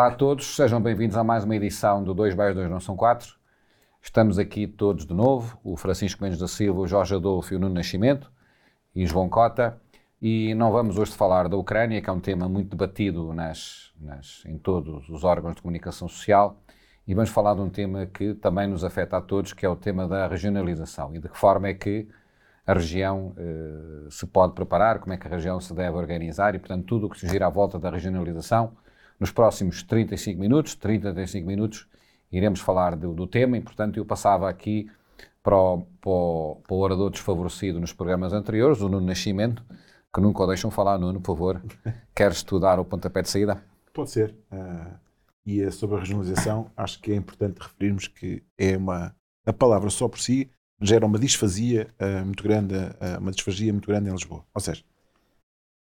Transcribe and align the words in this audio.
Olá 0.00 0.08
a 0.08 0.14
todos, 0.14 0.56
sejam 0.56 0.80
bem-vindos 0.80 1.14
a 1.14 1.22
mais 1.22 1.44
uma 1.44 1.54
edição 1.54 2.02
do 2.02 2.14
2 2.14 2.34
mais 2.34 2.54
2 2.54 2.70
não 2.70 2.80
são 2.80 2.96
4. 2.96 3.34
Estamos 4.00 4.38
aqui 4.38 4.66
todos 4.66 5.04
de 5.04 5.12
novo, 5.12 5.60
o 5.62 5.76
Francisco 5.76 6.24
Mendes 6.24 6.38
da 6.38 6.48
Silva, 6.48 6.80
o 6.80 6.86
Jorge 6.86 7.14
Adolfo 7.14 7.52
e 7.52 7.56
o 7.58 7.60
Nuno 7.60 7.74
Nascimento 7.74 8.32
e 8.94 9.04
João 9.04 9.28
Cota. 9.28 9.78
E 10.18 10.54
não 10.54 10.72
vamos 10.72 10.96
hoje 10.96 11.12
falar 11.12 11.50
da 11.50 11.56
Ucrânia, 11.58 12.00
que 12.00 12.08
é 12.08 12.12
um 12.14 12.18
tema 12.18 12.48
muito 12.48 12.70
debatido 12.70 13.34
nas, 13.34 13.92
nas, 14.00 14.42
em 14.46 14.56
todos 14.56 15.06
os 15.10 15.22
órgãos 15.22 15.56
de 15.56 15.60
comunicação 15.60 16.08
social, 16.08 16.58
e 17.06 17.12
vamos 17.12 17.28
falar 17.28 17.52
de 17.52 17.60
um 17.60 17.68
tema 17.68 18.06
que 18.06 18.32
também 18.32 18.66
nos 18.66 18.82
afeta 18.82 19.18
a 19.18 19.20
todos, 19.20 19.52
que 19.52 19.66
é 19.66 19.68
o 19.68 19.76
tema 19.76 20.08
da 20.08 20.26
regionalização 20.26 21.14
e 21.14 21.18
de 21.18 21.28
que 21.28 21.36
forma 21.36 21.68
é 21.68 21.74
que 21.74 22.08
a 22.66 22.72
região 22.72 23.34
eh, 23.36 24.08
se 24.08 24.26
pode 24.26 24.54
preparar, 24.54 24.98
como 24.98 25.12
é 25.12 25.18
que 25.18 25.26
a 25.26 25.30
região 25.30 25.60
se 25.60 25.74
deve 25.74 25.94
organizar 25.98 26.54
e, 26.54 26.58
portanto, 26.58 26.86
tudo 26.86 27.06
o 27.06 27.10
que 27.10 27.20
se 27.20 27.28
gira 27.28 27.46
à 27.46 27.50
volta 27.50 27.78
da 27.78 27.90
regionalização. 27.90 28.72
Nos 29.20 29.30
próximos 29.30 29.82
35 29.82 30.40
minutos, 30.40 30.74
30, 30.74 31.12
35 31.12 31.46
minutos, 31.46 31.86
iremos 32.32 32.60
falar 32.60 32.96
do, 32.96 33.12
do 33.12 33.26
tema 33.26 33.58
e, 33.58 33.60
portanto, 33.60 33.98
eu 33.98 34.04
passava 34.04 34.48
aqui 34.48 34.90
para 35.42 35.56
o, 35.56 35.82
para, 36.00 36.10
o, 36.10 36.62
para 36.66 36.74
o 36.74 36.78
orador 36.78 37.10
desfavorecido 37.10 37.78
nos 37.78 37.92
programas 37.92 38.32
anteriores, 38.32 38.80
o 38.80 38.88
Nuno 38.88 39.06
Nascimento, 39.06 39.62
que 40.12 40.20
nunca 40.22 40.42
o 40.42 40.46
deixam 40.46 40.70
falar. 40.70 40.98
Nuno, 40.98 41.20
por 41.20 41.36
favor, 41.36 41.62
queres 42.16 42.38
estudar 42.38 42.80
o 42.80 42.84
pontapé 42.84 43.20
de 43.20 43.28
saída? 43.28 43.62
Pode 43.92 44.10
ser. 44.10 44.34
Uh, 44.50 44.98
e 45.44 45.60
é 45.60 45.70
sobre 45.70 45.96
a 45.96 46.00
regionalização, 46.00 46.70
acho 46.76 47.00
que 47.00 47.12
é 47.12 47.16
importante 47.16 47.58
referirmos 47.60 48.08
que 48.08 48.42
é 48.56 48.76
uma. 48.76 49.14
A 49.44 49.52
palavra 49.52 49.90
só 49.90 50.08
por 50.08 50.18
si 50.18 50.50
gera 50.80 51.04
uma 51.04 51.18
disfasia 51.18 51.88
uh, 52.00 52.24
muito 52.24 52.42
grande, 52.42 52.74
uh, 52.74 53.18
uma 53.18 53.32
disfagia 53.32 53.72
muito 53.72 53.86
grande 53.86 54.08
em 54.08 54.12
Lisboa. 54.12 54.44
Ou 54.54 54.60
seja, 54.60 54.82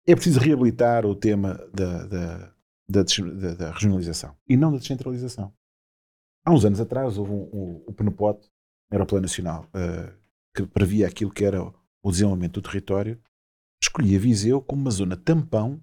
é 0.06 0.14
preciso 0.14 0.41
reabilitar 0.41 1.06
o 1.06 1.14
tema 1.14 1.61
da, 1.72 2.06
da, 2.06 2.52
da, 2.92 3.54
da 3.54 3.70
regionalização 3.70 4.36
e 4.48 4.56
não 4.56 4.70
da 4.70 4.78
descentralização. 4.78 5.52
Há 6.44 6.52
uns 6.52 6.64
anos 6.64 6.80
atrás 6.80 7.18
houve 7.18 7.32
um, 7.32 7.50
um, 7.52 7.84
o 7.86 7.92
PNPOT, 7.92 8.50
era 8.90 9.04
o 9.04 9.06
Plano 9.06 9.22
Nacional, 9.22 9.64
uh, 9.68 10.12
que 10.54 10.66
previa 10.66 11.06
aquilo 11.06 11.30
que 11.30 11.44
era 11.44 11.62
o 11.62 12.10
desenvolvimento 12.10 12.60
do 12.60 12.62
território, 12.62 13.20
escolhia 13.82 14.18
Viseu 14.18 14.60
como 14.60 14.82
uma 14.82 14.90
zona 14.90 15.16
tampão 15.16 15.80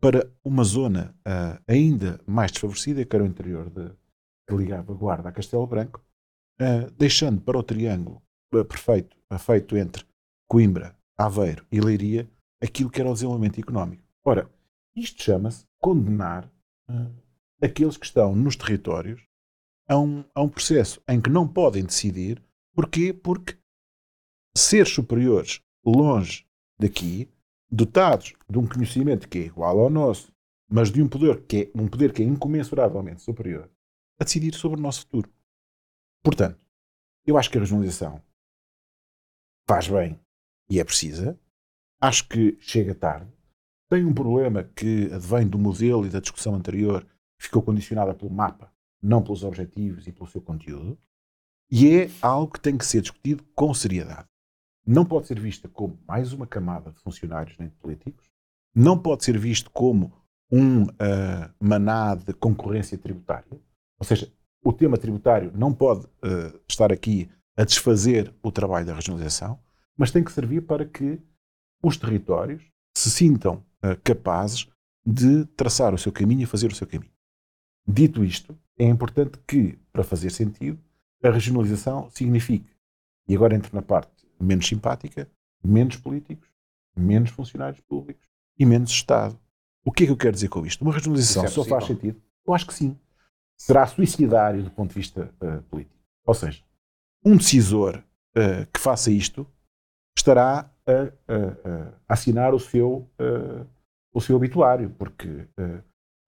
para 0.00 0.30
uma 0.42 0.64
zona 0.64 1.14
uh, 1.20 1.62
ainda 1.68 2.18
mais 2.26 2.50
desfavorecida, 2.50 3.04
que 3.04 3.14
era 3.14 3.24
o 3.24 3.28
interior 3.28 3.68
de, 3.68 3.90
que 4.48 4.56
ligava 4.56 4.94
Guarda 4.94 5.28
a 5.28 5.32
Castelo 5.32 5.66
Branco, 5.66 6.02
uh, 6.60 6.90
deixando 6.92 7.40
para 7.40 7.58
o 7.58 7.62
triângulo 7.62 8.22
perfeito, 8.50 9.16
feito 9.38 9.76
entre 9.76 10.04
Coimbra, 10.48 10.96
Aveiro 11.16 11.64
e 11.70 11.80
Leiria, 11.80 12.28
aquilo 12.60 12.90
que 12.90 13.00
era 13.00 13.10
o 13.10 13.12
desenvolvimento 13.12 13.60
económico. 13.60 14.02
Ora, 14.24 14.50
isto 14.94 15.22
chama-se 15.22 15.66
condenar 15.78 16.50
aqueles 17.62 17.96
que 17.96 18.06
estão 18.06 18.34
nos 18.34 18.56
territórios 18.56 19.22
a 19.88 19.98
um, 19.98 20.24
a 20.34 20.42
um 20.42 20.48
processo 20.48 21.02
em 21.08 21.20
que 21.20 21.30
não 21.30 21.46
podem 21.46 21.84
decidir. 21.84 22.42
Porquê? 22.74 23.12
Porque 23.12 23.58
ser 24.56 24.86
superiores 24.86 25.60
longe 25.84 26.46
daqui, 26.78 27.28
dotados 27.70 28.34
de 28.48 28.58
um 28.58 28.66
conhecimento 28.66 29.28
que 29.28 29.38
é 29.38 29.42
igual 29.42 29.78
ao 29.80 29.90
nosso, 29.90 30.32
mas 30.68 30.90
de 30.90 31.02
um 31.02 31.08
poder 31.08 31.44
que 31.46 31.62
é, 31.62 31.70
um 31.74 31.88
poder 31.88 32.12
que 32.12 32.22
é 32.22 32.24
incomensuravelmente 32.24 33.22
superior, 33.22 33.70
a 34.18 34.24
decidir 34.24 34.54
sobre 34.54 34.78
o 34.78 34.82
nosso 34.82 35.00
futuro. 35.00 35.30
Portanto, 36.22 36.60
eu 37.26 37.36
acho 37.36 37.50
que 37.50 37.58
a 37.58 37.60
regionalização 37.60 38.22
faz 39.68 39.88
bem 39.88 40.18
e 40.68 40.78
é 40.78 40.84
precisa. 40.84 41.38
Acho 42.00 42.28
que 42.28 42.56
chega 42.60 42.94
tarde. 42.94 43.30
Tem 43.90 44.04
um 44.04 44.14
problema 44.14 44.62
que 44.62 45.12
advém 45.12 45.48
do 45.48 45.58
modelo 45.58 46.06
e 46.06 46.10
da 46.10 46.20
discussão 46.20 46.54
anterior, 46.54 47.04
ficou 47.36 47.60
condicionada 47.60 48.14
pelo 48.14 48.30
mapa 48.30 48.72
não 49.02 49.22
pelos 49.22 49.42
objetivos 49.42 50.06
e 50.06 50.12
pelo 50.12 50.28
seu 50.28 50.40
conteúdo, 50.40 50.98
e 51.70 51.88
é 51.88 52.10
algo 52.20 52.52
que 52.52 52.60
tem 52.60 52.76
que 52.76 52.84
ser 52.84 53.00
discutido 53.00 53.42
com 53.54 53.72
seriedade. 53.72 54.28
Não 54.86 55.04
pode 55.04 55.26
ser 55.26 55.40
vista 55.40 55.68
como 55.68 55.98
mais 56.06 56.32
uma 56.32 56.46
camada 56.46 56.90
de 56.92 57.00
funcionários 57.00 57.56
nem 57.58 57.68
de 57.68 57.74
políticos, 57.76 58.30
não 58.74 58.98
pode 58.98 59.24
ser 59.24 59.38
visto 59.38 59.70
como 59.70 60.12
um 60.52 60.82
uh, 60.82 60.88
maná 61.58 62.14
de 62.14 62.32
concorrência 62.34 62.98
tributária, 62.98 63.58
ou 63.98 64.04
seja, 64.04 64.30
o 64.62 64.72
tema 64.72 64.98
tributário 64.98 65.50
não 65.54 65.72
pode 65.72 66.04
uh, 66.06 66.60
estar 66.68 66.92
aqui 66.92 67.30
a 67.56 67.64
desfazer 67.64 68.34
o 68.42 68.52
trabalho 68.52 68.86
da 68.86 68.94
regionalização, 68.94 69.58
mas 69.96 70.10
tem 70.10 70.22
que 70.22 70.32
servir 70.32 70.60
para 70.62 70.84
que 70.84 71.18
os 71.82 71.96
territórios 71.96 72.62
se 72.96 73.10
sintam 73.10 73.64
capazes 74.04 74.68
de 75.04 75.44
traçar 75.56 75.94
o 75.94 75.98
seu 75.98 76.12
caminho 76.12 76.42
e 76.42 76.46
fazer 76.46 76.70
o 76.70 76.74
seu 76.74 76.86
caminho. 76.86 77.10
Dito 77.86 78.24
isto, 78.24 78.56
é 78.78 78.84
importante 78.84 79.38
que, 79.46 79.78
para 79.92 80.04
fazer 80.04 80.30
sentido, 80.30 80.78
a 81.22 81.30
regionalização 81.30 82.08
signifique, 82.10 82.70
e 83.28 83.34
agora 83.34 83.54
entro 83.54 83.74
na 83.74 83.82
parte 83.82 84.10
menos 84.40 84.66
simpática, 84.66 85.28
menos 85.62 85.96
políticos, 85.96 86.48
menos 86.96 87.30
funcionários 87.30 87.80
públicos 87.80 88.26
e 88.58 88.64
menos 88.64 88.90
Estado. 88.90 89.38
O 89.84 89.92
que 89.92 90.04
é 90.04 90.06
que 90.06 90.12
eu 90.12 90.16
quero 90.16 90.32
dizer 90.32 90.48
com 90.48 90.64
isto? 90.64 90.82
Uma 90.82 90.92
regionalização 90.92 91.44
é 91.44 91.48
só 91.48 91.64
faz 91.64 91.86
sentido? 91.86 92.20
Eu 92.46 92.54
acho 92.54 92.66
que 92.66 92.74
sim. 92.74 92.98
Será 93.56 93.86
suicidário 93.86 94.62
do 94.62 94.70
ponto 94.70 94.88
de 94.88 94.94
vista 94.94 95.32
uh, 95.42 95.62
político. 95.64 95.96
Ou 96.24 96.34
seja, 96.34 96.62
um 97.24 97.36
decisor 97.36 98.02
uh, 98.36 98.66
que 98.72 98.80
faça 98.80 99.10
isto 99.10 99.46
estará 100.16 100.70
a, 100.90 101.34
a, 101.34 101.92
assinar 102.08 102.54
o 102.54 102.60
seu, 102.60 103.08
o 104.12 104.20
seu 104.20 104.36
obituário, 104.36 104.90
porque 104.98 105.46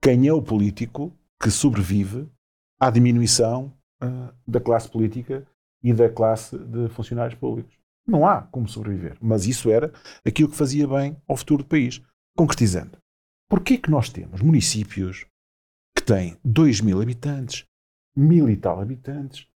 quem 0.02 0.26
é 0.26 0.32
o 0.32 0.42
político 0.42 1.12
que 1.40 1.50
sobrevive 1.50 2.28
à 2.80 2.90
diminuição 2.90 3.72
da 4.46 4.60
classe 4.60 4.88
política 4.88 5.46
e 5.82 5.92
da 5.92 6.08
classe 6.08 6.56
de 6.56 6.88
funcionários 6.88 7.38
públicos. 7.38 7.76
Não 8.06 8.26
há 8.26 8.42
como 8.42 8.68
sobreviver. 8.68 9.16
Mas 9.20 9.46
isso 9.46 9.70
era 9.70 9.92
aquilo 10.24 10.50
que 10.50 10.56
fazia 10.56 10.86
bem 10.86 11.16
ao 11.26 11.36
futuro 11.36 11.62
do 11.62 11.68
país. 11.68 12.00
Concretizando, 12.36 12.96
porquê 13.48 13.76
que 13.76 13.90
nós 13.90 14.08
temos 14.08 14.40
municípios 14.40 15.26
que 15.94 16.02
têm 16.02 16.36
2 16.44 16.80
mil 16.80 17.00
habitantes, 17.00 17.64
mil 18.16 18.48
e 18.48 18.56
tal 18.56 18.80
habitantes, 18.80 19.46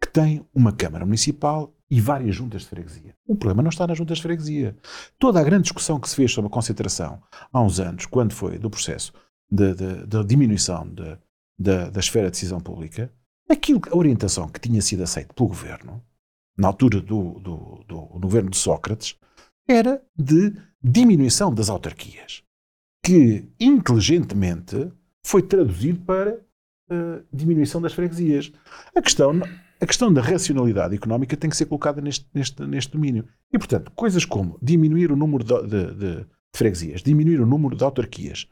que 0.00 0.08
têm 0.08 0.46
uma 0.54 0.72
Câmara 0.72 1.04
Municipal 1.04 1.72
e 1.90 2.00
várias 2.00 2.34
juntas 2.34 2.62
de 2.62 2.68
freguesia. 2.68 3.14
O 3.26 3.36
problema 3.36 3.62
não 3.62 3.70
está 3.70 3.86
nas 3.86 3.96
juntas 3.96 4.18
de 4.18 4.22
freguesia. 4.22 4.76
Toda 5.18 5.40
a 5.40 5.44
grande 5.44 5.64
discussão 5.64 6.00
que 6.00 6.08
se 6.08 6.16
fez 6.16 6.32
sobre 6.32 6.48
a 6.48 6.52
concentração 6.52 7.22
há 7.52 7.60
uns 7.60 7.78
anos, 7.78 8.06
quando 8.06 8.32
foi 8.32 8.58
do 8.58 8.70
processo 8.70 9.12
de, 9.50 9.74
de, 9.74 10.06
de 10.06 10.24
diminuição 10.24 10.88
de, 10.88 11.16
da, 11.58 11.90
da 11.90 12.00
esfera 12.00 12.26
de 12.26 12.32
decisão 12.32 12.60
pública, 12.60 13.12
aquilo, 13.48 13.80
a 13.90 13.96
orientação 13.96 14.48
que 14.48 14.60
tinha 14.60 14.82
sido 14.82 15.02
aceita 15.02 15.32
pelo 15.32 15.48
governo, 15.48 16.02
na 16.58 16.68
altura 16.68 17.00
do, 17.00 17.38
do, 17.38 17.84
do, 17.86 18.00
do 18.18 18.20
governo 18.20 18.50
de 18.50 18.56
Sócrates, 18.56 19.16
era 19.68 20.02
de 20.16 20.54
diminuição 20.82 21.52
das 21.52 21.68
autarquias, 21.68 22.42
que 23.04 23.48
inteligentemente 23.60 24.90
foi 25.24 25.42
traduzido 25.42 26.00
para 26.00 26.34
uh, 26.90 27.24
diminuição 27.32 27.80
das 27.80 27.92
freguesias. 27.92 28.52
A 28.94 29.02
questão, 29.02 29.40
a 29.80 29.86
questão 29.86 30.12
da 30.12 30.22
racionalidade 30.22 30.94
económica 30.94 31.36
tem 31.36 31.50
que 31.50 31.56
ser 31.56 31.66
colocada 31.66 32.00
neste, 32.00 32.26
neste, 32.34 32.62
neste 32.66 32.92
domínio. 32.92 33.26
E, 33.52 33.58
portanto, 33.58 33.92
coisas 33.94 34.24
como 34.24 34.58
diminuir 34.62 35.12
o 35.12 35.16
número 35.16 35.44
de, 35.44 35.62
de, 35.66 35.94
de 35.94 36.26
freguesias, 36.54 37.02
diminuir 37.02 37.40
o 37.40 37.46
número 37.46 37.76
de 37.76 37.84
autarquias, 37.84 38.46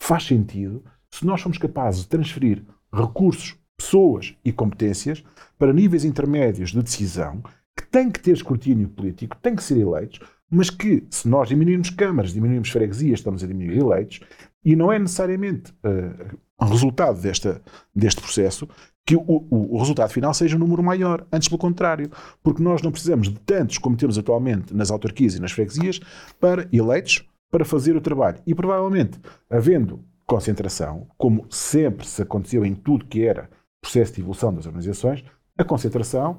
faz 0.00 0.24
sentido 0.24 0.84
se 1.10 1.26
nós 1.26 1.40
somos 1.40 1.58
capazes 1.58 2.02
de 2.02 2.08
transferir 2.08 2.64
recursos, 2.92 3.56
pessoas 3.76 4.34
e 4.44 4.52
competências 4.52 5.22
para 5.58 5.72
níveis 5.72 6.04
intermédios 6.04 6.70
de 6.70 6.82
decisão 6.82 7.42
que 7.76 7.86
têm 7.86 8.10
que 8.10 8.20
ter 8.20 8.32
escrutínio 8.32 8.88
político, 8.88 9.36
têm 9.40 9.54
que 9.54 9.62
ser 9.62 9.78
eleitos, 9.78 10.20
mas 10.50 10.70
que, 10.70 11.06
se 11.10 11.28
nós 11.28 11.48
diminuirmos 11.48 11.90
câmaras, 11.90 12.32
diminuirmos 12.32 12.70
freguesias, 12.70 13.20
estamos 13.20 13.44
a 13.44 13.46
diminuir 13.46 13.78
eleitos, 13.78 14.20
e 14.64 14.74
não 14.74 14.92
é 14.92 14.98
necessariamente 14.98 15.72
uh, 15.84 16.66
resultado 16.66 17.20
desta, 17.20 17.62
deste 17.94 18.20
processo 18.20 18.68
que 19.08 19.16
o, 19.16 19.22
o, 19.22 19.74
o, 19.74 19.78
resultado 19.78 20.10
final 20.10 20.34
seja 20.34 20.54
um 20.54 20.58
número 20.58 20.82
maior. 20.82 21.26
Antes, 21.32 21.48
pelo 21.48 21.58
contrário, 21.58 22.10
porque 22.42 22.62
nós 22.62 22.82
não 22.82 22.92
precisamos 22.92 23.30
de 23.30 23.40
tantos 23.40 23.78
como 23.78 23.96
temos 23.96 24.18
atualmente 24.18 24.76
nas 24.76 24.90
autarquias 24.90 25.34
e 25.34 25.40
nas 25.40 25.50
freguesias 25.50 25.98
para 26.38 26.68
eleitos 26.70 27.26
para 27.50 27.64
fazer 27.64 27.96
o 27.96 28.02
trabalho. 28.02 28.38
E 28.46 28.54
provavelmente, 28.54 29.18
havendo 29.48 30.04
concentração, 30.26 31.06
como 31.16 31.46
sempre 31.48 32.06
se 32.06 32.20
aconteceu 32.20 32.66
em 32.66 32.74
tudo 32.74 33.06
que 33.06 33.24
era 33.24 33.48
processo 33.80 34.12
de 34.12 34.20
evolução 34.20 34.52
das 34.52 34.66
organizações, 34.66 35.24
a 35.56 35.64
concentração 35.64 36.36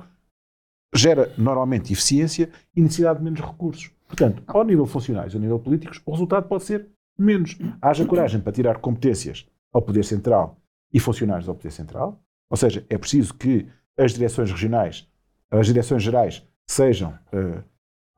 gera 0.94 1.34
normalmente 1.40 1.92
eficiência 1.92 2.52
e 2.76 2.82
necessidade 2.84 3.18
de 3.18 3.26
menos 3.26 3.40
recursos. 3.40 3.90
Portanto, 4.06 4.44
ao 4.46 4.64
nível 4.64 4.86
funcionais, 4.86 5.34
ao 5.34 5.42
nível 5.42 5.58
políticos, 5.58 6.04
o 6.06 6.12
resultado 6.12 6.48
pode 6.48 6.66
ser 6.66 6.88
menos. 7.18 7.58
Haja 7.82 8.06
coragem 8.06 8.40
para 8.40 8.52
tirar 8.52 8.78
competências 8.78 9.48
ao 9.74 9.82
Poder 9.82 10.06
Central 10.06 10.62
e 10.94 11.00
funcionários 11.00 11.50
ao 11.50 11.56
Poder 11.56 11.72
Central, 11.72 12.24
ou 12.50 12.58
seja, 12.58 12.86
é 12.90 12.98
preciso 12.98 13.34
que 13.34 13.68
as 13.98 14.14
direções 14.14 14.52
regionais, 14.52 15.08
as 15.52 15.68
direções 15.68 16.02
gerais, 16.02 16.46
sejam, 16.68 17.12
uh, 17.34 17.64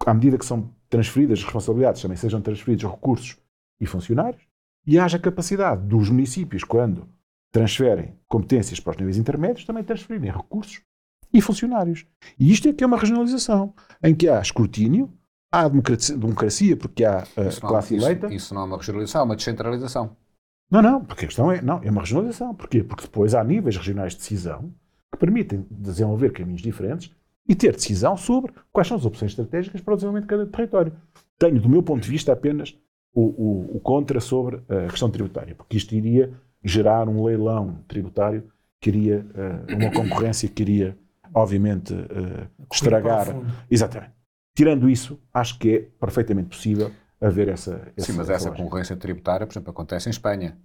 à 0.05 0.13
medida 0.13 0.37
que 0.37 0.45
são 0.45 0.73
transferidas 0.89 1.39
as 1.39 1.45
responsabilidades, 1.45 2.01
também 2.01 2.17
sejam 2.17 2.41
transferidos 2.41 2.89
recursos 2.89 3.37
e 3.79 3.85
funcionários, 3.85 4.41
e 4.85 4.99
haja 4.99 5.19
capacidade 5.19 5.85
dos 5.85 6.09
municípios, 6.09 6.63
quando 6.63 7.07
transferem 7.51 8.15
competências 8.27 8.79
para 8.79 8.91
os 8.91 8.97
níveis 8.97 9.17
intermédios, 9.17 9.65
também 9.65 9.83
transferirem 9.83 10.31
recursos 10.31 10.81
e 11.33 11.41
funcionários. 11.41 12.05
E 12.39 12.51
isto 12.51 12.67
é 12.67 12.73
que 12.73 12.83
é 12.83 12.87
uma 12.87 12.97
regionalização, 12.97 13.73
em 14.03 14.15
que 14.15 14.27
há 14.27 14.39
escrutínio, 14.41 15.11
há 15.51 15.67
democracia, 15.67 16.17
democracia 16.17 16.77
porque 16.77 17.03
há 17.03 17.23
uh, 17.23 17.61
classe 17.61 17.95
isso, 17.95 18.05
eleita. 18.05 18.33
Isso 18.33 18.53
não 18.53 18.61
é 18.61 18.65
uma 18.65 18.77
regionalização, 18.77 19.21
é 19.21 19.23
uma 19.25 19.35
descentralização. 19.35 20.15
Não, 20.71 20.81
não, 20.81 21.03
porque 21.03 21.25
a 21.25 21.27
questão 21.27 21.51
é, 21.51 21.61
não, 21.61 21.81
é 21.83 21.91
uma 21.91 22.01
regionalização. 22.01 22.55
Porquê? 22.55 22.81
Porque 22.81 23.03
depois 23.03 23.35
há 23.35 23.43
níveis 23.43 23.75
regionais 23.75 24.13
de 24.13 24.19
decisão 24.19 24.73
que 25.11 25.19
permitem 25.19 25.65
desenvolver 25.69 26.31
caminhos 26.31 26.61
diferentes 26.61 27.11
e 27.47 27.53
ter 27.53 27.73
decisão 27.73 28.15
sobre 28.15 28.53
quais 28.71 28.87
são 28.87 28.95
as 28.95 29.05
opções 29.05 29.31
estratégicas 29.31 29.81
para 29.81 29.93
o 29.93 29.97
desenvolvimento 29.97 30.23
de 30.23 30.29
cada 30.29 30.45
território. 30.47 30.93
Tenho, 31.37 31.59
do 31.59 31.67
meu 31.67 31.83
ponto 31.83 32.01
de 32.01 32.09
vista, 32.09 32.31
apenas 32.31 32.73
o, 33.13 33.21
o, 33.21 33.77
o 33.77 33.79
contra 33.81 34.21
sobre 34.21 34.61
a 34.69 34.89
questão 34.89 35.09
tributária, 35.09 35.53
porque 35.53 35.75
isto 35.75 35.93
iria 35.93 36.31
gerar 36.63 37.09
um 37.09 37.25
leilão 37.25 37.79
tributário 37.87 38.43
que 38.79 38.89
iria, 38.89 39.25
uh, 39.35 39.75
uma 39.75 39.91
concorrência 39.91 40.47
que 40.47 40.61
iria, 40.63 40.97
obviamente, 41.33 41.93
uh, 41.93 42.47
estragar. 42.71 43.27
Exatamente. 43.69 44.13
Tirando 44.55 44.89
isso, 44.89 45.19
acho 45.33 45.57
que 45.59 45.75
é 45.75 45.79
perfeitamente 45.99 46.49
possível 46.49 46.91
haver 47.21 47.49
essa. 47.49 47.91
Sim, 47.97 48.13
mas 48.13 48.29
essa 48.29 48.51
concorrência 48.51 48.95
tributária, 48.97 49.45
por 49.45 49.53
exemplo, 49.53 49.71
acontece 49.71 50.09
em 50.09 50.11
Espanha. 50.11 50.57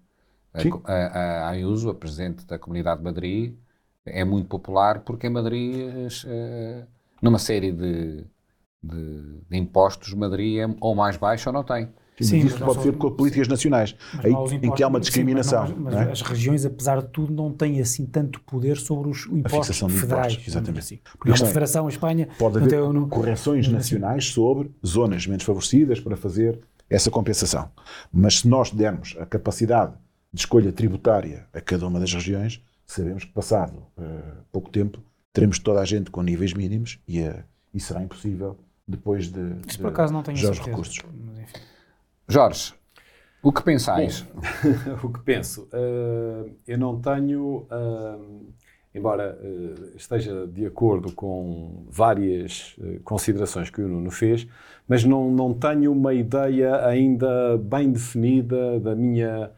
Sim. 0.56 0.70
A, 0.84 0.92
a, 0.92 1.18
a 1.18 1.48
Ayuso, 1.50 1.90
a 1.90 1.94
presidente 1.94 2.46
da 2.46 2.58
Comunidade 2.58 2.98
de 2.98 3.04
Madrid, 3.04 3.54
é 4.06 4.24
muito 4.24 4.48
popular 4.48 5.00
porque 5.00 5.26
em 5.26 5.30
Madrid, 5.30 5.76
uh, 6.24 6.86
numa 7.20 7.38
série 7.38 7.72
de, 7.72 8.24
de, 8.82 9.40
de, 9.48 9.56
impostos, 9.56 10.14
Madrid 10.14 10.58
é 10.58 10.76
ou 10.80 10.94
mais 10.94 11.16
baixo 11.16 11.48
ou 11.48 11.52
não 11.52 11.62
tem. 11.62 11.92
Sim, 12.20 12.44
mas 12.44 12.52
isso 12.52 12.64
pode 12.64 12.82
ser 12.82 12.96
com 12.96 13.10
políticas 13.10 13.46
nacionais, 13.46 13.94
aí, 14.24 14.32
em 14.62 14.72
que 14.72 14.82
há 14.82 14.88
uma 14.88 14.98
discriminação. 14.98 15.66
Sim, 15.66 15.74
mas, 15.78 15.94
não, 15.94 16.00
mas, 16.00 16.08
é? 16.08 16.12
as 16.12 16.22
regiões, 16.22 16.64
apesar 16.64 17.02
de 17.02 17.08
tudo, 17.08 17.32
não 17.32 17.52
têm 17.52 17.80
assim 17.80 18.06
tanto 18.06 18.40
poder 18.40 18.78
sobre 18.78 19.10
os 19.10 19.26
impostos 19.26 19.78
federais. 19.78 20.32
Impostos, 20.32 20.48
exatamente. 20.48 20.78
Assim. 20.78 20.98
Porque 21.18 21.30
a 21.30 21.46
Federação, 21.46 21.86
a 21.86 21.90
Espanha... 21.90 22.28
Pode 22.38 22.58
haver 22.58 22.80
no... 22.92 23.06
correções 23.06 23.68
nacionais 23.68 24.26
sobre 24.26 24.70
zonas 24.84 25.26
menos 25.26 25.44
favorecidas 25.44 26.00
para 26.00 26.16
fazer 26.16 26.58
essa 26.88 27.10
compensação. 27.10 27.70
Mas 28.12 28.40
se 28.40 28.48
nós 28.48 28.70
dermos 28.70 29.16
a 29.20 29.26
capacidade 29.26 29.92
de 30.32 30.40
escolha 30.40 30.72
tributária 30.72 31.46
a 31.52 31.60
cada 31.60 31.86
uma 31.86 32.00
das 32.00 32.12
regiões, 32.12 32.62
sabemos 32.86 33.24
que 33.24 33.32
passado 33.32 33.78
uh, 33.98 34.42
pouco 34.50 34.70
tempo 34.70 35.00
teremos 35.32 35.58
toda 35.58 35.80
a 35.80 35.84
gente 35.84 36.10
com 36.10 36.22
níveis 36.22 36.54
mínimos 36.54 36.98
e, 37.06 37.20
uh, 37.20 37.42
e 37.74 37.80
será 37.80 38.02
impossível 38.02 38.56
depois 38.86 39.28
de, 39.28 39.54
de 39.54 39.78
por 39.78 39.88
acaso 39.88 40.12
não 40.12 40.22
tenho 40.22 40.38
já 40.38 40.50
os 40.50 40.60
recursos. 40.60 41.00
Jorge, 42.28 42.74
o 43.42 43.52
que 43.52 43.62
pensais? 43.62 44.22
Bom, 44.22 44.40
o 45.06 45.12
que 45.12 45.20
penso? 45.20 45.68
Uh, 45.72 46.50
eu 46.66 46.76
não 46.76 47.00
tenho, 47.00 47.66
embora 48.94 49.38
esteja 49.94 50.46
de 50.46 50.66
acordo 50.66 51.12
com 51.12 51.86
várias 51.88 52.76
considerações 53.04 53.70
que 53.70 53.80
o 53.80 53.88
Nuno 53.88 54.10
fez, 54.10 54.48
mas 54.88 55.04
não, 55.04 55.30
não 55.30 55.54
tenho 55.54 55.92
uma 55.92 56.12
ideia 56.12 56.84
ainda 56.86 57.56
bem 57.58 57.92
definida 57.92 58.80
da 58.80 58.94
minha 58.94 59.52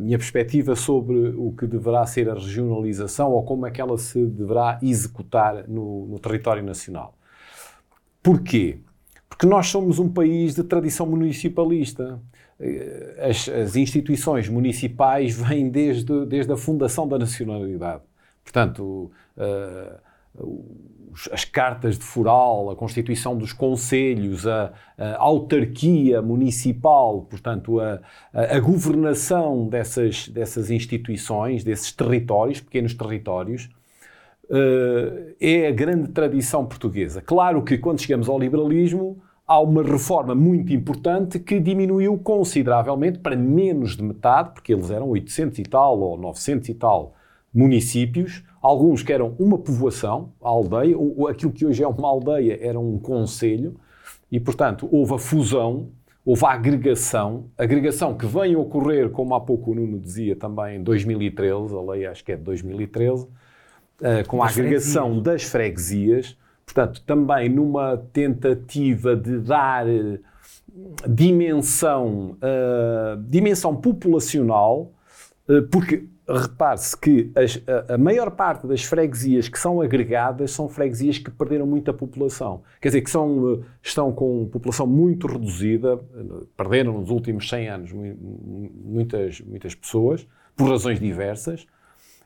minha 0.00 0.18
perspectiva 0.18 0.76
sobre 0.76 1.30
o 1.30 1.52
que 1.52 1.66
deverá 1.66 2.06
ser 2.06 2.28
a 2.28 2.34
regionalização 2.34 3.32
ou 3.32 3.42
como 3.42 3.66
é 3.66 3.70
que 3.70 3.80
ela 3.80 3.96
se 3.98 4.24
deverá 4.26 4.78
executar 4.82 5.66
no, 5.66 6.06
no 6.06 6.18
território 6.18 6.62
nacional. 6.62 7.16
Porquê? 8.22 8.78
Porque 9.28 9.46
nós 9.46 9.68
somos 9.68 9.98
um 9.98 10.08
país 10.08 10.54
de 10.54 10.62
tradição 10.62 11.06
municipalista. 11.06 12.20
As, 13.18 13.48
as 13.48 13.76
instituições 13.76 14.48
municipais 14.48 15.34
vêm 15.40 15.68
desde, 15.68 16.24
desde 16.26 16.52
a 16.52 16.56
fundação 16.56 17.08
da 17.08 17.18
nacionalidade. 17.18 18.02
Portanto, 18.44 19.10
uh, 19.36 19.98
as 21.32 21.44
cartas 21.44 21.98
de 21.98 22.04
foral, 22.04 22.70
a 22.70 22.76
constituição 22.76 23.36
dos 23.36 23.52
conselhos, 23.52 24.46
a, 24.46 24.72
a 24.98 25.16
autarquia 25.16 26.20
municipal, 26.20 27.22
portanto, 27.22 27.80
a, 27.80 28.00
a, 28.32 28.58
governação 28.58 29.68
dessas, 29.68 30.28
dessas 30.28 30.70
instituições, 30.70 31.62
desses 31.62 31.92
territórios, 31.92 32.60
pequenos 32.60 32.94
territórios, 32.94 33.70
é 35.40 35.68
a 35.68 35.72
grande 35.72 36.08
tradição 36.08 36.64
portuguesa. 36.66 37.22
Claro 37.22 37.62
que 37.62 37.78
quando 37.78 38.00
chegamos 38.00 38.28
ao 38.28 38.38
liberalismo, 38.38 39.18
há 39.46 39.60
uma 39.60 39.82
reforma 39.82 40.34
muito 40.34 40.72
importante 40.72 41.38
que 41.38 41.60
diminuiu 41.60 42.18
consideravelmente 42.18 43.18
para 43.18 43.36
menos 43.36 43.96
de 43.96 44.02
metade, 44.02 44.50
porque 44.54 44.72
eles 44.72 44.90
eram 44.90 45.08
800 45.08 45.58
e 45.58 45.62
tal 45.64 46.00
ou 46.00 46.18
900 46.18 46.68
e 46.68 46.74
tal 46.74 47.14
municípios, 47.52 48.42
alguns 48.60 49.02
que 49.02 49.12
eram 49.12 49.36
uma 49.38 49.58
povoação, 49.58 50.32
a 50.42 50.48
aldeia, 50.48 50.98
ou 50.98 51.28
aquilo 51.28 51.52
que 51.52 51.64
hoje 51.64 51.84
é 51.84 51.86
uma 51.86 52.08
aldeia 52.08 52.58
era 52.60 52.80
um 52.80 52.98
conselho, 52.98 53.76
e 54.30 54.40
portanto 54.40 54.88
houve 54.90 55.14
a 55.14 55.18
fusão, 55.18 55.90
houve 56.24 56.44
a 56.46 56.50
agregação, 56.50 57.44
agregação 57.56 58.16
que 58.16 58.26
vem 58.26 58.54
a 58.54 58.58
ocorrer, 58.58 59.10
como 59.10 59.34
há 59.34 59.40
pouco 59.40 59.70
o 59.70 59.74
Nuno 59.74 60.00
dizia 60.00 60.34
também, 60.34 60.78
em 60.78 60.82
2013, 60.82 61.76
a 61.76 61.80
lei 61.92 62.06
acho 62.06 62.24
que 62.24 62.32
é 62.32 62.36
de 62.36 62.42
2013, 62.42 63.28
uh, 64.00 64.26
com 64.26 64.42
a 64.42 64.48
agregação 64.48 65.20
das 65.20 65.42
freguesias, 65.44 66.36
portanto 66.64 67.02
também 67.02 67.48
numa 67.48 67.96
tentativa 68.12 69.16
de 69.16 69.38
dar 69.38 69.86
uh, 69.86 70.18
dimensão, 71.08 72.36
uh, 72.38 73.22
dimensão 73.28 73.76
populacional, 73.76 74.92
porque 75.70 76.08
repare-se 76.26 76.96
que 76.96 77.30
as, 77.36 77.60
a, 77.68 77.94
a, 77.94 77.98
maior 77.98 78.30
parte 78.30 78.66
das 78.66 78.82
freguesias 78.82 79.46
que 79.46 79.58
são 79.58 79.82
agregadas 79.82 80.52
são 80.52 80.70
freguesias 80.70 81.18
que 81.18 81.30
perderam 81.30 81.66
muita 81.66 81.92
população. 81.92 82.62
Quer 82.80 82.88
dizer, 82.88 83.02
que 83.02 83.10
são, 83.10 83.62
estão 83.82 84.10
com 84.10 84.48
população 84.50 84.86
muito 84.86 85.26
reduzida, 85.26 86.00
perderam 86.56 86.98
nos 86.98 87.10
últimos 87.10 87.46
100 87.46 87.68
anos 87.68 87.92
muitas, 87.92 89.42
muitas 89.42 89.74
pessoas, 89.74 90.26
por 90.56 90.70
razões 90.70 90.98
diversas, 90.98 91.66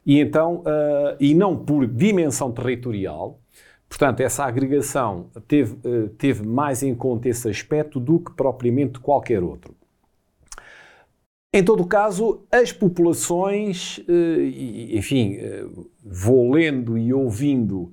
e 0.09 0.19
então, 0.21 0.61
uh, 0.61 1.15
e 1.21 1.35
não 1.35 1.55
por 1.55 1.87
dimensão 1.87 2.51
territorial. 2.51 3.39
Portanto, 3.87 4.21
essa 4.21 4.43
agregação 4.43 5.27
teve, 5.47 5.75
uh, 5.87 6.09
teve 6.17 6.47
mais 6.47 6.83
em 6.83 6.95
conta 6.95 7.29
esse 7.29 7.47
aspecto 7.47 8.01
do 8.01 8.19
que 8.19 8.33
propriamente 8.33 8.99
qualquer 9.01 9.43
outro. 9.43 9.75
Em 11.53 11.63
todo 11.63 11.85
caso, 11.87 12.43
as 12.51 12.73
populações, 12.73 14.05
eh, 14.07 14.97
enfim, 14.97 15.39
vou 16.05 16.53
lendo 16.53 16.99
e 16.99 17.11
ouvindo 17.11 17.91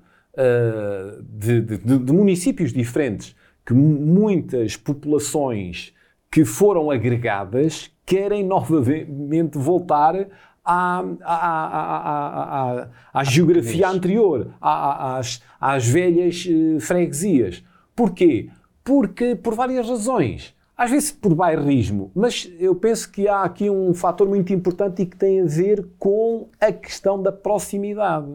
de, 1.24 1.62
de, 1.62 1.78
de, 1.78 2.14
municípios 2.14 2.74
diferentes 2.74 3.34
que 3.66 3.74
muitas 3.74 4.76
populações 4.76 5.94
que 6.30 6.44
foram 6.44 6.92
agregadas 6.92 7.90
querem 8.06 8.44
novamente 8.44 9.58
voltar 9.58 10.28
à, 10.66 11.04
à, 11.24 12.82
à, 12.82 12.88
à 13.14 13.24
geografia 13.24 13.88
anterior, 13.88 14.48
às, 14.60 15.42
às 15.62 15.88
velhas 15.88 16.48
freguesias. 16.82 17.64
Porquê? 17.96 18.50
Porque, 18.84 19.36
por 19.36 19.54
várias 19.54 19.88
razões 19.88 20.56
às 20.78 20.92
vezes 20.92 21.12
por 21.12 21.34
bairrismo, 21.34 22.12
mas 22.14 22.52
eu 22.60 22.76
penso 22.76 23.10
que 23.10 23.28
há 23.28 23.44
aqui 23.44 23.70
um 23.70 23.94
fator 23.94 24.28
muito 24.28 24.52
importante 24.52 25.02
e 25.02 25.06
que 25.06 25.16
tem 25.16 25.42
a 25.42 25.46
ver 25.46 25.88
com 25.98 26.50
a 26.60 26.72
questão 26.72 27.22
da 27.22 27.32
proximidade. 27.32 28.28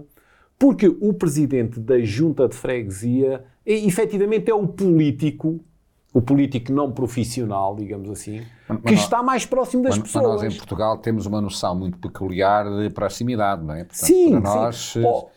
Porque 0.59 0.89
o 0.89 1.13
presidente 1.13 1.79
da 1.79 1.99
junta 2.01 2.49
de 2.49 2.55
freguesia, 2.55 3.45
efetivamente, 3.65 4.51
é 4.51 4.55
o 4.55 4.67
político, 4.67 5.61
o 6.13 6.21
político 6.21 6.73
não 6.73 6.91
profissional, 6.91 7.77
digamos 7.77 8.11
assim, 8.11 8.43
mas, 8.69 8.81
que 8.83 8.95
está 8.95 9.23
mais 9.23 9.47
próximo 9.47 9.83
das 9.83 9.97
mas, 9.97 10.09
pessoas. 10.09 10.27
Mas 10.27 10.43
nós 10.43 10.55
em 10.55 10.57
Portugal 10.57 10.99
temos 10.99 11.27
uma 11.27 11.41
noção 11.41 11.75
muito 11.75 11.99
peculiar 11.99 12.65
de 12.69 12.91
proximidade, 12.91 13.65
não 13.65 13.75
é? 13.75 13.85
Portanto, 13.85 14.07
sim, 14.07 14.41
para 14.41 14.41
nós, 14.41 14.77
sim. 14.77 15.05
Oh 15.05 15.29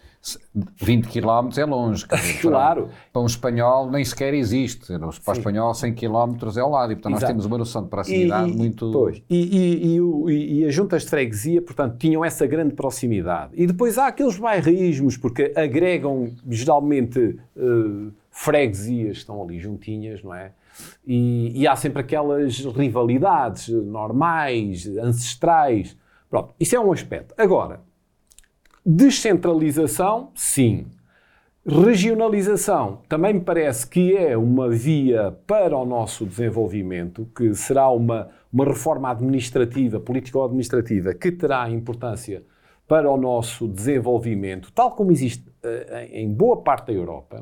20 0.82 1.10
km 1.10 1.50
é 1.58 1.66
longe. 1.66 2.06
Dizer, 2.08 2.40
claro. 2.48 2.84
Para, 2.84 2.94
para, 3.12 3.22
um 3.22 3.26
espanhol 3.26 3.92
nem 3.92 4.06
sequer 4.06 4.34
existe. 4.34 4.88
Para 4.98 5.08
o 5.08 5.34
espanhol 5.34 5.74
100 5.74 5.94
km 5.94 6.38
é 6.56 6.60
ao 6.62 6.70
lado. 6.70 6.94
E, 6.94 6.96
portanto, 6.96 7.14
Exato. 7.14 7.22
nós 7.22 7.24
temos 7.24 7.46
uma 7.46 7.58
noção 7.58 7.84
de 7.84 7.90
proximidade 7.90 8.52
e, 8.52 8.56
muito... 8.56 8.90
Pois. 8.92 9.22
E, 9.30 9.98
e, 9.98 10.60
e, 10.60 10.66
as 10.66 10.74
juntas 10.74 11.04
de 11.04 11.10
freguesia, 11.10 11.62
portanto, 11.62 11.98
tinham 11.98 12.24
essa 12.24 12.48
grande 12.48 12.74
proximidade. 12.74 13.52
E 13.54 13.68
depois 13.68 13.98
há 13.98 14.08
aqueles 14.08 14.38
bairrismos, 14.38 15.18
porque 15.18 15.52
agregam 15.56 16.32
geralmente 16.50 17.38
uh, 17.58 18.12
freguesias 18.32 19.12
que 19.12 19.18
estão 19.20 19.42
ali 19.44 19.60
juntinhas, 19.60 20.24
não 20.24 20.34
é? 20.34 20.52
E, 21.06 21.62
e 21.62 21.68
há 21.68 21.76
sempre 21.76 22.02
aquelas 22.02 22.60
rivalidades 22.66 23.70
normais, 23.70 24.88
ancestrais. 24.98 25.98
Pronto, 26.30 26.54
isso 26.60 26.76
é 26.76 26.80
um 26.80 26.92
aspecto. 26.92 27.34
Agora, 27.38 27.82
Descentralização, 28.86 30.32
sim. 30.36 30.88
Regionalização 31.66 33.00
também 33.08 33.36
me 33.36 33.40
parece 33.40 33.88
que 33.88 34.14
é 34.14 34.36
uma 34.36 34.70
via 34.70 35.32
para 35.48 35.78
o 35.78 35.86
nosso 35.86 36.26
desenvolvimento, 36.26 37.26
que 37.34 37.56
será 37.56 37.90
uma, 37.90 38.28
uma 38.52 38.66
reforma 38.66 39.10
administrativa, 39.10 40.02
político-administrativa, 40.02 41.14
que 41.14 41.32
terá 41.32 41.70
importância 41.70 42.44
para 42.86 43.10
o 43.10 43.16
nosso 43.16 43.70
desenvolvimento, 43.70 44.70
tal 44.74 44.92
como 44.92 45.14
existe 45.14 45.48
uh, 45.48 46.12
em 46.12 46.30
boa 46.34 46.62
parte 46.62 46.88
da 46.88 46.94
Europa. 46.94 47.42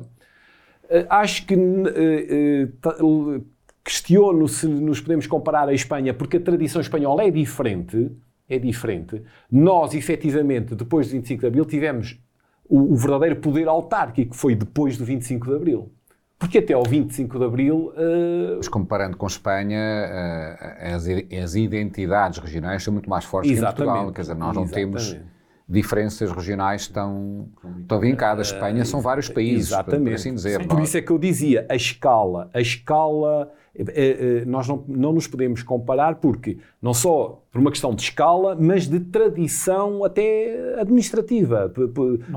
Uh, 0.92 1.06
acho 1.08 1.46
que 1.46 1.54
uh, 1.54 3.46
questiono 3.82 4.46
se 4.46 4.66
nos 4.66 5.00
podemos 5.00 5.26
comparar 5.26 5.68
à 5.68 5.72
Espanha, 5.72 6.12
porque 6.12 6.36
a 6.36 6.40
tradição 6.40 6.80
espanhola 6.80 7.24
é 7.24 7.30
diferente. 7.30 8.12
É 8.48 8.58
diferente. 8.58 9.22
Nós, 9.50 9.94
efetivamente, 9.94 10.74
depois 10.74 11.08
do 11.08 11.12
25 11.12 11.40
de 11.40 11.46
Abril, 11.46 11.64
tivemos 11.64 12.20
o, 12.68 12.92
o 12.92 12.96
verdadeiro 12.96 13.36
poder 13.36 13.66
autárquico, 13.66 14.32
que 14.32 14.36
foi 14.36 14.54
depois 14.54 14.98
do 14.98 15.04
25 15.04 15.46
de 15.48 15.56
Abril. 15.56 15.90
Porque 16.38 16.58
até 16.58 16.74
ao 16.74 16.82
25 16.82 17.38
de 17.38 17.44
Abril. 17.44 17.92
Uh... 17.96 18.56
Mas 18.56 18.68
comparando 18.68 19.16
com 19.16 19.26
Espanha, 19.26 19.78
uh, 19.78 20.94
as, 20.94 21.06
as, 21.42 21.54
identidades 21.54 22.38
regionais 22.38 22.82
são 22.82 22.92
muito 22.92 23.08
mais 23.08 23.24
fortes 23.24 23.52
Exatamente. 23.52 23.76
que 23.76 23.82
em 23.82 23.86
Portugal. 23.86 24.12
Quer 24.12 24.20
dizer, 24.22 24.34
nós 24.34 24.54
não 24.54 24.64
Exatamente. 24.64 24.90
temos 24.90 25.31
diferenças 25.68 26.30
regionais 26.30 26.88
tão, 26.88 27.48
tão 27.88 28.00
vincadas. 28.00 28.48
Espanha 28.48 28.84
são 28.84 29.00
vários 29.00 29.28
países, 29.28 29.68
Exatamente. 29.68 30.04
por 30.04 30.14
assim 30.14 30.34
dizer. 30.34 30.60
Sim, 30.60 30.68
por 30.68 30.80
isso 30.80 30.96
é 30.96 31.02
que 31.02 31.10
eu 31.10 31.18
dizia, 31.18 31.66
a 31.68 31.74
escala, 31.74 32.50
a 32.52 32.60
escala, 32.60 33.50
eh, 33.74 33.84
eh, 33.88 34.44
nós 34.44 34.68
não, 34.68 34.84
não 34.86 35.12
nos 35.12 35.26
podemos 35.26 35.62
comparar 35.62 36.16
porque, 36.16 36.58
não 36.80 36.92
só 36.92 37.42
por 37.50 37.60
uma 37.60 37.70
questão 37.70 37.94
de 37.94 38.02
escala, 38.02 38.54
mas 38.54 38.86
de 38.86 39.00
tradição 39.00 40.04
até 40.04 40.80
administrativa, 40.80 41.72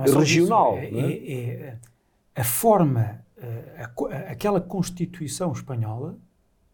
é 0.05 0.11
regional. 0.11 0.77
É, 0.77 0.85
é? 0.85 0.99
É, 0.99 1.51
é, 1.51 1.77
a 2.35 2.43
forma, 2.43 3.21
eh, 3.37 3.83
a, 3.83 4.31
aquela 4.31 4.61
Constituição 4.61 5.51
espanhola 5.51 6.17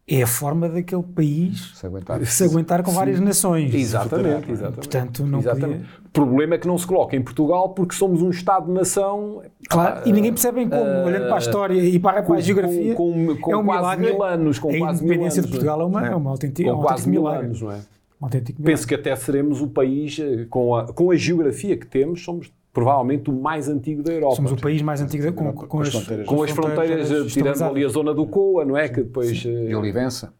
é 0.06 0.22
a 0.22 0.26
forma 0.26 0.68
daquele 0.68 1.02
país 1.02 1.72
se 1.74 1.86
aguentar, 1.86 2.26
se 2.26 2.44
aguentar 2.44 2.82
com 2.82 2.90
Sim. 2.90 2.96
várias 2.96 3.20
nações. 3.20 3.72
Exatamente, 3.72 4.50
exatamente. 4.50 4.74
Portanto, 4.74 5.24
não 5.24 5.38
exatamente. 5.38 5.84
Podia... 5.84 6.02
O 6.04 6.10
problema 6.10 6.54
é 6.54 6.58
que 6.58 6.66
não 6.66 6.76
se 6.76 6.86
coloca 6.86 7.16
em 7.16 7.22
Portugal 7.22 7.68
porque 7.70 7.94
somos 7.94 8.20
um 8.20 8.30
Estado-nação. 8.30 9.42
Claro, 9.68 10.00
uh, 10.00 10.08
e 10.08 10.12
ninguém 10.12 10.32
percebe 10.32 10.56
bem 10.58 10.68
como, 10.68 10.82
uh, 10.82 11.06
olhando 11.06 11.26
para 11.26 11.36
a 11.36 11.38
história 11.38 11.80
e 11.80 11.98
para, 11.98 12.22
para 12.22 12.34
a 12.34 12.40
geografia. 12.40 12.94
Com, 12.94 13.26
com, 13.26 13.36
com 13.36 13.52
é 13.52 13.56
um 13.56 13.64
quase 13.64 13.80
milagre. 13.80 14.06
mil 14.06 14.22
anos. 14.22 14.58
Com 14.58 14.68
a 14.68 14.76
independência 14.76 15.40
anos, 15.40 15.46
de 15.46 15.48
Portugal 15.48 15.80
é 15.80 15.84
uma, 15.84 16.06
é 16.06 16.14
uma 16.14 16.30
autêntica, 16.30 16.70
com 16.70 16.78
um 16.78 16.82
quase 16.82 17.08
mil 17.08 17.22
milagre. 17.22 17.46
anos, 17.46 17.62
não 17.62 17.72
é? 17.72 17.80
Um 18.20 18.28
Penso 18.62 18.86
que 18.86 18.94
até 18.94 19.14
seremos 19.16 19.60
o 19.60 19.68
país, 19.68 20.18
eh, 20.20 20.46
com 20.48 20.76
a, 20.76 20.92
com 20.92 21.10
a 21.10 21.16
geografia 21.16 21.76
que 21.76 21.86
temos, 21.86 22.22
somos 22.22 22.52
provavelmente 22.72 23.30
o 23.30 23.32
mais 23.32 23.68
antigo 23.68 24.02
da 24.02 24.12
Europa. 24.12 24.36
Somos 24.36 24.52
o 24.52 24.56
país 24.56 24.80
mais 24.80 25.00
antigo 25.00 25.24
da, 25.24 25.32
com, 25.32 25.52
com, 25.52 25.66
com, 25.66 25.80
as, 25.80 25.88
fronteiras, 25.90 26.26
com 26.26 26.42
as 26.42 26.50
fronteiras, 26.50 27.08
fronteiras 27.08 27.32
tirando 27.32 27.62
ali 27.62 27.84
a 27.84 27.88
zona 27.88 28.14
do 28.14 28.26
Coa, 28.26 28.64
não 28.64 28.76
é? 28.76 28.86
Sim, 28.86 28.94
que 28.94 29.02
depois, 29.02 29.42
sim. 29.42 29.68
E 29.68 29.74
Olivença 29.74 30.32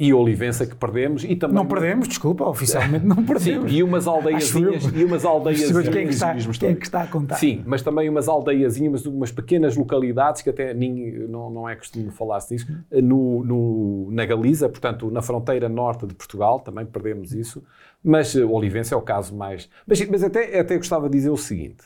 e 0.00 0.14
Olivença 0.14 0.66
que 0.66 0.74
perdemos 0.74 1.24
e 1.24 1.36
também 1.36 1.56
não 1.56 1.66
perdemos 1.66 2.08
desculpa 2.08 2.48
oficialmente 2.48 3.04
não 3.04 3.16
perdemos. 3.22 3.70
sim, 3.70 3.76
e 3.76 3.82
umas 3.82 4.06
aldeiazinhas 4.06 4.84
e 4.84 5.04
umas 5.04 5.24
aldeiazinhas 5.26 5.88
quem, 5.90 6.02
é 6.02 6.06
que 6.06 6.14
está, 6.14 6.34
quem 6.34 6.70
é 6.70 6.74
que 6.74 6.86
está 6.86 7.02
a 7.02 7.06
contar? 7.06 7.34
Sim 7.34 7.62
mas 7.66 7.82
também 7.82 8.08
umas 8.08 8.26
aldeiazinhas 8.26 9.04
umas 9.04 9.30
pequenas 9.30 9.76
localidades 9.76 10.40
que 10.40 10.48
até 10.48 10.72
ninguém, 10.72 11.28
não, 11.28 11.50
não 11.50 11.68
é 11.68 11.76
costume 11.76 12.10
falar-se 12.10 12.56
disso 12.56 12.72
no, 12.90 13.44
no, 13.44 14.08
na 14.10 14.24
Galiza 14.24 14.70
portanto 14.70 15.10
na 15.10 15.20
fronteira 15.20 15.68
norte 15.68 16.06
de 16.06 16.14
Portugal 16.14 16.60
também 16.60 16.86
perdemos 16.86 17.34
isso 17.34 17.62
mas 18.02 18.34
uh, 18.34 18.50
Olivença 18.50 18.94
é 18.94 18.98
o 18.98 19.02
caso 19.02 19.36
mais 19.36 19.68
mas, 19.86 20.00
mas 20.08 20.24
até, 20.24 20.58
até 20.58 20.78
gostava 20.78 21.10
de 21.10 21.18
dizer 21.18 21.28
o 21.28 21.36
seguinte 21.36 21.84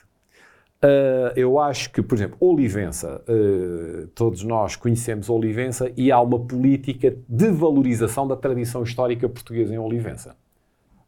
Uh, 0.84 1.32
eu 1.34 1.58
acho 1.58 1.90
que, 1.90 2.02
por 2.02 2.14
exemplo, 2.14 2.36
Olivença, 2.38 3.22
uh, 3.26 4.06
todos 4.08 4.44
nós 4.44 4.76
conhecemos 4.76 5.30
Olivença 5.30 5.90
e 5.96 6.12
há 6.12 6.20
uma 6.20 6.38
política 6.38 7.16
de 7.26 7.50
valorização 7.50 8.28
da 8.28 8.36
tradição 8.36 8.82
histórica 8.82 9.26
portuguesa 9.26 9.74
em 9.74 9.78
Olivença, 9.78 10.36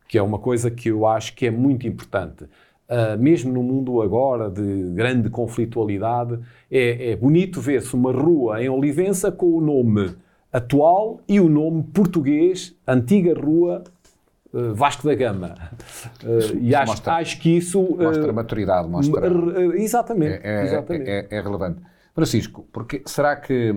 que 0.09 0.16
é 0.16 0.23
uma 0.23 0.38
coisa 0.38 0.71
que 0.71 0.88
eu 0.88 1.06
acho 1.06 1.35
que 1.35 1.45
é 1.45 1.50
muito 1.50 1.87
importante. 1.87 2.45
Uh, 2.45 3.18
mesmo 3.18 3.52
no 3.52 3.62
mundo 3.62 4.00
agora 4.00 4.49
de 4.49 4.92
grande 4.95 5.28
conflitualidade, 5.28 6.38
é, 6.71 7.11
é 7.11 7.16
bonito 7.16 7.61
ver-se 7.61 7.95
uma 7.95 8.12
rua 8.12 8.64
em 8.64 8.71
Olivença 8.71 9.30
com 9.30 9.59
o 9.59 9.61
nome 9.61 10.16
atual 10.50 11.21
e 11.28 11.38
o 11.38 11.50
nome 11.50 11.83
português, 11.83 12.75
antiga 12.87 13.38
rua 13.38 13.85
Vasco 14.75 15.07
da 15.07 15.15
Gama. 15.15 15.55
Uh, 16.23 16.59
e 16.61 16.75
acho, 16.75 16.93
mostra, 16.93 17.15
acho, 17.15 17.39
que 17.41 17.57
isso. 17.57 17.81
Uh, 17.81 18.03
mostra 18.03 18.33
maturidade, 18.33 18.89
mostra. 18.89 19.23
exatamente. 19.77 20.41
É, 20.43 20.61
é, 20.61 20.65
exatamente. 20.65 21.11
É, 21.11 21.29
é, 21.31 21.41
relevante. 21.41 21.83
Francisco, 22.15 22.67
porque 22.73 23.03
será 23.07 23.37
que. 23.37 23.75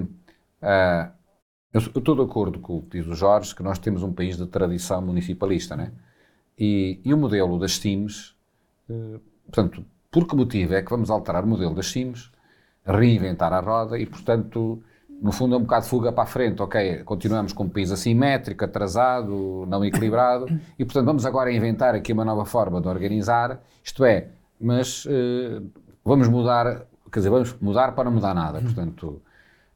eu 1.73 1.79
estou 1.79 2.15
de 2.15 2.21
acordo 2.21 2.59
com 2.59 2.77
o 2.77 2.81
que 2.83 2.99
diz 2.99 3.07
o 3.07 3.15
Jorge, 3.15 3.53
que 3.53 3.63
nós 3.63 3.79
temos 3.79 4.03
um 4.03 4.13
país 4.13 4.37
de 4.37 4.47
tradição 4.47 5.01
municipalista, 5.01 5.75
né? 5.75 5.91
E, 6.57 6.99
e 7.03 7.13
o 7.13 7.17
modelo 7.17 7.59
das 7.59 7.77
CIMs, 7.77 8.35
portanto, 9.45 9.85
por 10.11 10.27
que 10.27 10.35
motivo 10.35 10.73
é 10.73 10.81
que 10.81 10.89
vamos 10.89 11.09
alterar 11.09 11.43
o 11.43 11.47
modelo 11.47 11.73
das 11.73 11.87
CIMs, 11.87 12.31
reinventar 12.85 13.53
a 13.53 13.59
roda 13.59 13.97
e, 13.97 14.05
portanto, 14.05 14.81
no 15.21 15.31
fundo 15.31 15.55
é 15.55 15.57
um 15.57 15.61
bocado 15.61 15.83
de 15.83 15.89
fuga 15.89 16.11
para 16.11 16.23
a 16.23 16.27
frente, 16.27 16.61
ok, 16.61 17.03
continuamos 17.03 17.51
com 17.53 17.65
um 17.65 17.69
país 17.69 17.91
assimétrico, 17.91 18.63
atrasado, 18.63 19.65
não 19.67 19.83
equilibrado, 19.83 20.47
e 20.77 20.85
portanto 20.85 21.05
vamos 21.05 21.25
agora 21.25 21.51
inventar 21.51 21.93
aqui 21.93 22.13
uma 22.13 22.23
nova 22.23 22.45
forma 22.45 22.79
de 22.81 22.87
organizar, 22.87 23.61
isto 23.83 24.05
é, 24.05 24.29
mas 24.59 25.05
uh, 25.05 25.69
vamos 26.03 26.27
mudar, 26.27 26.85
quer 27.11 27.19
dizer, 27.19 27.29
vamos 27.29 27.55
mudar 27.59 27.93
para 27.93 28.05
não 28.05 28.11
mudar 28.13 28.33
nada, 28.33 28.61
portanto, 28.61 29.21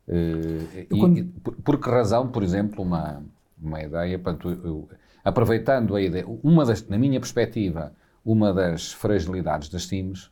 uh, 0.08 0.98
quando... 0.98 1.18
e, 1.18 1.24
por, 1.24 1.56
por, 1.56 1.80
que 1.80 1.90
razão, 1.90 2.28
por 2.28 2.42
exemplo, 2.42 2.84
uma, 2.84 3.22
uma 3.62 3.82
ideia, 3.82 4.18
portanto, 4.18 4.50
eu, 4.50 4.88
aproveitando 5.24 5.96
a 5.96 6.02
ideia, 6.02 6.26
uma 6.42 6.66
das, 6.66 6.88
na 6.88 6.98
minha 6.98 7.20
perspectiva, 7.20 7.92
uma 8.26 8.54
das 8.54 8.94
fragilidades 8.94 9.68
das 9.68 9.86
TIMs 9.86 10.32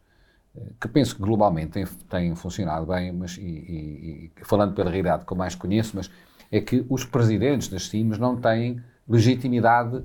que 0.80 0.88
penso 0.88 1.16
que 1.16 1.22
globalmente 1.22 1.72
tem, 1.72 1.86
tem 1.86 2.36
funcionado 2.36 2.86
bem, 2.86 3.12
mas 3.12 3.38
e, 3.38 3.42
e, 3.42 4.32
falando 4.44 4.74
pela 4.74 4.90
realidade 4.90 5.26
que 5.26 5.32
eu 5.32 5.38
mais 5.38 5.56
conheço, 5.56 5.94
mas 5.96 6.12
é 6.52 6.60
que 6.60 6.86
os 6.90 7.06
presidentes 7.06 7.70
das 7.70 7.88
CIMs 7.88 8.18
não 8.18 8.36
têm 8.36 8.82
legitimidade 9.08 10.04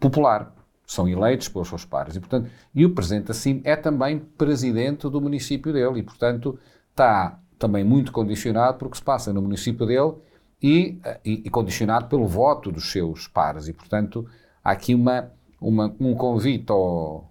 popular. 0.00 0.52
São 0.86 1.08
eleitos 1.08 1.48
pelos 1.48 1.68
seus 1.68 1.84
pares. 1.84 2.16
E, 2.16 2.20
portanto, 2.20 2.50
e 2.74 2.84
o 2.84 2.94
presidente 2.94 3.26
da 3.26 3.34
CIM 3.34 3.60
é 3.64 3.74
também 3.74 4.18
presidente 4.18 5.08
do 5.08 5.20
município 5.20 5.72
dele 5.72 6.00
e, 6.00 6.02
portanto, 6.02 6.58
está 6.90 7.40
também 7.58 7.82
muito 7.82 8.12
condicionado 8.12 8.78
por 8.78 8.90
que 8.90 8.96
se 8.96 9.02
passa 9.02 9.32
no 9.32 9.42
município 9.42 9.86
dele 9.86 10.14
e, 10.62 10.98
e, 11.24 11.42
e 11.44 11.50
condicionado 11.50 12.06
pelo 12.06 12.26
voto 12.26 12.70
dos 12.70 12.90
seus 12.90 13.26
pares. 13.26 13.66
E, 13.66 13.72
portanto, 13.72 14.28
há 14.62 14.72
aqui 14.72 14.94
uma, 14.94 15.32
uma 15.60 15.94
um 15.98 16.14
convite 16.14 16.70
ao, 16.70 17.30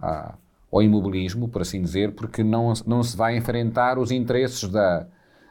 a, 0.00 0.34
ao 0.72 0.82
imobilismo, 0.82 1.48
por 1.48 1.60
assim 1.60 1.82
dizer, 1.82 2.12
porque 2.12 2.42
não, 2.42 2.72
não 2.86 3.02
se 3.02 3.14
vai 3.14 3.36
enfrentar 3.36 3.98
os 3.98 4.10
interesses 4.10 4.66
da, 4.70 5.06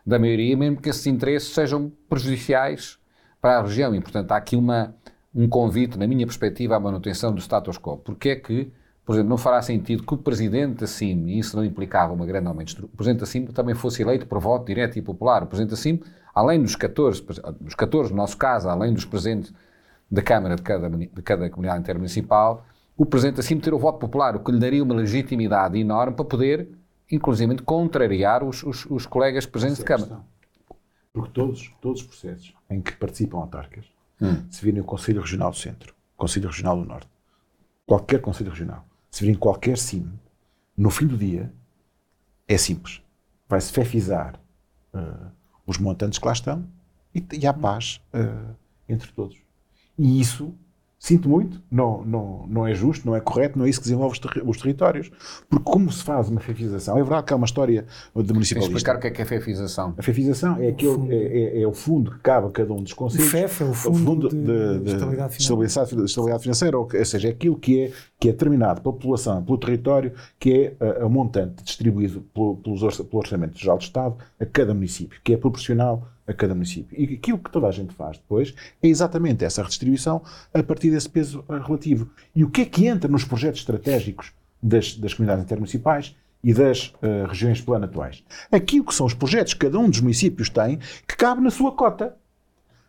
da 0.05 0.17
maioria, 0.17 0.57
mesmo 0.57 0.81
que 0.81 0.89
esses 0.89 1.05
interesses 1.05 1.53
sejam 1.53 1.91
prejudiciais 2.09 2.97
para 3.39 3.59
a 3.59 3.61
região. 3.61 3.93
E, 3.93 4.01
portanto, 4.01 4.31
há 4.31 4.37
aqui 4.37 4.55
uma, 4.55 4.95
um 5.33 5.47
convite, 5.47 5.97
na 5.97 6.07
minha 6.07 6.25
perspectiva, 6.25 6.75
à 6.75 6.79
manutenção 6.79 7.31
do 7.31 7.39
status 7.39 7.77
quo. 7.77 7.97
Porque 7.97 8.29
é 8.29 8.35
que, 8.35 8.71
por 9.05 9.13
exemplo, 9.13 9.29
não 9.29 9.37
fará 9.37 9.61
sentido 9.61 10.03
que 10.03 10.13
o 10.13 10.17
Presidente 10.17 10.87
CIM, 10.87 11.27
e 11.27 11.37
isso 11.37 11.55
não 11.55 11.63
implicava 11.63 12.11
uma 12.13 12.25
grande 12.25 12.47
aumento, 12.47 12.85
o 12.85 12.87
Presidente 12.87 13.27
CIM 13.27 13.45
também 13.45 13.75
fosse 13.75 14.01
eleito 14.01 14.25
por 14.25 14.39
voto 14.39 14.65
direto 14.65 14.97
e 14.97 15.03
popular. 15.03 15.43
O 15.43 15.45
Presidente 15.45 15.77
CIM, 15.77 16.01
além 16.33 16.63
dos 16.63 16.75
14, 16.75 17.23
dos 17.59 17.75
14 17.75 18.09
no 18.09 18.17
nosso 18.17 18.37
caso, 18.37 18.67
além 18.67 18.91
dos 18.91 19.05
Presidentes 19.05 19.53
da 20.09 20.23
Câmara 20.23 20.55
de 20.55 20.63
cada, 20.63 20.89
de 20.89 21.21
cada 21.21 21.47
comunidade 21.49 21.79
intermunicipal, 21.79 22.65
o 23.01 23.05
Presidente 23.05 23.39
assim 23.39 23.59
ter 23.59 23.73
o 23.73 23.79
voto 23.79 23.97
popular, 23.97 24.35
o 24.35 24.43
que 24.43 24.51
lhe 24.51 24.59
daria 24.59 24.83
uma 24.83 24.93
legitimidade 24.93 25.75
enorme 25.79 26.15
para 26.15 26.23
poder, 26.23 26.69
inclusive, 27.11 27.57
contrariar 27.63 28.43
os, 28.43 28.61
os, 28.61 28.85
os 28.85 29.07
colegas 29.07 29.43
presentes 29.43 29.79
de 29.79 29.83
Câmara. 29.83 30.19
Porque 31.11 31.31
todos, 31.31 31.73
todos 31.81 32.01
os 32.01 32.05
processos 32.05 32.53
em 32.69 32.79
que 32.79 32.95
participam 32.95 33.39
autarcas, 33.39 33.85
hum. 34.21 34.45
se 34.51 34.63
virem 34.63 34.81
o 34.81 34.83
Conselho 34.83 35.19
Regional 35.19 35.49
do 35.49 35.57
Centro, 35.57 35.95
Conselho 36.15 36.47
Regional 36.47 36.77
do 36.77 36.85
Norte, 36.85 37.09
qualquer 37.87 38.21
Conselho 38.21 38.51
Regional, 38.51 38.85
se 39.09 39.21
virem 39.21 39.35
qualquer 39.35 39.79
CIM, 39.79 40.07
no 40.77 40.91
fim 40.91 41.07
do 41.07 41.17
dia, 41.17 41.51
é 42.47 42.55
simples. 42.55 43.01
Vai-se 43.49 43.71
fefizar 43.71 44.39
uh, 44.93 45.31
os 45.65 45.79
montantes 45.79 46.19
que 46.19 46.25
lá 46.27 46.33
estão 46.33 46.63
e, 47.15 47.25
e 47.33 47.47
há 47.47 47.53
paz 47.53 47.99
uh, 48.13 48.55
entre 48.87 49.11
todos. 49.11 49.37
E 49.97 50.21
isso 50.21 50.53
Sinto 51.03 51.27
muito, 51.27 51.59
não, 51.71 52.03
não, 52.05 52.45
não 52.47 52.67
é 52.67 52.75
justo, 52.75 53.07
não 53.07 53.15
é 53.15 53.19
correto, 53.19 53.57
não 53.57 53.65
é 53.65 53.69
isso 53.69 53.79
que 53.79 53.85
desenvolve 53.85 54.13
os, 54.13 54.19
ter 54.19 54.43
os 54.45 54.57
territórios. 54.61 55.09
Porque 55.49 55.63
como 55.65 55.91
se 55.91 56.03
faz 56.03 56.29
uma 56.29 56.39
fefização, 56.39 56.95
é 56.95 57.01
verdade 57.01 57.25
que 57.25 57.33
há 57.33 57.35
uma 57.35 57.45
história 57.47 57.87
de 58.15 58.31
municipalista. 58.31 58.71
explicar 58.71 58.97
o 58.97 58.99
que 58.99 59.07
é, 59.07 59.09
que 59.09 59.19
é 59.19 59.25
fefização. 59.25 59.95
A 59.97 60.03
fefização 60.03 60.57
é, 60.61 60.67
aquele, 60.67 61.11
é, 61.11 61.57
é, 61.57 61.61
é, 61.63 61.67
o 61.67 61.73
fundo 61.73 62.11
que 62.11 62.19
cabe 62.19 62.45
a 62.45 62.51
cada 62.51 62.71
um 62.71 62.83
dos 62.83 62.93
conselhos. 62.93 63.25
O 63.25 63.31
FEF 63.31 63.63
é 63.63 63.65
o 63.65 63.73
Fundo, 63.73 63.95
o 63.95 63.99
fundo 63.99 64.29
de, 64.29 64.35
de, 64.35 64.79
de, 64.83 64.91
estabilidade, 64.91 65.35
financeira. 65.37 66.05
estabilidade 66.05 66.43
financeira, 66.43 66.77
ou, 66.77 66.87
ou 66.93 67.05
seja, 67.05 67.29
é 67.29 67.31
aquilo 67.31 67.57
que 67.57 67.81
é, 67.81 67.91
que 68.19 68.29
é 68.29 68.31
determinado 68.31 68.81
pela 68.81 68.93
população, 68.93 69.43
pelo 69.43 69.57
território, 69.57 70.13
que 70.37 70.75
é 70.79 71.01
a, 71.01 71.05
a 71.05 71.09
montante 71.09 71.63
distribuído 71.63 72.21
pelo, 72.31 72.57
pelos, 72.57 72.97
pelo 72.97 73.17
Orçamento 73.17 73.57
Geral 73.57 73.79
do 73.79 73.83
Estado 73.83 74.17
a 74.39 74.45
cada 74.45 74.71
município, 74.71 75.19
que 75.23 75.33
é 75.33 75.37
proporcional 75.37 76.10
a 76.27 76.33
cada 76.33 76.53
município. 76.53 76.99
E 76.99 77.15
aquilo 77.15 77.37
que 77.37 77.51
toda 77.51 77.67
a 77.67 77.71
gente 77.71 77.93
faz 77.93 78.17
depois 78.17 78.53
é 78.81 78.87
exatamente 78.87 79.43
essa 79.43 79.61
redistribuição 79.61 80.21
a 80.53 80.63
partir 80.63 80.91
desse 80.91 81.09
peso 81.09 81.43
eh, 81.49 81.57
relativo. 81.57 82.09
E 82.35 82.43
o 82.43 82.49
que 82.49 82.61
é 82.61 82.65
que 82.65 82.87
entra 82.87 83.09
nos 83.09 83.23
projetos 83.23 83.61
estratégicos 83.61 84.31
das, 84.61 84.95
das 84.95 85.13
comunidades 85.13 85.45
intermunicipais 85.45 86.15
e 86.43 86.53
das 86.53 86.87
uh, 86.87 87.27
regiões 87.27 87.61
plano 87.61 87.85
atuais? 87.85 88.23
Aquilo 88.51 88.85
que 88.85 88.95
são 88.95 89.05
os 89.05 89.13
projetos 89.13 89.53
que 89.53 89.59
cada 89.59 89.77
um 89.77 89.89
dos 89.89 90.01
municípios 90.01 90.49
tem, 90.49 90.79
que 91.07 91.15
cabe 91.15 91.41
na 91.41 91.51
sua 91.51 91.71
cota. 91.71 92.15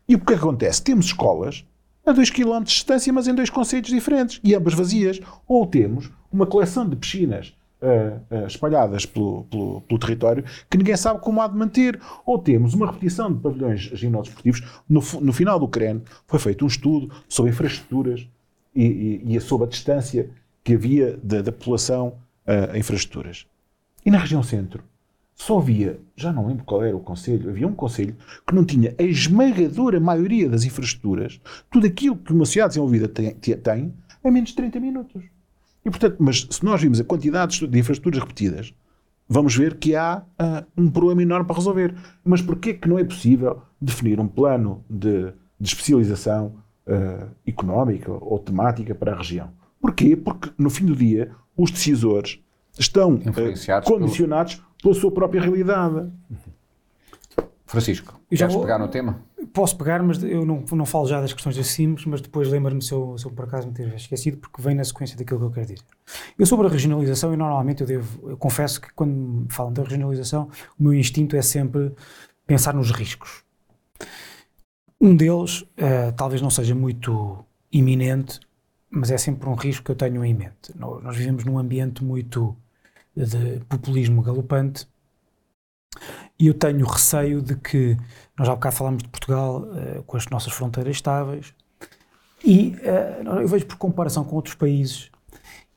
E 0.08 0.14
o 0.14 0.20
que 0.20 0.34
acontece? 0.34 0.82
Temos 0.82 1.06
escolas 1.06 1.64
a 2.04 2.12
2 2.12 2.30
km 2.30 2.58
de 2.58 2.64
distância, 2.64 3.12
mas 3.12 3.28
em 3.28 3.34
dois 3.34 3.50
conceitos 3.50 3.90
diferentes, 3.90 4.40
e 4.42 4.54
ambas 4.54 4.74
vazias. 4.74 5.20
Ou 5.46 5.66
temos 5.66 6.10
uma 6.32 6.46
coleção 6.46 6.88
de 6.88 6.96
piscinas 6.96 7.54
uh, 7.82 8.46
espalhadas 8.46 9.04
pelo, 9.04 9.44
pelo, 9.44 9.80
pelo, 9.82 10.00
território 10.00 10.44
que 10.70 10.78
ninguém 10.78 10.96
sabe 10.96 11.20
como 11.20 11.40
há 11.40 11.48
de 11.48 11.56
manter. 11.56 12.00
Ou 12.24 12.38
temos 12.38 12.74
uma 12.74 12.86
repetição 12.86 13.32
de 13.32 13.40
pavilhões 13.40 13.80
ginódesportivos. 13.80 14.62
No, 14.88 15.02
no 15.20 15.32
final 15.32 15.58
do 15.58 15.68
CREN 15.68 16.02
foi 16.26 16.38
feito 16.38 16.64
um 16.64 16.68
estudo 16.68 17.12
sobre 17.28 17.50
infraestruturas 17.50 18.26
e, 18.74 19.20
e, 19.24 19.36
e 19.36 19.40
sobre 19.40 19.66
a 19.66 19.70
distância 19.70 20.30
que 20.64 20.74
havia 20.74 21.18
da, 21.22 21.42
da 21.42 21.52
população 21.52 22.14
a 22.46 22.76
infraestruturas. 22.76 23.46
E 24.04 24.10
na 24.10 24.18
região 24.18 24.42
centro, 24.42 24.82
só 25.34 25.58
havia, 25.58 25.98
já 26.16 26.32
não 26.32 26.46
lembro 26.46 26.64
qual 26.64 26.84
era 26.84 26.96
o 26.96 27.00
conselho, 27.00 27.50
havia 27.50 27.66
um 27.66 27.74
conselho 27.74 28.16
que 28.46 28.54
não 28.54 28.64
tinha 28.64 28.94
a 28.98 29.02
esmagadora 29.02 29.98
maioria 29.98 30.48
das 30.48 30.64
infraestruturas, 30.64 31.40
tudo 31.70 31.86
aquilo 31.86 32.16
que 32.16 32.32
uma 32.32 32.44
sociedade 32.44 32.70
desenvolvida 32.70 33.08
tem, 33.08 33.34
tem 33.34 33.94
a 34.22 34.30
menos 34.30 34.50
de 34.50 34.56
30 34.56 34.78
minutos. 34.78 35.22
E, 35.84 35.90
portanto, 35.90 36.16
mas 36.18 36.46
se 36.50 36.64
nós 36.64 36.80
vimos 36.80 37.00
a 37.00 37.04
quantidade 37.04 37.66
de 37.66 37.78
infraestruturas 37.78 38.20
repetidas, 38.20 38.74
vamos 39.28 39.56
ver 39.56 39.76
que 39.76 39.96
há 39.96 40.22
uh, 40.40 40.66
um 40.80 40.90
problema 40.90 41.22
enorme 41.22 41.46
para 41.46 41.56
resolver. 41.56 41.94
Mas 42.24 42.40
porquê 42.40 42.74
que 42.74 42.88
não 42.88 42.98
é 42.98 43.04
possível 43.04 43.62
definir 43.80 44.20
um 44.20 44.28
plano 44.28 44.84
de, 44.88 45.32
de 45.58 45.68
especialização 45.68 46.54
uh, 46.86 47.28
económica 47.46 48.12
ou 48.12 48.38
temática 48.38 48.94
para 48.94 49.12
a 49.12 49.16
região? 49.16 49.50
Porquê? 49.80 50.16
Porque, 50.16 50.50
no 50.56 50.70
fim 50.70 50.86
do 50.86 50.94
dia, 50.94 51.32
os 51.56 51.70
decisores 51.70 52.40
estão 52.78 53.14
uh, 53.14 53.84
condicionados 53.84 54.54
pelo... 54.54 54.66
pela 54.82 54.94
sua 54.94 55.10
própria 55.10 55.40
realidade. 55.40 56.08
Francisco, 57.66 58.20
queres 58.28 58.52
vou... 58.52 58.62
pegar 58.62 58.78
no 58.78 58.88
tema? 58.88 59.20
Posso 59.52 59.76
pegar, 59.76 60.02
mas 60.02 60.22
eu 60.22 60.46
não, 60.46 60.64
não 60.72 60.86
falo 60.86 61.06
já 61.06 61.20
das 61.20 61.32
questões 61.32 61.56
das 61.56 61.66
CIMs, 61.66 62.06
mas 62.06 62.20
depois 62.20 62.48
lembro-me 62.48 62.80
se 62.80 62.92
eu, 62.92 63.18
se 63.18 63.26
eu 63.26 63.30
por 63.30 63.44
acaso 63.44 63.68
me 63.68 63.74
ter 63.74 63.92
esquecido, 63.94 64.38
porque 64.38 64.62
vem 64.62 64.74
na 64.74 64.84
sequência 64.84 65.16
daquilo 65.16 65.40
que 65.40 65.44
eu 65.46 65.50
quero 65.50 65.66
dizer. 65.66 65.80
Eu 66.38 66.46
sobre 66.46 66.66
a 66.66 66.70
regionalização, 66.70 67.34
e 67.34 67.36
normalmente 67.36 67.82
eu 67.82 67.86
devo, 67.86 68.30
eu 68.30 68.36
confesso 68.36 68.80
que 68.80 68.92
quando 68.94 69.46
falam 69.50 69.72
da 69.72 69.82
regionalização, 69.82 70.48
o 70.78 70.82
meu 70.82 70.94
instinto 70.94 71.36
é 71.36 71.42
sempre 71.42 71.92
pensar 72.46 72.72
nos 72.72 72.90
riscos. 72.90 73.44
Um 75.00 75.14
deles, 75.14 75.62
uh, 75.62 76.12
talvez 76.16 76.40
não 76.40 76.50
seja 76.50 76.74
muito 76.74 77.44
iminente, 77.70 78.40
mas 78.88 79.10
é 79.10 79.18
sempre 79.18 79.48
um 79.48 79.54
risco 79.54 79.84
que 79.84 79.90
eu 79.90 79.96
tenho 79.96 80.24
em 80.24 80.32
mente. 80.32 80.72
Nós 80.76 81.16
vivemos 81.16 81.44
num 81.44 81.58
ambiente 81.58 82.04
muito 82.04 82.56
de 83.14 83.60
populismo 83.68 84.22
galopante 84.22 84.86
e 86.38 86.46
eu 86.46 86.54
tenho 86.54 86.84
receio 86.86 87.40
de 87.40 87.56
que, 87.56 87.96
nós 88.36 88.48
há 88.48 88.54
bocado 88.54 88.74
falámos 88.74 89.02
de 89.02 89.08
Portugal 89.08 89.62
uh, 89.62 90.02
com 90.04 90.16
as 90.16 90.26
nossas 90.26 90.52
fronteiras 90.52 90.96
estáveis, 90.96 91.54
e 92.44 92.76
uh, 92.80 93.40
eu 93.40 93.48
vejo 93.48 93.66
por 93.66 93.76
comparação 93.76 94.24
com 94.24 94.36
outros 94.36 94.54
países, 94.54 95.10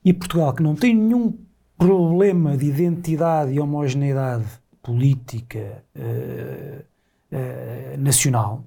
e 0.04 0.14
Portugal 0.14 0.54
que 0.54 0.64
não 0.64 0.76
tem 0.76 0.96
nenhum 0.96 1.38
problema 1.78 2.58
de 2.58 2.66
identidade 2.66 3.52
e 3.52 3.60
homogeneidade 3.60 4.46
política 4.82 5.84
uh, 5.96 6.86
nacional 7.98 8.64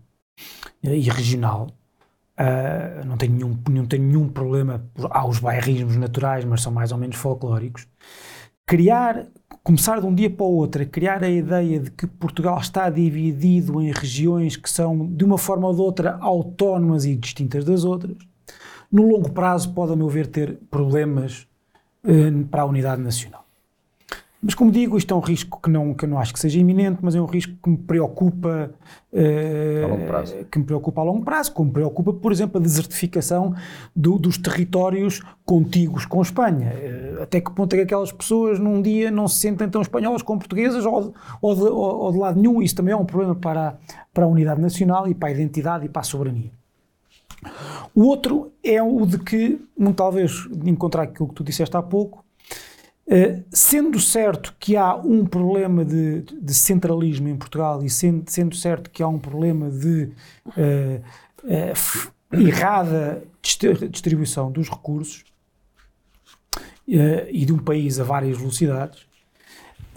e 0.83 1.09
regional, 1.09 1.69
não, 3.07 3.17
tem 3.17 3.31
nenhum, 3.31 3.59
não 3.71 3.87
tem 3.87 3.99
nenhum 3.99 4.29
problema, 4.29 4.85
há 5.11 5.27
os 5.27 5.41
bairrismos 5.41 5.97
naturais, 5.97 6.45
mas 6.45 6.61
são 6.61 6.71
mais 6.71 6.93
ou 6.93 6.99
menos 6.99 7.17
folclóricos, 7.17 7.89
criar 8.67 9.27
começar 9.63 10.01
de 10.01 10.07
um 10.07 10.15
dia 10.15 10.31
para 10.31 10.47
o 10.47 10.55
outro 10.55 10.83
a 10.83 10.87
criar 10.87 11.23
a 11.23 11.29
ideia 11.29 11.81
de 11.81 11.91
que 11.91 12.07
Portugal 12.07 12.59
está 12.59 12.89
dividido 12.91 13.81
em 13.81 13.93
regiões 13.93 14.57
que 14.57 14.69
são, 14.69 15.07
de 15.07 15.25
uma 15.25 15.39
forma 15.39 15.69
ou 15.69 15.75
de 15.75 15.81
outra, 15.81 16.17
autónomas 16.21 17.05
e 17.05 17.15
distintas 17.15 17.65
das 17.65 17.85
outras, 17.85 18.17
no 18.91 19.07
longo 19.07 19.31
prazo 19.31 19.73
pode, 19.73 19.93
a 19.93 19.97
meu 19.97 20.09
ver, 20.09 20.27
ter 20.27 20.57
problemas 20.71 21.47
eh, 22.05 22.31
para 22.51 22.63
a 22.63 22.65
unidade 22.65 23.03
nacional. 23.03 23.48
Mas, 24.41 24.55
como 24.55 24.71
digo, 24.71 24.97
isto 24.97 25.13
é 25.13 25.17
um 25.17 25.21
risco 25.21 25.61
que, 25.61 25.69
não, 25.69 25.93
que 25.93 26.05
eu 26.05 26.09
não 26.09 26.17
acho 26.17 26.33
que 26.33 26.39
seja 26.39 26.61
iminente, 26.61 27.01
mas 27.03 27.17
é 27.17 27.21
um 27.21 27.27
risco 27.27 27.53
que 27.61 27.69
me 27.69 27.77
preocupa 27.77 28.71
uh, 29.13 29.85
a 29.85 29.89
longo 29.89 30.07
prazo. 30.07 30.35
que 30.49 30.59
me 30.61 30.65
preocupa 30.65 31.01
a 31.01 31.05
longo 31.05 31.25
prazo, 31.25 31.53
como 31.53 31.67
me 31.67 31.73
preocupa, 31.73 32.13
por 32.13 32.31
exemplo, 32.31 32.61
a 32.61 32.63
desertificação 32.63 33.53
do, 33.97 34.17
dos 34.17 34.39
territórios 34.39 35.23
contíguos 35.45 36.07
com 36.07 36.23
Espanha. 36.23 36.73
Uh, 36.73 37.23
até 37.23 37.41
que 37.41 37.51
ponto 37.51 37.73
é 37.75 37.79
que 37.79 37.83
aquelas 37.83 38.13
pessoas 38.13 38.61
num 38.61 38.81
dia 38.81 39.11
não 39.11 39.27
se 39.27 39.41
sentem 39.41 39.69
tão 39.69 39.83
espanholas 39.83 40.23
como 40.23 40.39
portuguesas 40.39 40.87
ou, 40.87 41.13
ou, 41.43 41.55
de, 41.57 41.63
ou, 41.63 41.99
ou 41.99 42.13
de 42.13 42.19
lado 42.19 42.41
nenhum? 42.41 42.63
Isso 42.63 42.77
também 42.77 42.93
é 42.93 42.97
um 42.97 43.05
problema 43.05 43.35
para, 43.35 43.77
para 44.15 44.25
a 44.25 44.29
unidade 44.29 44.61
nacional 44.61 45.09
e 45.09 45.15
para 45.15 45.31
a 45.31 45.33
identidade 45.33 45.87
e 45.87 45.89
para 45.89 46.01
a 46.01 46.05
soberania. 46.05 46.53
O 47.95 48.05
outro 48.05 48.53
é 48.63 48.83
o 48.83 49.05
de 49.05 49.19
que, 49.19 49.61
talvez, 49.97 50.49
encontrar 50.65 51.03
aquilo 51.03 51.29
que 51.29 51.35
tu 51.35 51.45
disseste 51.45 51.77
há 51.77 51.83
pouco, 51.83 52.25
Uh, 53.09 53.43
sendo 53.51 53.99
certo 53.99 54.55
que 54.61 54.77
há 54.77 54.95
um 54.95 55.25
problema 55.25 55.83
de, 55.83 56.21
de 56.21 56.53
centralismo 56.53 57.27
em 57.27 57.37
Portugal 57.37 57.83
e 57.83 57.89
sendo, 57.89 58.31
sendo, 58.31 58.55
certo 58.55 58.91
que 58.91 59.03
há 59.03 59.09
um 59.09 59.19
problema 59.19 59.71
de 59.71 60.11
uh, 60.49 61.03
uh, 61.43 62.39
errada 62.39 63.23
distribuição 63.91 64.53
dos 64.53 64.69
recursos 64.69 65.25
e 66.87 67.47
de 67.47 67.53
um 67.53 67.59
país 67.59 67.99
a 67.99 68.05
várias 68.05 68.37
velocidades, 68.37 69.07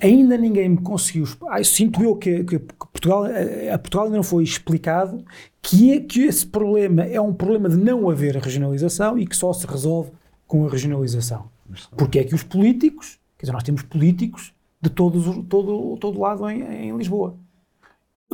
ainda 0.02 0.38
ninguém 0.38 0.70
me 0.70 0.78
conseguiu. 0.78 1.26
Sinto 1.66 2.02
eu 2.02 2.16
que, 2.16 2.46
que, 2.46 2.60
Portugal, 2.60 3.26
a 3.74 3.78
Portugal 3.78 4.06
ainda 4.06 4.18
não 4.18 4.24
foi 4.24 4.44
explicado 4.44 5.26
que, 5.62 5.92
é, 5.94 6.00
que 6.00 6.24
esse 6.24 6.46
problema 6.46 7.04
é 7.04 7.20
um 7.20 7.34
problema 7.34 7.68
de 7.68 7.78
não 7.78 8.10
haver 8.10 8.38
regionalização 8.38 9.18
e 9.18 9.28
que 9.28 9.36
só 9.36 9.52
se 9.52 9.68
resolve 9.68 10.12
com 10.48 10.66
a 10.66 10.70
regionalização. 10.70 11.51
Porque 11.98 12.20
é 12.20 12.24
que 12.24 12.36
os 12.36 12.44
políticos, 12.44 13.20
quer 13.38 13.46
dizer, 13.46 13.54
nós 13.54 13.64
temos 13.64 13.84
políticos 13.84 14.54
de 14.82 14.90
todos, 14.90 15.24
todo, 15.48 15.98
todo 15.98 16.20
lado 16.20 16.50
em, 16.50 16.62
em 16.62 16.98
Lisboa. 16.98 17.38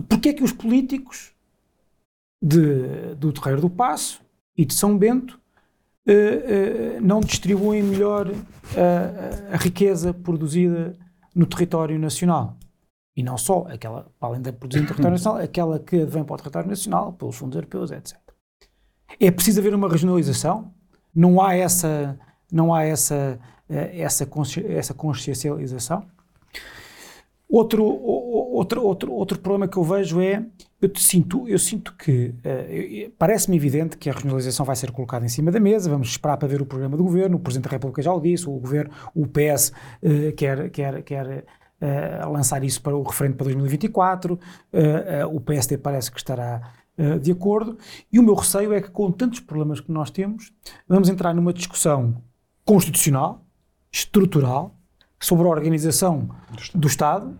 Porque 0.08 0.30
é 0.30 0.34
que 0.34 0.44
os 0.44 0.52
políticos 0.52 1.34
de, 2.42 3.16
do 3.16 3.34
Terreiro 3.34 3.62
do 3.62 3.70
Passo 3.70 4.22
e 4.56 4.64
de 4.64 4.74
São 4.74 4.98
Bento 4.98 5.40
uh, 6.08 6.12
uh, 6.98 7.02
não 7.02 7.20
distribuem 7.20 7.84
melhor 7.84 8.28
a, 8.30 9.54
a, 9.56 9.58
riqueza 9.58 10.14
produzida 10.14 10.98
no 11.36 11.46
território 11.46 12.00
nacional? 12.00 12.58
E 13.16 13.24
não 13.24 13.38
só, 13.38 13.66
aquela, 13.68 14.12
além 14.22 14.42
da 14.42 14.54
produzida 14.54 14.84
no 14.84 14.88
território 14.90 15.18
nacional, 15.18 15.42
aquela 15.42 15.80
que 15.80 16.06
vem 16.06 16.24
para 16.24 16.36
o 16.36 16.38
território 16.38 16.70
nacional, 16.70 17.14
pelos 17.14 17.36
fundos 17.36 17.56
europeus, 17.56 17.92
etc. 17.92 18.16
É 19.20 19.32
preciso 19.32 19.60
haver 19.60 19.74
uma 19.74 19.90
regionalização? 19.90 20.72
Não 21.16 21.42
há 21.42 21.56
essa 21.56 22.20
não 22.52 22.74
há 22.74 22.84
essa, 22.84 23.40
eh, 23.70 24.02
essa, 24.02 24.26
consci, 24.26 24.66
essa 24.66 24.94
consciencialização. 24.94 26.04
Outro, 27.50 27.84
outro, 27.86 28.84
outro, 28.84 29.14
outro 29.14 29.40
problema 29.40 29.70
que 29.70 29.78
eu 29.78 29.84
vejo 29.84 30.20
é, 30.20 30.46
eu 30.82 30.92
sinto, 30.98 31.48
eu 31.48 31.58
sinto 31.58 31.96
que, 31.96 32.36
uh, 32.40 33.12
parece-me 33.18 33.56
evidente 33.56 33.98
que 33.98 34.10
a 34.10 34.14
regionalização 34.14 34.66
vai 34.66 34.76
ser 34.76 34.92
colocada 34.92 35.26
em 35.26 35.30
cima 35.30 35.50
da 35.50 35.60
mesa, 35.60 35.90
vamos 35.90 36.10
esperar 36.10 36.36
para 36.36 36.48
ver 36.48 36.62
o 36.62 36.66
programa 36.66 36.98
do 36.98 37.04
Governo, 37.04 37.38
o 37.38 37.40
Presidente 37.40 37.70
da 37.70 37.72
República 37.72 38.02
já 38.02 38.12
o 38.12 38.20
disse, 38.20 38.50
o 38.50 38.60
Governo, 38.60 38.92
o 39.16 39.26
PS 39.26 39.70
uh, 39.70 39.74
eh, 40.02 40.32
quer, 40.34 40.70
quer, 40.72 41.04
quer 41.04 41.46
uh, 41.82 42.30
lançar 42.30 42.66
isso 42.66 42.82
para 42.82 42.96
o 42.98 43.02
referendo 43.02 43.38
para 43.38 43.46
2024, 43.46 44.38
o 45.32 45.40
PSD 45.40 45.78
parece 45.78 46.12
que 46.12 46.18
estará 46.18 46.74
de 47.22 47.32
acordo, 47.32 47.78
e 48.12 48.18
o 48.18 48.24
meu 48.24 48.34
receio 48.34 48.74
é 48.74 48.82
que 48.82 48.90
com 48.90 49.12
tantos 49.12 49.40
problemas 49.40 49.80
que 49.80 49.92
nós 49.92 50.10
temos, 50.10 50.52
vamos 50.88 51.08
entrar 51.08 51.32
numa 51.32 51.54
discussão 51.54 52.24
constitucional, 52.68 53.42
estrutural, 53.92 54.76
sobre 55.20 55.48
a 55.48 55.50
organização 55.50 56.30
do 56.76 56.88
Estado 56.88 57.40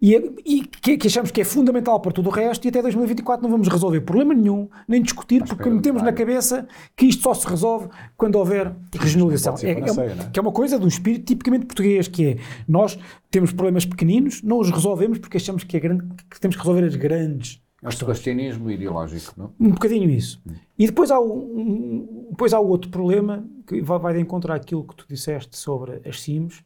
e, 0.00 0.14
e 0.46 0.62
que, 0.62 0.96
que 0.96 1.06
achamos 1.06 1.30
que 1.30 1.42
é 1.42 1.44
fundamental 1.44 2.00
para 2.00 2.12
tudo 2.12 2.30
o 2.30 2.32
resto 2.32 2.64
e 2.64 2.68
até 2.68 2.80
2024 2.80 3.42
não 3.42 3.50
vamos 3.50 3.68
resolver 3.68 4.00
problema 4.00 4.32
nenhum, 4.32 4.70
nem 4.88 5.02
discutir, 5.02 5.40
porque 5.40 5.54
espera, 5.54 5.74
metemos 5.74 6.02
na 6.02 6.12
cabeça 6.12 6.66
que 6.96 7.04
isto 7.04 7.22
só 7.22 7.34
se 7.34 7.46
resolve 7.46 7.88
quando 8.16 8.36
houver 8.36 8.74
regionalização. 8.98 9.54
É, 9.62 9.72
é 9.72 9.80
é? 9.80 10.30
que 10.32 10.38
é 10.38 10.42
uma 10.42 10.52
coisa 10.52 10.78
do 10.78 10.88
espírito 10.88 11.26
tipicamente 11.26 11.66
português, 11.66 12.08
que 12.08 12.26
é 12.26 12.36
nós 12.66 12.98
temos 13.30 13.52
problemas 13.52 13.84
pequeninos, 13.84 14.42
não 14.42 14.58
os 14.58 14.70
resolvemos 14.70 15.18
porque 15.18 15.36
achamos 15.36 15.64
que, 15.64 15.76
é 15.76 15.80
grande, 15.80 16.06
que 16.30 16.40
temos 16.40 16.56
que 16.56 16.62
resolver 16.62 16.86
as 16.86 16.96
grandes 16.96 17.60
É 17.82 17.88
um 17.88 17.90
sebastianismo 17.90 18.70
ideológico, 18.70 19.34
não? 19.36 19.52
um 19.58 19.70
bocadinho 19.70 20.10
isso. 20.10 20.42
E 20.78 20.86
depois 20.86 21.10
há, 21.10 21.18
um, 21.18 22.26
depois 22.30 22.52
há 22.52 22.60
o 22.60 22.68
outro 22.68 22.90
problema 22.90 23.44
que 23.66 23.80
vai, 23.80 23.98
vai 23.98 24.14
de 24.14 24.20
encontro 24.20 24.52
àquilo 24.52 24.84
que 24.84 24.94
tu 24.94 25.06
disseste 25.08 25.56
sobre 25.56 26.00
as 26.06 26.20
CIMs, 26.20 26.62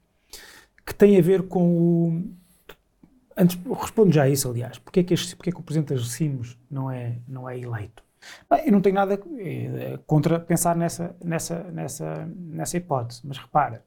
que 0.85 0.95
tem 0.95 1.17
a 1.17 1.23
ver 1.23 1.45
com 1.45 1.63
o. 1.63 2.23
Antes, 3.37 3.59
respondo 3.81 4.13
já 4.13 4.25
a 4.25 4.29
isso, 4.29 4.49
aliás. 4.49 4.79
Porquê 4.79 5.01
é 5.01 5.03
que, 5.05 5.15
porquê 5.37 5.51
é 5.51 5.53
que 5.53 5.61
o 5.61 5.63
presidente 5.63 5.95
das 5.95 6.09
CIMs 6.09 6.59
não 6.71 6.91
é, 6.91 7.19
não 7.29 7.49
é 7.49 7.59
eleito? 7.59 8.03
Bem, 8.51 8.67
eu 8.67 8.73
não 8.73 8.81
tenho 8.81 8.95
nada 8.95 9.21
eh, 9.39 9.99
contra 10.07 10.41
pensar 10.41 10.77
nessa, 10.77 11.15
nessa, 11.23 11.63
nessa, 11.65 12.29
nessa 12.37 12.77
hipótese, 12.77 13.21
mas 13.25 13.37
repara, 13.39 13.85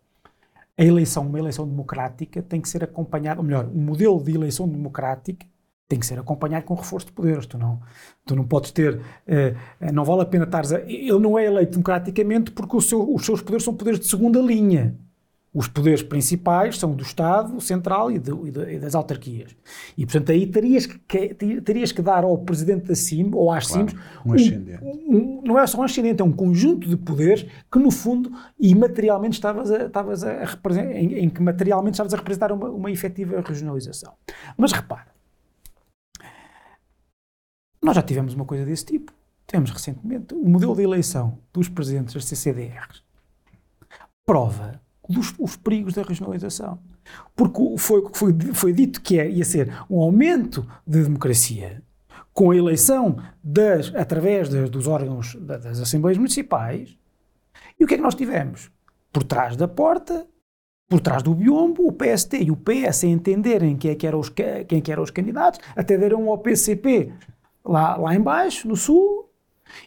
a 0.77 0.83
eleição, 0.83 1.25
uma 1.25 1.39
eleição 1.39 1.67
democrática, 1.67 2.41
tem 2.41 2.61
que 2.61 2.69
ser 2.69 2.83
acompanhada, 2.83 3.39
ou 3.39 3.45
melhor, 3.45 3.65
o 3.65 3.77
modelo 3.77 4.21
de 4.23 4.33
eleição 4.33 4.67
democrática 4.67 5.45
tem 5.87 5.97
que 5.99 6.05
ser 6.05 6.19
acompanhado 6.19 6.65
com 6.65 6.73
reforço 6.73 7.05
de 7.07 7.11
poderes. 7.13 7.45
Tu 7.45 7.57
não, 7.57 7.79
tu 8.25 8.35
não 8.35 8.43
podes 8.45 8.71
ter. 8.71 8.99
eh, 9.25 9.55
não 9.93 10.03
vale 10.03 10.21
a 10.21 10.25
pena 10.25 10.43
estares 10.43 10.71
a. 10.73 10.79
Ele 10.81 11.17
não 11.19 11.37
é 11.39 11.45
eleito 11.45 11.71
democraticamente 11.71 12.51
porque 12.51 12.79
seu- 12.81 13.13
os 13.13 13.25
seus 13.25 13.41
poderes 13.41 13.63
são 13.63 13.73
poderes 13.73 13.99
de 13.99 14.07
segunda 14.07 14.39
linha. 14.39 14.95
Os 15.53 15.67
poderes 15.67 16.03
principais 16.03 16.77
são 16.77 16.93
do 16.93 17.01
Estado 17.01 17.59
Central 17.61 18.11
e, 18.11 18.19
do- 18.19 18.45
e 18.45 18.51
da- 18.51 18.71
e 18.71 18.77
das 18.77 18.93
autarquias. 18.93 19.55
E, 19.97 20.05
portanto, 20.05 20.31
aí 20.31 20.45
terias 20.45 20.85
que, 20.85 20.99
terias 21.61 21.91
que 21.93 22.01
dar 22.01 22.23
ao 22.25 22.37
presidente 22.39 22.85
da 22.85 22.93
CIM 22.93 23.31
ou 23.33 23.49
às 23.51 23.65
CIMs 23.67 23.93
um 24.25 24.33
ascendente. 24.33 24.83
um- 24.83 25.41
não 25.43 25.57
é 25.57 25.65
só 25.65 25.79
um 25.79 25.83
ascendente, 25.83 26.21
é 26.21 26.25
um 26.25 26.33
conjunto 26.33 26.87
de 26.87 26.97
poderes 26.97 27.45
que, 27.71 27.79
no 27.79 27.89
fundo, 27.89 28.29
e 28.59 28.75
materialmente 28.75 29.35
estavas 29.35 29.71
a, 29.71 29.85
estavas 29.85 30.23
a 30.23 30.43
representar, 30.43 30.91
em, 30.91 31.13
em 31.23 31.29
que 31.29 31.41
materialmente 31.41 31.93
estavas 31.93 32.13
a 32.13 32.17
representar 32.17 32.51
uma, 32.51 32.69
uma 32.69 32.91
efetiva 32.91 33.41
regionalização. 33.41 34.13
Mas 34.57 34.73
repara, 34.73 35.07
nós 37.81 37.95
já 37.95 38.01
tivemos 38.01 38.33
uma 38.33 38.45
coisa 38.45 38.65
desse 38.65 38.85
tipo. 38.85 39.11
Tivemos 39.45 39.71
recentemente 39.71 40.33
o 40.33 40.47
modelo 40.49 40.75
de 40.75 40.81
eleição 40.83 41.39
dos 41.53 41.69
presidentes 41.69 42.13
das 42.13 42.25
CCDRs 42.25 43.01
prova 44.25 44.81
dos, 45.07 45.33
os 45.39 45.55
perigos 45.55 45.93
da 45.93 46.03
regionalização. 46.03 46.79
Porque 47.35 47.61
foi, 47.77 48.03
foi, 48.13 48.33
foi 48.53 48.73
dito 48.73 49.01
que 49.01 49.17
é, 49.19 49.29
ia 49.29 49.45
ser 49.45 49.71
um 49.89 50.01
aumento 50.01 50.67
de 50.85 51.01
democracia 51.03 51.81
com 52.33 52.51
a 52.51 52.55
eleição 52.55 53.17
das, 53.41 53.93
através 53.95 54.49
das- 54.49 54.69
dos 54.69 54.85
órgãos 54.85 55.35
da- 55.35 55.57
das 55.57 55.79
Assembleias 55.79 56.17
Municipais. 56.17 56.97
E 57.79 57.85
o 57.85 57.87
que 57.87 57.93
é 57.93 57.97
que 57.97 58.03
nós 58.03 58.15
tivemos? 58.15 58.69
Por 59.13 59.23
trás 59.23 59.55
da 59.55 59.67
porta, 59.67 60.27
por 60.89 60.99
trás 60.99 61.23
do 61.23 61.33
biombo, 61.33 61.87
o 61.87 61.91
PST 61.93 62.37
e 62.43 62.51
o 62.51 62.57
PS 62.57 63.05
a 63.05 63.07
entenderem 63.07 63.77
quem 63.77 63.91
é 63.91 63.95
que 63.95 64.05
eram 64.05 64.19
os, 64.19 64.29
quem 64.29 64.45
é 64.77 64.81
que 64.81 64.91
eram 64.91 65.03
os 65.03 65.11
candidatos, 65.11 65.59
até 65.75 65.97
deram 65.97 66.29
ao 66.29 66.37
PCP 66.37 67.13
lá, 67.67 67.95
lá 67.97 68.15
em 68.15 68.21
baixo, 68.21 68.67
no 68.67 68.75
Sul, 68.75 69.27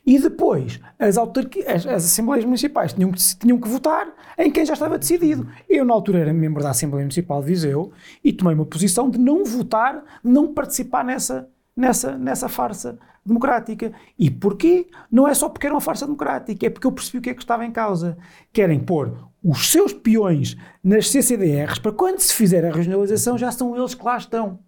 e 0.05 0.19
depois 0.19 0.81
as, 0.99 1.17
as, 1.17 1.87
as 1.87 2.05
Assembleias 2.05 2.45
Municipais 2.45 2.93
tinham 2.93 3.13
tinham 3.13 3.59
que 3.59 3.69
votar 3.69 4.09
em 4.39 4.51
quem 4.51 4.65
já 4.65 4.75
estava 4.75 4.99
decidido. 4.99 5.49
Eu, 5.69 5.85
na 5.85 5.95
altura, 5.95 6.21
era 6.21 6.33
membro 6.33 6.63
da 6.63 6.71
Assembleia 6.71 7.05
Municipal 7.05 7.41
de 7.41 7.47
Viseu 7.47 7.93
e 8.23 8.33
tomei 8.33 8.55
uma 8.55 8.67
posição 8.67 9.11
de 9.11 9.19
não 9.19 9.45
votar, 9.45 10.03
não 10.23 10.53
participar 10.53 11.05
nessa, 11.05 11.49
nessa, 11.77 12.17
nessa 12.17 12.49
farsa 12.49 12.99
democrática. 13.25 13.93
E 14.19 14.31
porquê? 14.31 14.89
Não 15.11 15.27
é 15.27 15.35
só 15.35 15.49
porque 15.49 15.67
era 15.67 15.75
uma 15.75 15.81
farsa 15.81 16.07
democrática, 16.07 16.67
é 16.67 16.71
porque 16.71 16.87
eu 16.87 16.93
percebi 16.93 17.19
o 17.19 17.23
que 17.23 17.31
é 17.31 17.35
que 17.35 17.43
estava 17.43 17.65
em 17.65 17.73
causa. 17.73 18.17
Querem 18.53 18.81
pôr 18.81 19.31
os 19.43 19.71
seus 19.71 19.93
peões 19.93 20.57
nas 20.83 21.09
CCDRs 21.09 21.79
para 21.79 21.93
quando 21.93 22.21
se 22.21 22.35
fizer 22.35 22.65
a 22.65 22.73
regionalização 22.73 23.39
já 23.39 23.51
são 23.51 23.77
eles 23.77 23.95
que 23.95 24.05
lá 24.05 24.17
estão. 24.17 24.59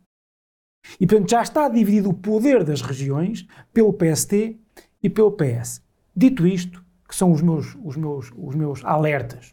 E 1.00 1.06
portanto 1.06 1.30
já 1.30 1.42
está 1.42 1.68
dividido 1.68 2.10
o 2.10 2.14
poder 2.14 2.64
das 2.64 2.82
regiões 2.82 3.46
pelo 3.72 3.92
PST 3.92 4.56
e 5.02 5.10
pelo 5.10 5.32
PS. 5.32 5.82
Dito 6.14 6.46
isto, 6.46 6.84
que 7.08 7.16
são 7.16 7.32
os 7.32 7.42
meus, 7.42 7.76
os 7.82 7.96
meus, 7.96 8.30
os 8.36 8.54
meus 8.54 8.84
alertas, 8.84 9.52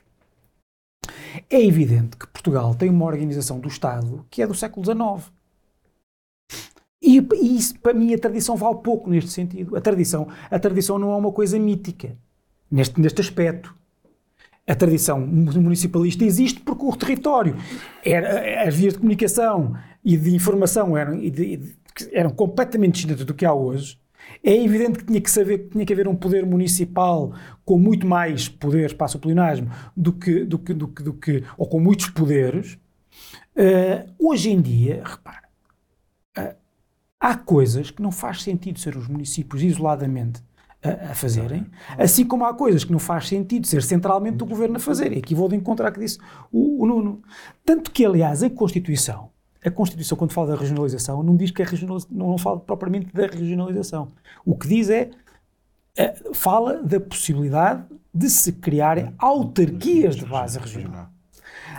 é 1.50 1.64
evidente 1.64 2.18
que 2.18 2.28
Portugal 2.28 2.76
tem 2.76 2.90
uma 2.90 3.06
organização 3.06 3.60
do 3.60 3.68
Estado 3.68 4.26
que 4.30 4.42
é 4.42 4.48
do 4.48 4.54
século 4.54 4.86
XIX. 4.86 5.32
E, 7.02 7.18
e 7.18 7.58
isso, 7.58 7.80
para 7.80 7.94
mim, 7.94 8.14
a 8.14 8.20
tradição 8.20 8.56
vale 8.58 8.80
pouco 8.80 9.10
neste 9.10 9.32
sentido. 9.32 9.76
A 9.76 9.82
tradição, 9.82 10.28
a 10.52 10.60
tradição 10.60 11.00
não 11.00 11.12
é 11.12 11.16
uma 11.16 11.32
coisa 11.32 11.58
mítica 11.58 12.18
neste, 12.70 13.00
neste 13.00 13.22
aspecto. 13.22 13.74
A 14.68 14.76
tradição 14.76 15.20
municipalista 15.20 16.24
existe 16.24 16.60
porque 16.60 16.86
o 16.86 16.96
território, 16.96 17.56
era, 18.04 18.68
as 18.68 18.76
vias 18.76 18.94
de 18.94 19.00
comunicação 19.00 19.76
e 20.04 20.18
de 20.18 20.34
informação 20.36 20.96
eram, 20.98 21.16
e 21.16 21.30
de- 21.30 21.58
de- 21.58 21.78
eram 22.12 22.30
completamente 22.30 22.94
distintas 22.94 23.26
do 23.26 23.34
que 23.34 23.46
há 23.46 23.54
hoje. 23.54 24.00
É 24.44 24.56
evidente 24.56 25.00
que 25.00 25.06
tinha 25.06 25.20
que, 25.22 25.32
saber, 25.32 25.58
que 25.60 25.70
tinha 25.70 25.86
que 25.86 25.94
haver 25.94 26.08
um 26.08 26.16
poder 26.16 26.46
municipal 26.46 27.34
com 27.66 27.78
muito 27.78 28.06
mais 28.06 28.48
poderes, 28.48 28.94
passo 28.94 29.18
o 29.18 29.22
pleonasmo, 29.22 29.70
do 29.96 30.14
que, 30.14 30.44
do 30.46 30.60
que, 30.60 30.74
do 30.74 30.88
que, 30.88 31.04
do 31.04 31.14
que, 31.14 31.44
ou 31.58 31.68
com 31.68 31.80
muitos 31.80 32.10
poderes. 32.10 32.78
Eh, 33.56 34.06
hoje 34.20 34.52
em 34.52 34.62
dia, 34.62 35.02
repara, 35.04 35.50
eh, 36.38 36.56
há 37.20 37.36
coisas 37.36 37.92
que 37.92 38.02
não 38.02 38.12
faz 38.12 38.44
sentido 38.44 38.80
ser 38.80 38.96
os 38.96 39.08
municípios 39.08 39.64
isoladamente 39.64 40.42
a, 40.82 41.12
a 41.12 41.16
fazerem, 41.16 41.66
assim 41.98 42.26
como 42.26 42.46
há 42.46 42.54
coisas 42.54 42.84
que 42.86 42.92
não 42.92 43.00
faz 43.00 43.28
sentido 43.28 43.68
ser 43.68 43.84
centralmente 43.84 44.42
o 44.44 44.48
governo 44.48 44.78
a 44.78 44.80
fazer. 44.80 45.12
E 45.12 45.18
aqui 45.20 45.34
vou 45.36 45.50
de 45.50 45.56
encontrar 45.56 45.92
que 45.92 46.00
disse 46.00 46.18
o, 46.52 46.84
o 46.84 46.86
Nuno. 46.86 47.22
Tanto 47.66 47.92
que, 47.92 48.06
aliás, 48.06 48.44
a 48.44 48.50
Constituição, 48.50 49.32
a 49.64 49.70
Constituição, 49.70 50.18
quando 50.18 50.32
fala 50.32 50.48
da 50.48 50.56
regionalização, 50.56 51.22
não 51.22 51.36
diz 51.36 51.52
que 51.52 51.62
a 51.62 51.66
regionalização, 51.66 52.16
não, 52.16 52.38
fala 52.38 52.60
propriamente 52.60 53.14
da 53.14 53.28
regionalização. 53.28 54.12
O 54.46 54.56
que 54.56 54.68
diz 54.68 54.90
é, 54.90 55.10
eh, 55.98 56.16
fala 56.34 56.82
da 56.82 57.00
possibilidade 57.00 57.84
de 58.14 58.30
se 58.30 58.54
criarem 58.54 59.14
autarquias 59.18 60.16
de 60.16 60.26
base 60.26 60.58
regional. 60.58 61.10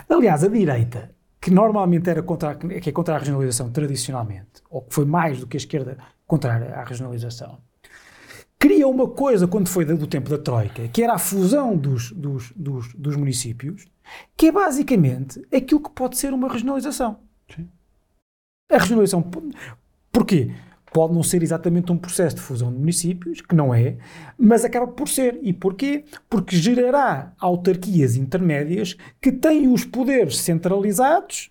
Aliás, 0.07 0.43
a 0.43 0.47
direita, 0.47 1.11
que 1.39 1.49
normalmente 1.49 2.09
era 2.09 2.21
contra, 2.21 2.55
que 2.55 2.89
é 2.89 2.91
contra 2.91 3.15
a 3.15 3.17
regionalização 3.17 3.71
tradicionalmente, 3.71 4.61
ou 4.69 4.81
que 4.81 4.93
foi 4.93 5.05
mais 5.05 5.39
do 5.39 5.47
que 5.47 5.57
a 5.57 5.59
esquerda 5.59 5.97
contrária 6.27 6.75
à 6.75 6.83
regionalização, 6.83 7.57
cria 8.59 8.87
uma 8.87 9.07
coisa 9.07 9.47
quando 9.47 9.67
foi 9.67 9.85
do 9.85 10.05
tempo 10.05 10.29
da 10.29 10.37
Troika, 10.37 10.87
que 10.87 11.01
era 11.01 11.13
a 11.13 11.17
fusão 11.17 11.75
dos, 11.75 12.11
dos, 12.11 12.51
dos, 12.55 12.93
dos 12.93 13.15
municípios, 13.15 13.87
que 14.37 14.47
é 14.47 14.51
basicamente 14.51 15.41
aquilo 15.51 15.81
que 15.81 15.89
pode 15.89 16.15
ser 16.15 16.31
uma 16.31 16.47
regionalização. 16.47 17.17
A 18.71 18.77
regionalização. 18.77 19.23
Porquê? 20.11 20.51
Pode 20.93 21.13
não 21.13 21.23
ser 21.23 21.41
exatamente 21.41 21.89
um 21.91 21.97
processo 21.97 22.35
de 22.35 22.41
fusão 22.41 22.71
de 22.71 22.77
municípios, 22.77 23.39
que 23.39 23.55
não 23.55 23.73
é, 23.73 23.97
mas 24.37 24.65
acaba 24.65 24.87
por 24.87 25.07
ser. 25.07 25.39
E 25.41 25.53
porquê? 25.53 26.03
Porque 26.29 26.55
gerará 26.57 27.33
autarquias 27.39 28.15
intermédias 28.17 28.97
que 29.21 29.31
têm 29.31 29.71
os 29.71 29.85
poderes 29.85 30.37
centralizados, 30.39 31.49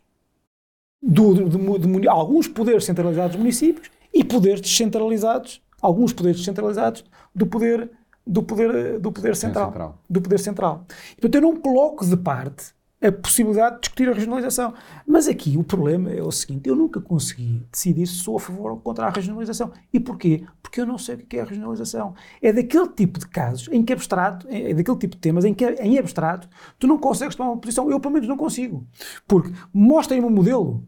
do, 1.02 1.32
do- 1.34 1.78
do 1.78 1.88
muni- 1.88 2.06
alguns 2.08 2.46
poderes 2.46 2.84
centralizados 2.84 3.32
dos 3.32 3.40
municípios 3.40 3.90
e 4.12 4.22
poderes 4.22 4.60
descentralizados, 4.60 5.62
alguns 5.80 6.12
poderes 6.12 6.40
descentralizados 6.40 7.02
do 7.34 7.46
poder, 7.46 7.90
do 8.26 8.42
poder, 8.42 8.98
do 9.00 9.10
poder 9.10 9.34
central, 9.34 9.68
central. 9.68 9.98
Do 10.10 10.20
poder 10.20 10.38
central. 10.38 10.86
Portanto, 11.12 11.34
eu 11.36 11.40
não 11.40 11.56
coloco 11.56 12.04
de 12.04 12.16
parte 12.18 12.74
a 13.02 13.10
possibilidade 13.10 13.76
de 13.76 13.80
discutir 13.82 14.08
a 14.08 14.12
regionalização. 14.12 14.74
Mas 15.06 15.26
aqui 15.26 15.56
o 15.56 15.64
problema 15.64 16.10
é 16.10 16.22
o 16.22 16.30
seguinte: 16.30 16.68
eu 16.68 16.76
nunca 16.76 17.00
consegui 17.00 17.66
decidir 17.70 18.06
se 18.06 18.16
sou 18.16 18.36
a 18.36 18.40
favor 18.40 18.72
ou 18.72 18.76
contra 18.78 19.06
a 19.06 19.10
regionalização. 19.10 19.72
E 19.92 19.98
porquê? 19.98 20.44
Porque 20.62 20.80
eu 20.80 20.86
não 20.86 20.98
sei 20.98 21.14
o 21.16 21.18
que 21.18 21.36
é 21.36 21.40
a 21.40 21.44
regionalização. 21.44 22.14
É 22.42 22.52
daquele 22.52 22.88
tipo 22.88 23.18
de 23.18 23.26
casos 23.26 23.68
em 23.72 23.82
que 23.82 23.92
abstrato, 23.92 24.46
é 24.48 24.74
daquele 24.74 24.98
tipo 24.98 25.14
de 25.16 25.20
temas 25.20 25.44
em 25.44 25.54
que 25.54 25.64
em 25.64 25.98
abstrato 25.98 26.48
tu 26.78 26.86
não 26.86 26.98
consegues 26.98 27.34
tomar 27.34 27.50
uma 27.50 27.60
posição. 27.60 27.90
Eu, 27.90 27.98
pelo 27.98 28.14
menos, 28.14 28.28
não 28.28 28.36
consigo. 28.36 28.86
Porque 29.26 29.50
mostrem-me 29.72 30.26
um 30.26 30.30
modelo. 30.30 30.86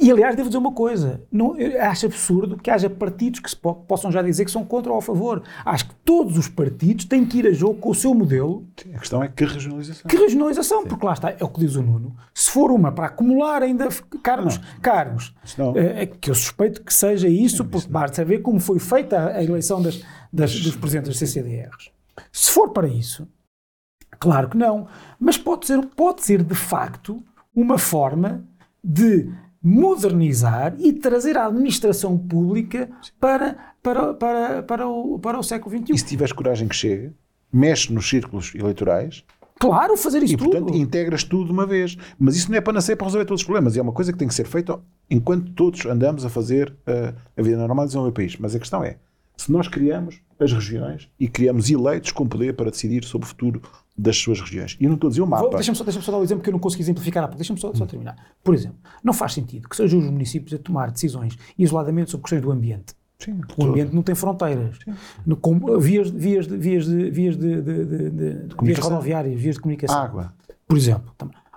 E, 0.00 0.10
aliás, 0.10 0.34
devo 0.34 0.48
dizer 0.48 0.58
uma 0.58 0.72
coisa: 0.72 1.22
não, 1.30 1.54
acho 1.82 2.06
absurdo 2.06 2.56
que 2.56 2.70
haja 2.70 2.88
partidos 2.88 3.38
que 3.40 3.54
po- 3.54 3.74
possam 3.74 4.10
já 4.10 4.22
dizer 4.22 4.44
que 4.46 4.50
são 4.50 4.64
contra 4.64 4.90
ou 4.90 4.98
a 4.98 5.02
favor. 5.02 5.42
Acho 5.64 5.88
que 5.88 5.94
todos 6.04 6.38
os 6.38 6.48
partidos 6.48 7.04
têm 7.04 7.26
que 7.26 7.38
ir 7.38 7.46
a 7.46 7.52
jogo 7.52 7.74
com 7.78 7.90
o 7.90 7.94
seu 7.94 8.14
modelo 8.14 8.66
A 8.94 8.98
questão 8.98 9.22
é 9.22 9.28
que 9.28 9.44
regionalização. 9.44 10.08
que 10.08 10.16
regionalização, 10.16 10.84
porque 10.86 11.04
lá 11.04 11.12
está, 11.12 11.30
é 11.30 11.44
o 11.44 11.48
que 11.48 11.60
diz 11.60 11.76
o 11.76 11.82
Nuno. 11.82 12.16
Se 12.34 12.50
for 12.50 12.70
uma 12.70 12.90
para 12.92 13.06
acumular 13.06 13.62
ainda 13.62 13.88
cargos, 14.22 14.58
cargos 14.80 15.34
Isso 15.44 15.60
não. 15.62 15.76
eh, 15.76 16.06
que 16.06 16.30
eu 16.30 16.34
suspeito 16.34 16.82
que 16.82 16.94
seja 16.94 17.28
isso, 17.28 17.64
porque 17.66 17.88
basta 17.88 18.16
saber 18.16 18.38
como 18.38 18.58
foi 18.58 18.78
feita 18.78 19.18
a, 19.18 19.26
a 19.36 19.44
eleição 19.44 19.82
das, 19.82 20.02
das- 20.32 20.58
dos 20.60 20.76
presidentes 20.76 21.10
das 21.10 21.18
CCDRs. 21.18 21.90
Se 22.32 22.50
for 22.50 22.70
para 22.70 22.88
isso, 22.88 23.28
Claro 24.18 24.50
que 24.50 24.56
não. 24.58 24.86
Mas 25.18 25.38
pode 25.38 25.66
ser, 25.66 25.80
pode 25.96 26.22
ser 26.22 26.42
de 26.42 26.54
facto 26.54 27.22
uma 27.54 27.78
forma 27.78 28.44
de 28.84 29.32
modernizar 29.62 30.74
e 30.78 30.92
trazer 30.92 31.36
a 31.36 31.46
administração 31.46 32.16
pública 32.16 32.88
para, 33.20 33.74
para, 33.82 34.14
para, 34.14 34.62
para, 34.62 34.88
o, 34.88 35.18
para 35.18 35.38
o 35.38 35.42
século 35.42 35.76
XXI. 35.76 35.92
E 35.94 35.98
se 35.98 36.06
tiveres 36.06 36.32
coragem 36.32 36.66
que 36.66 36.74
chegue, 36.74 37.12
mexe 37.52 37.92
nos 37.92 38.08
círculos 38.08 38.54
eleitorais 38.54 39.24
Claro, 39.60 39.94
fazer 39.94 40.22
isso 40.22 40.32
e, 40.32 40.36
portanto, 40.38 40.68
tudo. 40.68 40.78
integras 40.78 41.22
tudo 41.22 41.44
de 41.44 41.52
uma 41.52 41.66
vez. 41.66 41.94
Mas 42.18 42.34
isso 42.34 42.50
não 42.50 42.56
é 42.56 42.62
para 42.62 42.80
para 42.80 43.06
resolver 43.06 43.26
todos 43.26 43.42
os 43.42 43.44
problemas. 43.44 43.76
É 43.76 43.82
uma 43.82 43.92
coisa 43.92 44.10
que 44.10 44.18
tem 44.18 44.26
que 44.26 44.34
ser 44.34 44.46
feita 44.46 44.80
enquanto 45.10 45.52
todos 45.52 45.84
andamos 45.84 46.24
a 46.24 46.30
fazer 46.30 46.70
uh, 46.70 47.14
a 47.36 47.42
vida 47.42 47.58
normal 47.58 47.84
de 47.84 47.88
desenvolver 47.90 48.10
o 48.10 48.14
país. 48.14 48.36
Mas 48.38 48.54
a 48.54 48.58
questão 48.58 48.82
é, 48.82 48.96
se 49.40 49.50
nós 49.50 49.68
criamos 49.68 50.20
as 50.38 50.52
regiões 50.52 51.08
e 51.18 51.26
criamos 51.26 51.70
eleitos 51.70 52.12
com 52.12 52.26
poder 52.26 52.54
para 52.54 52.70
decidir 52.70 53.04
sobre 53.04 53.26
o 53.26 53.28
futuro 53.28 53.62
das 53.96 54.16
suas 54.16 54.40
regiões. 54.40 54.76
E 54.78 54.84
eu 54.84 54.88
não 54.88 54.96
estou 54.96 55.08
a 55.08 55.10
dizer 55.10 55.22
o 55.22 55.26
mapa. 55.26 55.48
Deixa-me 55.56 55.76
só, 55.76 55.84
deixa 55.84 56.00
só 56.00 56.12
dar 56.12 56.18
o 56.18 56.20
um 56.20 56.24
exemplo 56.24 56.42
que 56.42 56.50
eu 56.50 56.52
não 56.52 56.58
consegui 56.58 56.82
exemplificar 56.82 57.24
há 57.24 57.26
pouco. 57.26 57.38
Deixa-me 57.38 57.58
só, 57.58 57.74
só, 57.74 57.86
terminar. 57.86 58.16
Por 58.44 58.54
exemplo, 58.54 58.78
não 59.02 59.12
faz 59.14 59.32
sentido 59.32 59.68
que 59.68 59.76
sejam 59.76 59.98
os 59.98 60.06
municípios 60.06 60.52
a 60.52 60.62
tomar 60.62 60.90
decisões 60.90 61.38
isoladamente 61.58 62.10
sobre 62.10 62.24
questões 62.24 62.42
do 62.42 62.50
ambiente. 62.50 62.94
Sim, 63.18 63.40
o 63.56 63.64
ambiente 63.64 63.94
não 63.94 64.02
tem 64.02 64.14
fronteiras. 64.14 64.78
No, 65.26 65.36
com, 65.36 65.78
vias, 65.78 66.10
vias, 66.10 66.46
de, 66.46 66.56
vias, 66.56 66.86
de, 66.86 67.10
vias, 67.10 67.36
de, 67.36 67.62
de, 67.62 67.84
de, 67.84 68.10
de 68.10 68.54
vias 68.62 68.78
rodoviárias, 68.78 69.38
vias 69.38 69.56
de 69.56 69.60
comunicação. 69.60 70.02
Água. 70.02 70.34
Por 70.66 70.76
exemplo. 70.76 71.12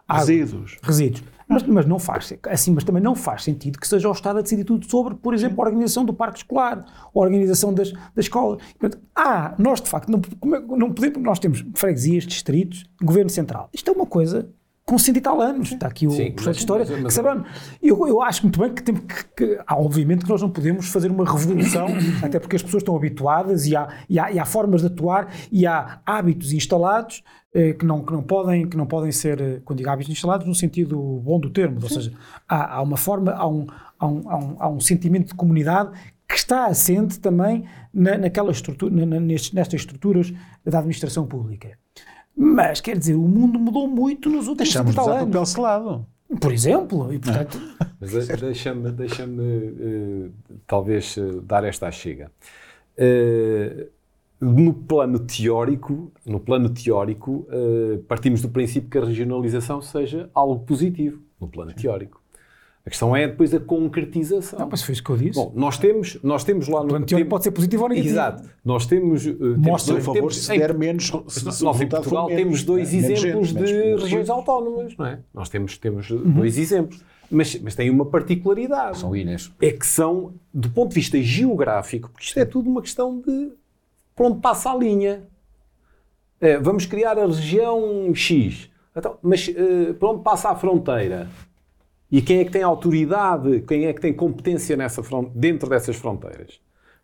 Água, 0.07 0.19
resíduos. 0.19 0.77
Resíduos. 0.81 1.23
Mas, 1.53 1.63
mas, 1.63 1.85
não 1.85 1.99
faz, 1.99 2.33
assim, 2.49 2.71
mas 2.71 2.83
também 2.83 3.01
não 3.01 3.15
faz 3.15 3.43
sentido 3.43 3.79
que 3.79 3.87
seja 3.87 4.09
o 4.09 4.11
Estado 4.11 4.39
a 4.39 4.41
decidir 4.41 4.63
tudo 4.63 4.85
sobre, 4.89 5.15
por 5.15 5.33
exemplo, 5.33 5.61
a 5.61 5.65
organização 5.65 6.03
do 6.03 6.13
parque 6.13 6.39
escolar, 6.39 6.85
a 7.13 7.19
organização 7.19 7.73
das, 7.73 7.91
das 7.91 8.25
escolas. 8.25 8.61
Portanto, 8.77 9.01
ah, 9.15 9.53
nós 9.57 9.81
de 9.81 9.89
facto 9.89 10.09
não, 10.09 10.21
não 10.77 10.91
podemos, 10.91 11.21
nós 11.21 11.39
temos 11.39 11.63
freguesias, 11.75 12.25
distritos, 12.25 12.85
governo 13.01 13.29
central. 13.29 13.69
Isto 13.73 13.91
é 13.91 13.93
uma 13.93 14.05
coisa 14.05 14.49
com 14.85 14.97
100 14.97 15.17
e 15.17 15.21
tal 15.21 15.41
anos. 15.41 15.71
Está 15.71 15.87
aqui 15.87 16.07
o 16.07 16.11
Sim, 16.11 16.31
professor 16.31 16.51
de 16.51 16.59
História. 16.59 16.85
Mas, 16.89 17.17
mas, 17.17 17.43
que 17.79 17.87
eu, 17.87 18.07
eu 18.07 18.21
acho 18.21 18.43
muito 18.43 18.59
bem 18.59 18.73
que, 18.73 18.83
tem, 18.83 18.95
que, 18.95 19.25
que 19.35 19.59
há, 19.65 19.77
obviamente 19.77 20.23
que 20.23 20.29
nós 20.29 20.41
não 20.41 20.49
podemos 20.49 20.87
fazer 20.87 21.09
uma 21.09 21.25
revolução, 21.25 21.87
até 22.21 22.39
porque 22.39 22.55
as 22.55 22.63
pessoas 22.63 22.81
estão 22.81 22.95
habituadas 22.95 23.65
e 23.65 23.75
há, 23.75 23.87
e 24.09 24.19
há, 24.19 24.31
e 24.31 24.39
há 24.39 24.45
formas 24.45 24.81
de 24.81 24.87
atuar 24.87 25.33
e 25.51 25.65
há 25.65 26.01
hábitos 26.05 26.51
instalados 26.51 27.23
eh, 27.53 27.73
que, 27.73 27.85
não, 27.85 28.03
que, 28.03 28.11
não 28.11 28.23
podem, 28.23 28.67
que 28.67 28.75
não 28.75 28.85
podem 28.85 29.11
ser, 29.11 29.39
eh, 29.39 29.61
quando 29.63 29.77
digo 29.77 29.89
hábitos 29.89 30.11
instalados, 30.11 30.45
no 30.45 30.55
sentido 30.55 30.97
bom 31.23 31.39
do 31.39 31.49
termo. 31.49 31.79
Ou 31.81 31.89
seja, 31.89 32.11
há, 32.47 32.75
há 32.75 32.81
uma 32.81 32.97
forma, 32.97 33.31
há 33.31 33.47
um, 33.47 33.67
há, 33.99 34.07
um, 34.07 34.29
há, 34.29 34.37
um, 34.37 34.55
há 34.59 34.69
um 34.69 34.79
sentimento 34.79 35.27
de 35.27 35.35
comunidade 35.35 35.91
que 36.27 36.35
está 36.35 36.65
assente 36.65 37.19
também 37.19 37.65
na, 37.93 38.17
naquela 38.17 38.51
estrutura, 38.51 39.05
na, 39.05 39.19
nestas, 39.19 39.53
nestas 39.53 39.81
estruturas 39.81 40.33
da 40.65 40.79
administração 40.79 41.27
pública. 41.27 41.77
Mas, 42.35 42.81
quer 42.81 42.97
dizer, 42.97 43.15
o 43.15 43.21
mundo 43.21 43.59
mudou 43.59 43.87
muito 43.87 44.29
nos 44.29 44.47
últimos 44.47 44.69
Deixamos 44.69 44.93
de 44.93 44.99
usar 44.99 45.11
anos. 45.11 45.25
papel 45.25 45.45
selado. 45.45 46.05
Por 46.39 46.51
exemplo, 46.51 47.13
e 47.13 47.19
portanto... 47.19 47.59
Mas 48.01 48.11
deixa-me, 48.39 48.91
deixa-me 48.91 49.41
uh, 49.41 50.31
talvez 50.65 51.15
uh, 51.17 51.41
dar 51.41 51.63
esta 51.63 51.91
chega. 51.91 52.31
Uh, 52.97 53.87
no 54.41 54.73
plano 54.73 55.19
teórico, 55.19 56.11
no 56.25 56.37
plano 56.39 56.69
teórico, 56.69 57.47
partimos 58.09 58.41
do 58.41 58.49
princípio 58.49 58.89
que 58.89 58.97
a 58.97 59.05
regionalização 59.05 59.81
seja 59.81 60.29
algo 60.33 60.65
positivo, 60.65 61.21
no 61.39 61.47
plano 61.47 61.71
teórico. 61.71 62.22
A 62.85 62.89
questão 62.89 63.15
é 63.15 63.27
depois 63.27 63.53
a 63.53 63.61
concretização. 63.61 64.59
Não, 64.59 64.67
mas 64.69 64.81
foi 64.81 64.91
isso 64.93 65.03
que 65.03 65.09
eu 65.09 65.15
disse. 65.15 65.39
Bom, 65.39 65.53
nós 65.55 65.77
temos, 65.77 66.19
nós 66.21 66.43
temos 66.43 66.67
lá 66.67 66.81
no. 66.81 66.89
Plano 66.89 67.05
teórico 67.05 67.29
pode 67.29 67.45
ser 67.45 67.51
positivo 67.51 67.83
ou 67.83 67.89
negativo. 67.89 68.13
Exato. 68.13 68.49
Nós 68.63 68.85
temos. 68.85 69.25
Uh, 69.25 69.55
Mostra, 69.57 69.93
temos, 69.93 70.05
por 70.05 70.15
favor, 70.15 70.33
se 70.33 70.57
der 70.57 70.77
menos. 70.77 71.11
Se, 71.27 71.51
se 71.51 71.63
nós 71.63 71.79
em 71.79 71.87
Portugal 71.87 72.27
menos, 72.27 72.43
temos 72.43 72.63
dois 72.63 72.93
exemplos 72.93 73.47
gente, 73.49 73.65
de 73.65 73.73
menos, 73.73 74.03
regiões 74.03 74.29
autónomas, 74.29 74.97
não 74.97 75.05
é? 75.05 75.19
Nós 75.33 75.47
temos, 75.47 75.77
temos 75.77 76.09
uhum. 76.09 76.29
dois 76.31 76.57
exemplos. 76.57 77.01
Mas, 77.31 77.57
mas 77.61 77.73
tem 77.73 77.89
uma 77.89 78.05
particularidade. 78.05 78.99
São 78.99 79.15
ilhas. 79.15 79.49
É 79.61 79.71
que 79.71 79.87
são, 79.87 80.33
do 80.53 80.69
ponto 80.69 80.89
de 80.89 80.95
vista 80.95 81.19
geográfico, 81.21 82.09
porque 82.09 82.25
isto 82.25 82.37
é 82.37 82.43
tudo 82.43 82.69
uma 82.69 82.81
questão 82.81 83.19
de 83.19 83.53
por 84.13 84.27
onde 84.27 84.41
passa 84.41 84.71
a 84.71 84.75
linha. 84.75 85.23
É, 86.39 86.57
vamos 86.59 86.85
criar 86.85 87.17
a 87.17 87.25
região 87.25 88.13
X. 88.13 88.69
Então, 88.95 89.17
mas 89.21 89.47
uh, 89.47 89.93
por 89.93 90.09
onde 90.09 90.21
passa 90.21 90.49
a 90.49 90.55
fronteira? 90.55 91.29
E 92.13 92.21
quem 92.21 92.41
é 92.41 92.45
que 92.45 92.51
tem 92.51 92.61
autoridade, 92.61 93.61
quem 93.61 93.87
é 93.87 93.91
que 93.91 93.99
tem 93.99 94.13
competência 94.13 94.77
nessa 94.77 95.01
dentro 95.33 95.67
dessas 95.67 95.95
fronteiras? 95.95 96.59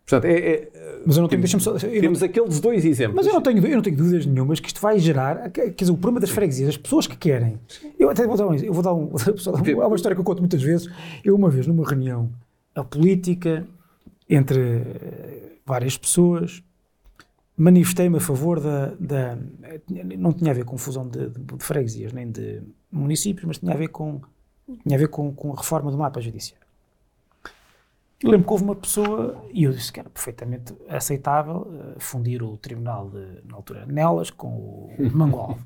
Portanto, 0.06 0.24
é, 0.24 0.38
é, 0.38 0.68
mas 1.04 1.16
eu 1.16 1.22
não 1.22 1.28
tenho, 1.28 1.42
temos, 1.42 1.64
só, 1.64 1.74
temos 1.74 2.20
não, 2.20 2.28
aqueles 2.28 2.60
dois 2.60 2.84
exemplos. 2.84 3.16
Mas 3.16 3.26
eu 3.26 3.32
não, 3.32 3.42
tenho, 3.42 3.66
eu 3.66 3.74
não 3.74 3.82
tenho 3.82 3.96
dúvidas 3.96 4.24
nenhumas 4.24 4.60
que 4.60 4.68
isto 4.68 4.80
vai 4.80 5.00
gerar, 5.00 5.50
quer 5.50 5.72
dizer, 5.72 5.90
o 5.90 5.96
problema 5.96 6.20
das 6.20 6.30
freguesias, 6.30 6.68
as 6.68 6.76
pessoas 6.76 7.08
que 7.08 7.16
querem. 7.16 7.58
Eu 7.98 8.08
até 8.08 8.24
vou 8.24 8.36
dar 8.36 8.46
um, 8.46 8.54
eu 8.54 8.72
vou 8.72 8.84
dar 8.84 8.94
um, 8.94 9.10
é 9.66 9.86
uma 9.86 9.96
história 9.96 10.14
que 10.14 10.20
eu 10.20 10.24
conto 10.24 10.38
muitas 10.38 10.62
vezes. 10.62 10.88
Eu 11.24 11.34
uma 11.34 11.50
vez 11.50 11.66
numa 11.66 11.84
reunião 11.84 12.30
a 12.72 12.84
política 12.84 13.66
entre 14.28 14.60
eh, 14.60 15.52
várias 15.66 15.98
pessoas 15.98 16.62
manifestei-me 17.56 18.18
a 18.18 18.20
favor 18.20 18.60
da, 18.60 18.94
da, 18.98 19.38
não 20.16 20.32
tinha 20.32 20.52
a 20.52 20.54
ver 20.54 20.64
com 20.64 20.78
fusão 20.78 21.08
de, 21.08 21.30
de, 21.30 21.56
de 21.56 21.64
freguesias 21.64 22.12
nem 22.12 22.30
de 22.30 22.62
municípios, 22.92 23.44
mas 23.44 23.58
tinha 23.58 23.74
a 23.74 23.76
ver 23.76 23.88
com 23.88 24.20
tinha 24.82 24.96
a 24.96 24.98
ver 24.98 25.08
com, 25.08 25.32
com 25.32 25.52
a 25.52 25.56
reforma 25.56 25.90
do 25.90 25.98
mapa 25.98 26.20
judiciário. 26.20 26.60
E 28.22 28.26
lembro 28.26 28.46
que 28.46 28.52
houve 28.52 28.64
uma 28.64 28.74
pessoa, 28.74 29.42
e 29.50 29.64
eu 29.64 29.72
disse 29.72 29.90
que 29.90 29.98
era 29.98 30.10
perfeitamente 30.10 30.74
aceitável, 30.88 31.62
uh, 31.62 31.98
fundir 31.98 32.42
o 32.42 32.58
tribunal, 32.58 33.08
de, 33.08 33.48
na 33.48 33.56
altura, 33.56 33.86
Nelas 33.86 34.30
com 34.30 34.48
o 34.48 34.90
Mangol. 35.14 35.56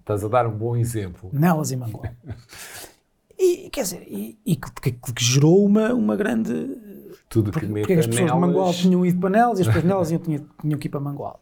Estás 0.00 0.24
a 0.24 0.28
dar 0.28 0.44
um 0.44 0.50
bom 0.50 0.76
exemplo. 0.76 1.30
Nelas 1.32 1.70
e 1.70 1.76
Mangol. 1.76 2.02
E, 3.38 3.70
quer 3.70 3.82
dizer, 3.82 4.02
e, 4.08 4.36
e 4.44 4.56
que, 4.56 4.72
que, 4.72 4.90
que, 4.90 5.24
gerou 5.24 5.64
uma, 5.64 5.94
uma 5.94 6.16
grande... 6.16 6.52
Tudo 7.28 7.52
que 7.52 7.60
porque, 7.60 7.80
porque 7.80 7.92
as 7.92 8.06
pessoas 8.08 8.26
Nelas... 8.26 8.34
de 8.34 8.40
Mangol 8.40 8.74
tinham 8.74 9.06
ido 9.06 9.20
para 9.20 9.30
Nelas 9.30 9.58
e 9.60 9.62
as 9.62 9.68
pessoas 9.68 9.82
de 9.82 9.88
Nelas 9.88 10.08
tinham, 10.08 10.46
tinham 10.60 10.78
que 10.80 10.88
ir 10.88 10.90
para 10.90 11.00
Mangol. 11.00 11.38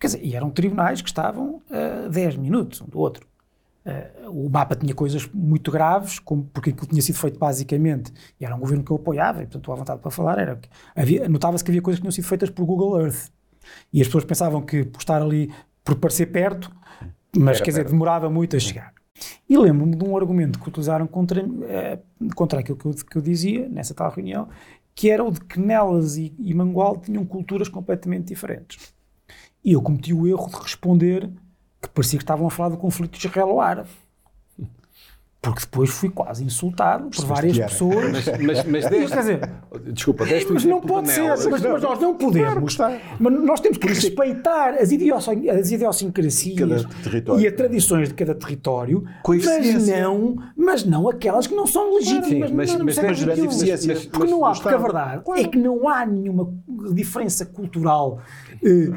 Quer 0.00 0.08
dizer, 0.08 0.24
e 0.24 0.34
eram 0.34 0.50
tribunais 0.50 1.00
que 1.00 1.08
estavam 1.08 1.62
a 1.70 2.08
10 2.08 2.36
minutos 2.36 2.80
um 2.80 2.86
do 2.86 2.98
outro. 2.98 3.27
Uh, 3.88 4.30
o 4.46 4.50
mapa 4.50 4.76
tinha 4.76 4.94
coisas 4.94 5.26
muito 5.32 5.70
graves, 5.70 6.18
como, 6.18 6.44
porque 6.52 6.70
aquilo 6.70 6.86
tinha 6.86 7.00
sido 7.00 7.16
feito 7.16 7.38
basicamente, 7.38 8.12
e 8.38 8.44
era 8.44 8.54
um 8.54 8.58
governo 8.58 8.84
que 8.84 8.90
eu 8.90 8.96
apoiava, 8.96 9.42
e 9.42 9.46
portanto 9.46 9.72
a 9.72 9.76
vontade 9.76 10.00
para 10.00 10.10
falar 10.10 10.38
era 10.38 10.56
que 10.56 10.68
notava-se 11.28 11.64
que 11.64 11.70
havia 11.70 11.80
coisas 11.80 11.98
que 11.98 12.02
tinham 12.02 12.12
sido 12.12 12.26
feitas 12.26 12.50
por 12.50 12.66
Google 12.66 13.00
Earth. 13.00 13.30
E 13.90 14.02
as 14.02 14.08
pessoas 14.08 14.24
pensavam 14.24 14.60
que 14.60 14.84
por 14.84 14.98
estar 14.98 15.22
ali, 15.22 15.50
por 15.82 15.96
parecer 15.96 16.26
perto, 16.26 16.70
mas 17.34 17.56
era 17.56 17.64
quer 17.64 17.70
dizer, 17.70 17.84
demorava 17.86 18.28
muito 18.28 18.56
a 18.56 18.60
chegar. 18.60 18.92
E 19.48 19.56
lembro-me 19.56 19.96
de 19.96 20.04
um 20.04 20.16
argumento 20.16 20.58
que 20.58 20.68
utilizaram 20.68 21.06
contra, 21.06 21.42
uh, 21.42 22.34
contra 22.34 22.60
aquilo 22.60 22.76
que 22.76 22.86
eu, 22.86 22.92
que 22.92 23.16
eu, 23.16 23.22
dizia 23.22 23.68
nessa 23.68 23.94
tal 23.94 24.10
reunião, 24.10 24.48
que 24.94 25.10
era 25.10 25.24
o 25.24 25.30
de 25.30 25.40
que 25.40 25.58
Nelas 25.58 26.16
e, 26.16 26.34
e 26.38 26.52
Mangual 26.52 26.98
tinham 26.98 27.24
culturas 27.24 27.68
completamente 27.68 28.26
diferentes. 28.26 28.92
E 29.64 29.72
eu 29.72 29.82
cometi 29.82 30.12
o 30.12 30.26
erro 30.26 30.48
de 30.48 30.56
responder 30.56 31.30
que 31.80 31.88
parecia 31.88 32.18
que 32.18 32.24
estavam 32.24 32.46
a 32.46 32.50
falar 32.50 32.70
do 32.70 32.76
conflito 32.76 33.16
israelo-árabe. 33.16 33.88
Porque 35.40 35.60
depois 35.60 35.88
fui 35.90 36.10
quase 36.10 36.42
insultado 36.42 37.10
por 37.10 37.24
várias 37.24 37.56
pessoas. 37.56 38.10
Mas, 38.10 38.26
mas, 38.40 38.64
mas 38.64 38.90
deste, 38.90 39.14
quer 39.14 39.20
dizer, 39.20 39.50
desculpa, 39.92 40.26
deste 40.26 40.52
mas 40.52 40.64
não 40.64 40.80
pode 40.80 41.10
ser, 41.10 41.22
mas, 41.22 41.46
mas, 41.46 41.62
nós 41.62 42.00
não 42.00 42.16
podemos. 42.16 42.74
Claro 42.74 43.00
mas 43.20 43.32
nós 43.32 43.60
temos 43.60 43.78
que 43.78 43.86
é 43.86 43.90
respeitar 43.90 44.70
as, 44.74 44.90
as 44.90 45.70
idiosincrasias 45.70 46.84
e 47.38 47.46
as 47.46 47.52
tradições 47.54 48.08
de 48.08 48.14
cada 48.14 48.34
território, 48.34 49.04
mas 49.24 49.86
não, 49.86 50.36
mas 50.56 50.84
não 50.84 51.08
aquelas 51.08 51.46
que 51.46 51.54
não 51.54 51.68
são 51.68 51.94
legítimas. 51.94 52.50
Sim, 52.50 52.56
mas, 52.56 52.74
mas, 52.74 52.98
mas, 52.98 53.86
mas, 53.86 54.06
porque 54.06 54.30
não 54.30 54.44
há, 54.44 54.52
porque 54.52 54.68
a 54.68 54.76
verdade 54.76 55.22
é 55.36 55.44
que 55.44 55.56
não 55.56 55.88
há 55.88 56.04
nenhuma 56.04 56.52
diferença 56.92 57.46
cultural 57.46 58.18
uh, 58.60 58.96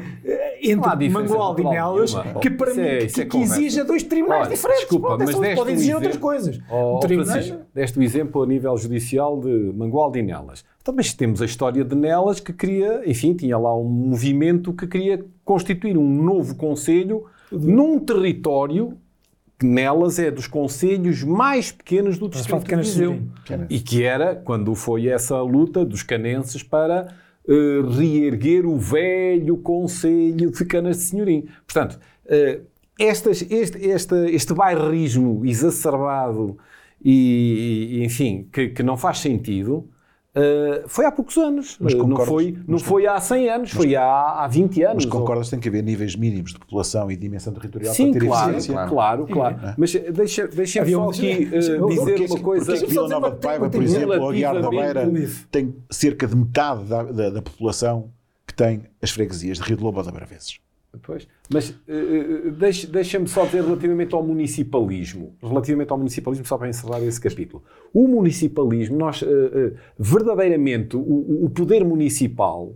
entre 0.70 1.08
Mangualde 1.08 1.62
e 1.62 1.64
Nelas 1.64 2.14
que, 2.40 2.50
para 2.50 2.74
mim, 2.74 2.80
é, 2.80 3.06
que, 3.06 3.20
é 3.20 3.24
que 3.24 3.38
exija 3.38 3.84
dois 3.84 4.02
tribunais 4.02 4.46
Olha, 4.46 4.54
diferentes. 4.54 4.82
Desculpa, 4.82 5.16
Pronto, 5.16 5.24
mas 5.24 5.54
podem 5.54 5.74
exigir 5.74 5.94
outras 5.94 6.16
coisas. 6.16 6.60
Oh, 6.70 6.98
tribunais... 7.00 7.54
deste 7.74 7.98
o 7.98 8.02
exemplo 8.02 8.42
a 8.42 8.46
nível 8.46 8.76
judicial 8.76 9.40
de 9.40 9.72
Mangualde 9.74 10.18
e 10.18 10.22
Nelas. 10.22 10.64
Então, 10.80 10.94
mas 10.94 11.12
temos 11.12 11.40
a 11.40 11.44
história 11.44 11.84
de 11.84 11.94
Nelas 11.94 12.40
que 12.40 12.52
queria, 12.52 13.02
enfim, 13.06 13.34
tinha 13.34 13.56
lá 13.56 13.76
um 13.76 13.84
movimento 13.84 14.72
que 14.72 14.86
queria 14.86 15.24
constituir 15.44 15.96
um 15.96 16.22
novo 16.22 16.54
conselho 16.54 17.24
num 17.50 17.98
território 17.98 18.96
que 19.62 19.66
Nelas 19.66 20.18
é 20.18 20.28
dos 20.28 20.48
conselhos 20.48 21.22
mais 21.22 21.70
pequenos 21.70 22.18
do 22.18 22.28
distrito 22.28 22.66
de 22.66 22.76
Viseu. 22.76 23.22
E 23.70 23.78
que 23.78 24.02
era, 24.02 24.34
quando 24.34 24.74
foi 24.74 25.06
essa 25.06 25.40
luta 25.40 25.84
dos 25.84 26.02
canenses 26.02 26.64
para 26.64 27.14
uh, 27.48 27.88
reerguer 27.90 28.66
o 28.66 28.78
velho 28.78 29.58
Conselho 29.58 30.50
de 30.50 30.64
Canas 30.64 30.98
de 30.98 31.02
Senhorim. 31.02 31.48
Portanto, 31.66 31.98
uh, 32.26 32.64
estas, 32.98 33.42
este, 33.50 33.78
este, 33.78 34.14
este 34.30 34.54
bairrismo 34.54 35.44
exacerbado 35.44 36.58
e, 37.04 37.98
e 37.98 38.04
enfim, 38.04 38.48
que, 38.52 38.68
que, 38.68 38.82
não 38.82 38.96
faz 38.96 39.18
sentido, 39.18 39.88
Uh, 40.34 40.88
foi 40.88 41.04
há 41.04 41.12
poucos 41.12 41.36
anos, 41.36 41.76
Mas 41.78 41.92
Uh, 41.92 41.98
não, 41.98 42.04
concordas- 42.08 42.28
foi, 42.28 42.52
não 42.52 42.64
mas 42.68 42.82
foi 42.82 43.06
há 43.06 43.20
100 43.20 43.48
anos, 43.50 43.70
foi 43.70 43.94
há, 43.94 44.04
há 44.44 44.48
20 44.48 44.82
anos. 44.82 45.04
Mas 45.04 45.14
ou- 45.14 45.20
concordas 45.20 45.46
que 45.46 45.50
tem 45.50 45.60
que 45.60 45.68
haver 45.68 45.82
níveis 45.82 46.16
mínimos 46.16 46.52
de 46.54 46.58
população 46.58 47.10
e 47.10 47.16
dimensão 47.16 47.52
territorial 47.52 47.94
Sim, 47.94 48.12
para 48.12 48.20
ter 48.20 48.26
claro, 48.26 48.50
eficiência? 48.52 48.72
claro, 48.88 49.26
Claro. 49.26 49.26
claro, 49.26 49.68
Sim. 49.68 49.74
Mas 49.76 49.92
deixa- 49.92 50.48
deixa-me 50.48 50.82
Havia 50.84 50.96
só 50.96 51.06
um- 51.06 51.10
aqui 51.10 51.44
uh, 51.44 51.50
dizer 51.50 51.78
porque- 51.78 52.24
uma 52.32 52.40
coisa. 52.40 52.64
Porque 52.64 52.80
só 52.80 52.86
Vila 52.86 53.08
Nova 53.08 53.30
de 53.30 53.36
Paiva, 53.40 53.68
por 53.68 53.82
exemplo, 53.82 54.20
ou 54.22 54.30
Aguiar 54.30 54.60
da 54.60 54.70
Beira, 54.70 55.10
tem 55.50 55.74
cerca 55.90 56.26
de 56.26 56.34
metade 56.34 56.84
da, 56.84 57.02
da, 57.02 57.28
da 57.30 57.42
população 57.42 58.10
que 58.46 58.54
tem 58.54 58.84
as 59.02 59.10
freguesias 59.10 59.58
de 59.58 59.64
Rio 59.64 59.76
de 59.76 59.82
Lobo 59.84 59.98
ou 59.98 60.04
da 60.04 60.10
Braveses. 60.12 60.58
Pois. 61.00 61.26
Mas 61.50 61.70
uh, 61.70 62.50
deixa- 62.50 62.86
deixa-me 62.86 63.26
só 63.26 63.44
dizer 63.46 63.62
relativamente 63.64 64.14
ao 64.14 64.22
municipalismo. 64.22 65.34
Relativamente 65.42 65.90
ao 65.90 65.96
municipalismo, 65.98 66.44
só 66.44 66.58
para 66.58 66.68
encerrar 66.68 67.00
esse 67.02 67.20
capítulo. 67.20 67.62
O 67.94 68.06
municipalismo, 68.06 68.98
nós 68.98 69.22
uh, 69.22 69.26
uh, 69.26 69.74
verdadeiramente, 69.98 70.96
o, 70.96 71.44
o 71.44 71.50
poder 71.50 71.84
municipal 71.84 72.74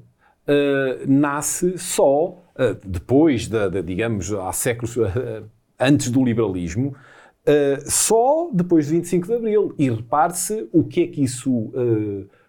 nasce 1.08 1.76
só 1.76 2.40
depois, 2.84 3.48
da, 3.48 3.68
da, 3.68 3.80
digamos, 3.80 4.32
há 4.32 4.52
séculos 4.52 4.96
antes 5.78 6.08
do 6.08 6.24
liberalismo, 6.24 6.94
só 7.84 8.48
depois 8.52 8.86
de 8.86 8.92
25 8.92 9.26
de 9.26 9.34
Abril. 9.34 9.74
E 9.76 9.90
repare-se 9.90 10.68
o 10.72 10.84
que 10.84 11.02
é 11.02 11.06
que 11.08 11.24
isso 11.24 11.72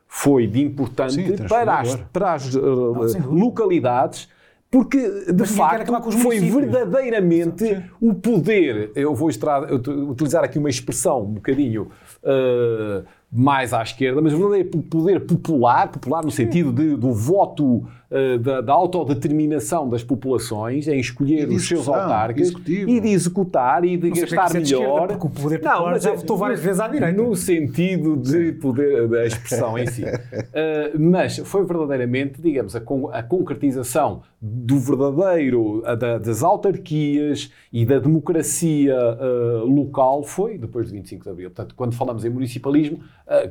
foi 0.08 0.46
de 0.46 0.62
importante 0.62 1.14
Sim, 1.16 1.36
para 1.50 1.80
as, 1.80 1.96
para 2.14 2.34
as 2.36 2.52
dúvida. 2.52 3.26
localidades. 3.28 4.30
Porque, 4.70 4.98
de 5.32 5.34
Mas 5.40 5.52
facto, 5.56 6.12
foi 6.12 6.40
verdadeiramente 6.40 7.84
o 8.02 8.14
poder. 8.14 8.92
Eu 8.96 9.16
vou 9.16 9.30
extra- 9.30 9.74
utilizar 9.74 10.44
aqui 10.44 10.60
uma 10.60 10.70
expressão 10.70 11.22
um 11.24 11.34
bocadinho 11.36 11.90
uh, 12.24 13.06
mais 13.40 13.72
à 13.72 13.84
esquerda, 13.84 14.20
mas 14.20 14.34
o 14.34 14.38
verdadeiro 14.38 14.70
poder 14.82 15.20
popular, 15.28 15.92
popular 15.92 16.24
no 16.24 16.32
sentido 16.32 16.72
de- 16.74 16.96
do 16.96 17.14
voto, 17.14 17.64
uh, 18.10 18.40
da, 18.42 18.62
da 18.62 18.74
autodeterminação 18.74 19.88
das 19.88 20.04
populações 20.04 20.88
em 20.88 21.00
escolher 21.00 21.48
os 21.48 21.68
seus 21.68 21.88
autarcas 21.88 22.48
executivo. 22.48 22.90
e 22.90 23.00
de 23.00 23.10
executar 23.10 23.86
e 23.86 23.96
de 23.96 24.10
Não 24.10 24.16
porque 24.16 24.22
gastar 24.36 24.58
é 24.58 24.62
esquerda, 24.64 24.84
melhor. 24.86 25.08
porque 25.10 25.28
o 25.28 25.30
poder 25.30 25.62
Não, 25.62 25.72
popular 25.72 25.92
mas 25.92 26.04
já 26.04 26.12
é- 26.14 26.16
votou 26.16 26.36
várias 26.38 26.60
vezes 26.60 26.80
à 26.80 26.88
direita. 26.88 27.22
No 27.22 27.36
sentido 27.36 28.18
de 28.18 28.54
poder, 28.54 29.08
da 29.08 29.24
expressão 29.28 29.78
em 29.78 29.86
si. 29.86 30.04
Uh, 30.04 30.08
mas 31.00 31.38
foi 31.38 31.64
verdadeiramente, 31.64 32.42
digamos, 32.42 32.76
a, 32.76 32.82
con- 32.82 33.12
a 33.14 33.22
concretização 33.22 34.22
do 34.42 34.80
verdadeiro, 34.80 35.84
a 35.86 35.94
da- 35.94 36.18
das 36.18 36.42
autarquias 36.44 37.52
e 37.72 37.86
da 37.86 38.00
democracia 38.00 38.96
uh, 38.96 39.66
local 39.66 40.24
foi 40.24 40.58
depois 40.58 40.88
de 40.88 40.94
25 40.94 41.24
de 41.24 41.30
Abril. 41.30 41.50
Portanto, 41.52 41.76
quando 41.76 41.94
falamos 41.94 42.24
em 42.26 42.30
municipalismo, 42.30 43.00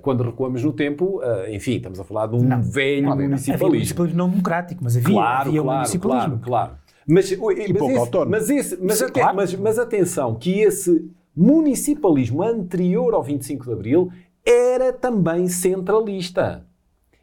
quando 0.03 0.23
recuamos 0.25 0.63
no 0.65 0.73
tempo, 0.73 1.21
uh, 1.23 1.49
enfim, 1.53 1.77
estamos 1.77 2.01
a 2.01 2.05
falar 2.05 2.27
de 2.29 2.37
um 2.37 2.43
Não. 2.43 2.63
velho 2.63 3.11
Havia 3.13 3.29
municipalismo. 3.29 3.69
municipalismo 3.75 4.19
não 4.19 4.31
democrático, 4.31 4.83
mas 4.83 4.97
havia, 4.97 5.09
Claro, 5.15 5.49
havia 5.49 5.61
um 5.61 5.65
claro, 5.65 5.79
municipalismo. 5.79 6.39
claro, 6.39 6.41
claro. 6.43 6.73
Mas, 7.09 7.31
mas, 7.31 7.73
pouco 7.73 7.91
esse- 7.91 7.99
autónomo. 8.01 8.31
mas, 8.31 8.51
esse- 8.51 8.79
mas 8.83 9.03
até- 9.03 9.21
claro. 9.21 9.37
mas- 9.37 9.55
mas 9.55 9.79
atenção, 9.79 10.35
que 10.35 10.61
esse 10.61 11.09
municipalismo 11.37 12.43
anterior 12.43 13.15
ao 13.15 13.23
25 13.23 13.65
de 13.67 13.73
Abril 13.73 14.11
era 14.45 14.93
também 14.93 15.49
centralista. 15.49 16.65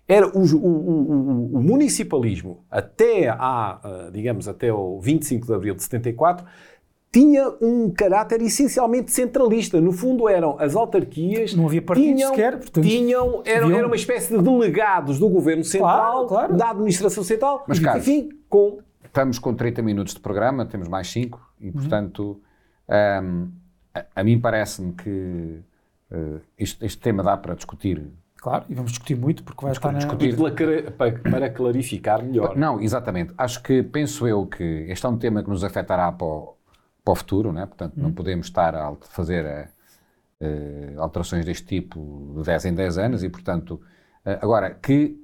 Era 0.07 0.27
o, 0.27 0.41
o- 0.41 0.67
o- 0.67 1.55
o- 1.55 1.61
municipalismo 1.61 2.59
até 2.69 3.29
à, 3.29 3.37
ah, 3.81 4.09
digamos, 4.11 4.47
até 4.49 4.71
o 4.71 4.99
25 4.99 5.47
de 5.47 5.53
Abril 5.53 5.75
de 5.75 5.83
74 5.83 6.45
tinha 7.13 7.47
um 7.61 7.91
caráter 7.91 8.41
essencialmente 8.41 9.11
centralista. 9.11 9.79
No 9.79 9.91
fundo, 9.91 10.27
eram 10.27 10.57
as 10.59 10.75
autarquias. 10.75 11.53
Não 11.53 11.67
havia 11.67 11.81
partidos 11.81 12.15
tinham, 12.15 12.29
sequer, 12.31 12.57
portanto, 12.57 12.83
tinham, 12.83 13.41
eram, 13.45 13.65
haviam- 13.67 13.77
era 13.77 13.87
uma 13.87 13.95
espécie 13.95 14.35
de 14.35 14.41
delegados 14.43 15.19
do 15.19 15.29
governo 15.29 15.63
central, 15.63 16.25
Claro, 16.25 16.27
claro. 16.27 16.57
da 16.57 16.71
administração 16.71 17.23
central, 17.23 17.63
Mas, 17.67 17.77
Carlos, 17.79 18.07
enfim, 18.07 18.29
com 18.49 18.79
Estamos 19.05 19.37
com 19.37 19.53
30 19.53 19.83
minutos 19.83 20.15
de 20.15 20.19
programa, 20.19 20.65
temos 20.65 20.87
mais 20.87 21.07
5 21.07 21.37
Uhum. 21.61 21.67
e, 21.67 21.71
portanto, 21.71 22.41
ahm, 22.89 23.45
a, 23.93 24.05
a 24.15 24.23
mim 24.23 24.39
parece-me 24.39 24.91
que 24.93 25.59
eh, 26.11 26.39
isto- 26.57 26.83
este 26.83 26.97
tema 26.99 27.21
dá 27.21 27.37
para 27.37 27.53
discutir. 27.53 28.03
Claro, 28.37 28.65
e 28.67 28.73
vamos 28.73 28.91
discutir 28.91 29.15
muito 29.15 29.43
porque 29.43 29.63
vai 29.63 29.71
estar 29.71 29.91
na... 29.91 29.99
discutir. 29.99 30.35
Clara- 30.35 30.91
para, 30.97 31.11
para 31.11 31.49
clarificar 31.49 32.23
melhor. 32.23 32.57
Não, 32.57 32.81
exatamente. 32.81 33.33
Acho 33.37 33.61
que, 33.63 33.81
penso 33.83 34.27
eu, 34.27 34.45
que 34.47 34.63
este 34.89 35.05
é 35.05 35.09
um 35.09 35.17
tema 35.17 35.43
que 35.43 35.49
nos 35.49 35.63
afetará 35.63 36.11
para 36.11 36.25
o, 36.27 36.55
para 37.03 37.11
o 37.11 37.15
futuro, 37.15 37.51
né? 37.51 37.65
portanto, 37.65 37.93
não 37.97 38.11
podemos 38.11 38.47
estar 38.47 38.73
a 38.75 38.95
fazer 39.09 39.45
eh, 39.45 39.69
eh, 40.39 40.93
alterações 40.97 41.45
deste 41.45 41.65
tipo 41.65 42.33
de 42.37 42.43
10 42.43 42.65
em 42.65 42.73
10 42.73 42.97
anos 42.97 43.23
e, 43.23 43.29
portanto, 43.29 43.81
eh, 44.25 44.39
agora, 44.41 44.71
que 44.71 45.19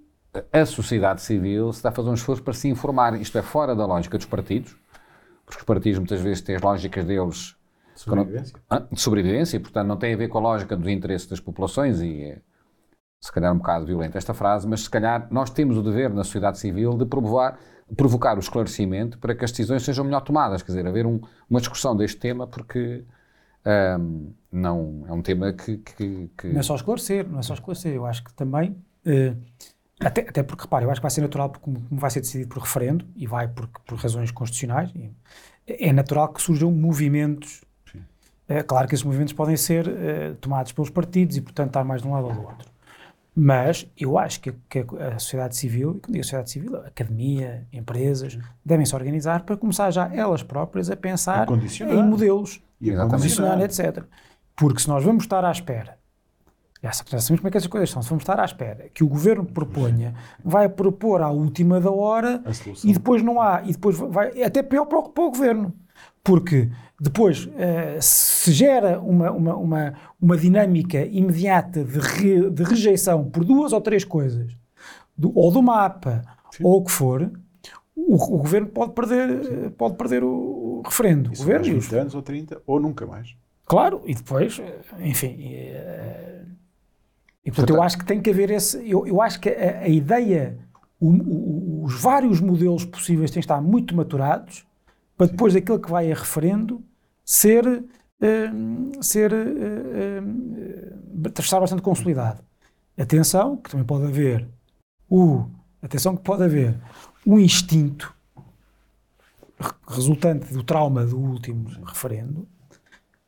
a 0.51 0.65
sociedade 0.65 1.21
civil 1.21 1.71
se 1.71 1.79
está 1.79 1.89
a 1.89 1.91
fazer 1.91 2.09
um 2.09 2.13
esforço 2.13 2.43
para 2.43 2.53
se 2.53 2.67
informar, 2.67 3.19
isto 3.19 3.37
é 3.37 3.41
fora 3.41 3.75
da 3.75 3.85
lógica 3.85 4.17
dos 4.17 4.27
partidos, 4.27 4.75
porque 5.45 5.59
os 5.59 5.65
partidos 5.65 5.99
muitas 5.99 6.21
vezes 6.21 6.41
têm 6.41 6.57
as 6.57 6.61
lógicas 6.61 7.05
deles 7.05 7.55
Sobrevivência. 7.95 8.55
ah, 8.69 8.79
de 8.79 9.01
sobrevivência 9.01 9.57
e, 9.57 9.59
portanto, 9.59 9.87
não 9.87 9.97
tem 9.97 10.13
a 10.13 10.17
ver 10.17 10.27
com 10.27 10.37
a 10.37 10.41
lógica 10.41 10.75
dos 10.75 10.87
interesses 10.87 11.27
das 11.27 11.39
populações 11.39 12.01
e 12.01 12.23
é, 12.23 12.41
se 13.21 13.31
calhar 13.31 13.53
um 13.53 13.57
bocado 13.57 13.85
violenta 13.85 14.17
esta 14.17 14.33
frase, 14.33 14.67
mas 14.67 14.81
se 14.81 14.89
calhar 14.89 15.27
nós 15.31 15.49
temos 15.49 15.77
o 15.77 15.81
dever 15.81 16.09
na 16.09 16.23
sociedade 16.23 16.59
civil 16.59 16.97
de 16.97 17.05
provocar, 17.05 17.57
provocar 17.95 18.37
o 18.37 18.39
esclarecimento 18.39 19.17
para 19.19 19.33
que 19.35 19.43
as 19.43 19.51
decisões 19.51 19.83
sejam 19.83 20.05
melhor 20.05 20.21
tomadas, 20.21 20.61
quer 20.61 20.71
dizer, 20.71 20.85
haver 20.87 21.05
um- 21.05 21.19
uma 21.49 21.59
discussão 21.59 21.95
deste 21.95 22.17
tema 22.17 22.45
porque 22.47 23.03
ahm, 23.65 24.27
não 24.51 25.03
é 25.07 25.11
um 25.13 25.21
tema 25.21 25.51
que, 25.53 25.77
que- 25.77 26.29
que- 26.37 26.47
Não 26.47 26.59
é 26.59 26.63
só 26.63 26.75
esclarecer, 26.75 27.27
não 27.27 27.39
é 27.39 27.41
só 27.41 27.53
esclarecer. 27.53 27.93
Eu 27.93 28.05
acho 28.05 28.23
que 28.23 28.33
também, 28.33 28.75
eh, 29.05 29.35
até, 29.99 30.21
até 30.21 30.43
porque, 30.43 30.63
repare, 30.63 30.85
eu 30.85 30.91
acho 30.91 31.01
que 31.01 31.03
vai 31.03 31.11
ser 31.11 31.21
natural, 31.21 31.49
porque 31.49 31.65
como, 31.65 31.85
vai 31.91 32.09
ser 32.09 32.21
decidido 32.21 32.49
por 32.49 32.61
referendo, 32.61 33.05
e 33.15 33.27
vai 33.27 33.47
por, 33.47 33.67
por 33.85 33.97
razões 33.97 34.31
constitucionais, 34.31 34.91
e 34.95 35.11
é 35.67 35.91
natural 35.91 36.29
que 36.33 36.41
surjam 36.41 36.71
movimentos. 36.71 37.61
É 38.47 38.63
claro 38.63 38.87
que 38.87 38.95
esses 38.95 39.05
movimentos 39.05 39.33
podem 39.33 39.55
ser 39.57 39.87
eh, 39.87 40.33
tomados 40.41 40.71
pelos 40.71 40.89
partidos 40.89 41.35
e, 41.37 41.41
portanto, 41.41 41.67
estar 41.67 41.83
mais 41.83 42.01
de 42.01 42.07
um 42.07 42.11
lado 42.13 42.27
ou 42.27 42.33
do 42.33 42.41
outro. 42.41 42.68
Mas 43.41 43.87
eu 43.97 44.17
acho 44.17 44.41
que, 44.41 44.51
que 44.69 44.79
a 44.99 45.17
sociedade 45.17 45.55
civil, 45.55 45.91
e 45.91 45.99
quando 46.01 46.11
digo 46.13 46.23
sociedade 46.25 46.51
civil, 46.51 46.75
academia, 46.77 47.65
empresas, 47.71 48.37
devem 48.65 48.85
se 48.85 48.93
organizar 48.93 49.43
para 49.43 49.55
começar 49.55 49.89
já 49.91 50.13
elas 50.13 50.43
próprias 50.43 50.89
a 50.89 50.95
pensar 50.95 51.43
A 51.43 51.45
em 51.93 52.03
modelos 52.03 52.61
E 52.81 52.91
a 52.91 52.95
condicionar, 53.07 53.57
etc. 53.61 54.03
Porque 54.57 54.81
se 54.81 54.89
nós 54.89 55.03
vamos 55.05 55.23
estar 55.23 55.45
à 55.45 55.51
espera, 55.51 55.97
já 56.83 56.91
sa- 56.91 57.05
já 57.07 57.19
sabemos 57.19 57.39
como 57.39 57.47
é 57.47 57.51
que 57.51 57.57
essas 57.57 57.69
coisas 57.69 57.89
são, 57.89 58.01
se 58.01 58.09
vamos 58.09 58.23
estar 58.23 58.39
à 58.39 58.43
espera 58.45 58.89
que 58.93 59.03
o 59.03 59.07
governo 59.07 59.45
proponha, 59.45 60.13
vai 60.43 60.67
propor 60.67 61.21
à 61.21 61.29
última 61.29 61.79
da 61.79 61.91
hora 61.91 62.41
e 62.89 62.93
depois 62.93 63.21
não 63.23 63.39
há, 63.41 63.61
e 63.63 63.71
depois 63.71 63.97
vai, 63.97 64.31
é 64.37 64.45
até 64.45 64.61
pior 64.61 64.85
para 64.85 64.99
o, 64.99 65.09
para 65.09 65.23
o 65.23 65.29
governo. 65.31 65.73
Porque 66.23 66.69
depois 66.99 67.49
eh, 67.57 67.97
se 68.01 68.51
gera 68.51 68.99
uma, 68.99 69.31
uma, 69.31 69.55
uma, 69.55 69.93
uma 70.21 70.37
dinâmica 70.37 71.05
imediata 71.05 71.83
de, 71.83 71.99
re- 71.99 72.49
de 72.49 72.63
rejeição 72.63 73.29
por 73.29 73.45
duas 73.45 73.71
ou 73.73 73.79
três 73.81 74.03
coisas, 74.03 74.51
do- 75.17 75.31
ou 75.37 75.51
do 75.51 75.61
mapa, 75.61 76.21
ou 76.61 76.77
o 76.79 76.83
que 76.83 76.91
for, 76.91 77.31
o, 77.95 78.15
o 78.15 78.37
governo 78.39 78.67
pode 78.67 78.93
perder, 78.93 79.69
pode 79.71 79.95
perder 79.95 80.23
o, 80.23 80.29
o 80.29 80.81
referendo. 80.85 81.29
O 81.29 81.33
Isso 81.33 81.41
governo 81.43 81.65
mais 81.65 81.75
e 81.75 81.77
os 81.77 81.85
20 81.85 81.99
anos 81.99 82.15
ou 82.15 82.21
30, 82.21 82.61
ou 82.65 82.79
nunca 82.79 83.05
mais. 83.05 83.35
Claro, 83.65 84.01
e 84.05 84.13
depois, 84.15 84.61
enfim. 84.99 85.37
eh, 85.53 86.41
E 87.45 87.51
portanto, 87.51 87.75
eu 87.75 87.81
acho 87.81 87.97
que 87.97 88.05
tem 88.05 88.21
que 88.21 88.29
haver 88.29 88.49
esse. 88.51 88.77
Eu, 88.89 89.05
eu 89.07 89.21
acho 89.21 89.39
que 89.39 89.47
a, 89.49 89.81
a 89.81 89.87
ideia, 89.87 90.57
o- 90.99 91.09
o- 91.11 91.83
os 91.85 92.01
vários 92.01 92.41
modelos 92.41 92.83
possíveis 92.85 93.31
têm 93.31 93.41
que 93.41 93.45
estar 93.45 93.61
muito 93.61 93.95
maturados 93.95 94.65
para 95.19 95.27
depois 95.27 95.53
daquilo 95.53 95.79
que 95.81 95.91
vai 95.91 96.09
a 96.09 96.15
referendo 96.15 96.81
ser. 97.25 97.83
eh, 98.21 98.49
ser. 99.01 99.33
eh, 99.33 100.21
eh, 101.25 101.39
estar 101.41 101.59
bastante 101.59 101.81
consolidado. 101.81 102.41
Atenção, 102.97 103.57
que 103.57 103.69
também 103.69 103.85
pode 103.85 104.05
haver 104.05 104.47
o. 105.09 105.45
Atenção, 105.81 106.15
que 106.15 106.23
pode 106.23 106.43
haver 106.43 106.79
um 107.27 107.37
instinto 107.37 108.13
re- 109.59 109.73
resultante 109.87 110.53
do 110.53 110.63
trauma 110.63 111.05
do 111.05 111.17
último 111.19 111.69
referendo, 111.85 112.47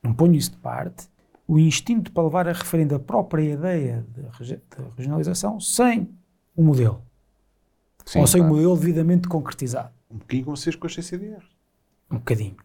não 0.02 0.14
ponho 0.14 0.36
isso 0.36 0.52
de 0.52 0.58
parte, 0.58 1.08
o 1.48 1.60
instinto 1.60 2.10
para 2.12 2.24
levar 2.24 2.48
a 2.48 2.54
referendo 2.54 2.96
a 2.96 3.00
própria 3.00 3.44
ideia 3.54 4.06
de, 4.16 4.22
rege- 4.38 4.56
de 4.78 4.84
regionalização 4.98 5.60
sem 5.60 6.10
o 6.56 6.64
modelo. 6.64 7.02
Sim, 8.06 8.20
ou 8.20 8.28
sem 8.28 8.40
claro. 8.42 8.54
o 8.54 8.56
modelo 8.58 8.78
devidamente 8.78 9.28
concretizado. 9.28 9.92
Um 10.10 10.18
bocadinho 10.18 10.46
como 10.46 10.58
vocês 10.58 10.76
com 10.76 10.88
as 10.88 10.94
CCDR. 10.94 11.44
Um 12.12 12.16
bocadinho. 12.18 12.56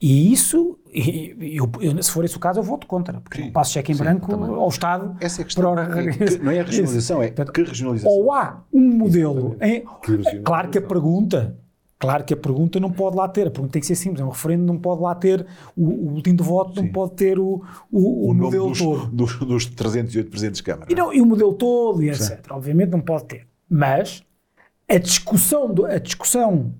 E 0.00 0.32
isso, 0.32 0.78
eu- 0.92 1.70
eu- 1.80 2.02
se 2.02 2.10
for 2.10 2.24
esse 2.24 2.36
o 2.36 2.40
caso, 2.40 2.58
eu 2.58 2.62
voto 2.62 2.86
contra, 2.86 3.20
porque 3.20 3.38
Sim, 3.38 3.44
não 3.44 3.52
passo 3.52 3.72
cheque 3.72 3.90
em 3.92 3.94
sim, 3.94 4.02
branco 4.02 4.28
também. 4.28 4.50
ao 4.50 4.68
Estado. 4.68 5.16
Essa 5.20 5.40
é 5.40 5.42
a 5.42 5.44
questão. 5.46 5.78
É 5.78 5.86
que 6.12 6.38
não 6.38 6.50
é 6.52 6.60
a 6.60 6.64
regionalização, 6.64 7.22
é 7.22 7.26
Portanto, 7.28 7.52
que 7.52 7.62
regionalização. 7.62 8.12
Ou 8.12 8.30
há 8.32 8.62
um 8.72 8.80
modelo. 8.98 9.56
Em, 9.62 9.82
Que 10.02 10.40
claro 10.42 10.68
que 10.68 10.78
a 10.78 10.82
pergunta, 10.82 11.56
Claro 11.96 12.22
que 12.24 12.34
a 12.34 12.36
pergunta 12.36 12.78
não 12.78 12.90
pode 12.92 13.16
lá 13.16 13.26
ter, 13.28 13.46
a 13.46 13.50
pergunta 13.50 13.72
tem 13.72 13.80
que 13.80 13.86
ser 13.86 13.94
simples, 13.94 14.20
é 14.20 14.24
um 14.24 14.28
referendo, 14.28 14.64
não 14.64 14.76
pode 14.76 15.00
lá 15.00 15.14
ter 15.14 15.46
o, 15.74 15.84
o 15.88 16.12
último 16.12 16.36
de 16.36 16.42
voto, 16.42 16.82
não 16.82 16.88
pode 16.92 17.12
ter 17.12 17.38
o, 17.38 17.62
o, 17.90 18.26
o, 18.26 18.30
O 18.30 18.34
modelo 18.34 18.68
dos, 18.68 18.78
todo. 18.78 19.06
dos, 19.06 19.38
dos 19.38 19.66
308 19.66 20.28
presidentes 20.28 20.58
de 20.58 20.64
Câmara. 20.64 20.92
E, 20.92 20.94
não, 20.94 21.14
e 21.14 21.22
o 21.22 21.24
modelo 21.24 21.54
todo, 21.54 22.02
e 22.02 22.10
etc. 22.10 22.44
Obviamente 22.50 22.90
não 22.90 23.00
pode 23.00 23.24
ter. 23.24 23.46
Mas 23.70 24.22
a 24.86 24.98
discussão, 24.98 25.72
do- 25.72 25.86
a 25.86 25.96
discussão, 25.98 26.74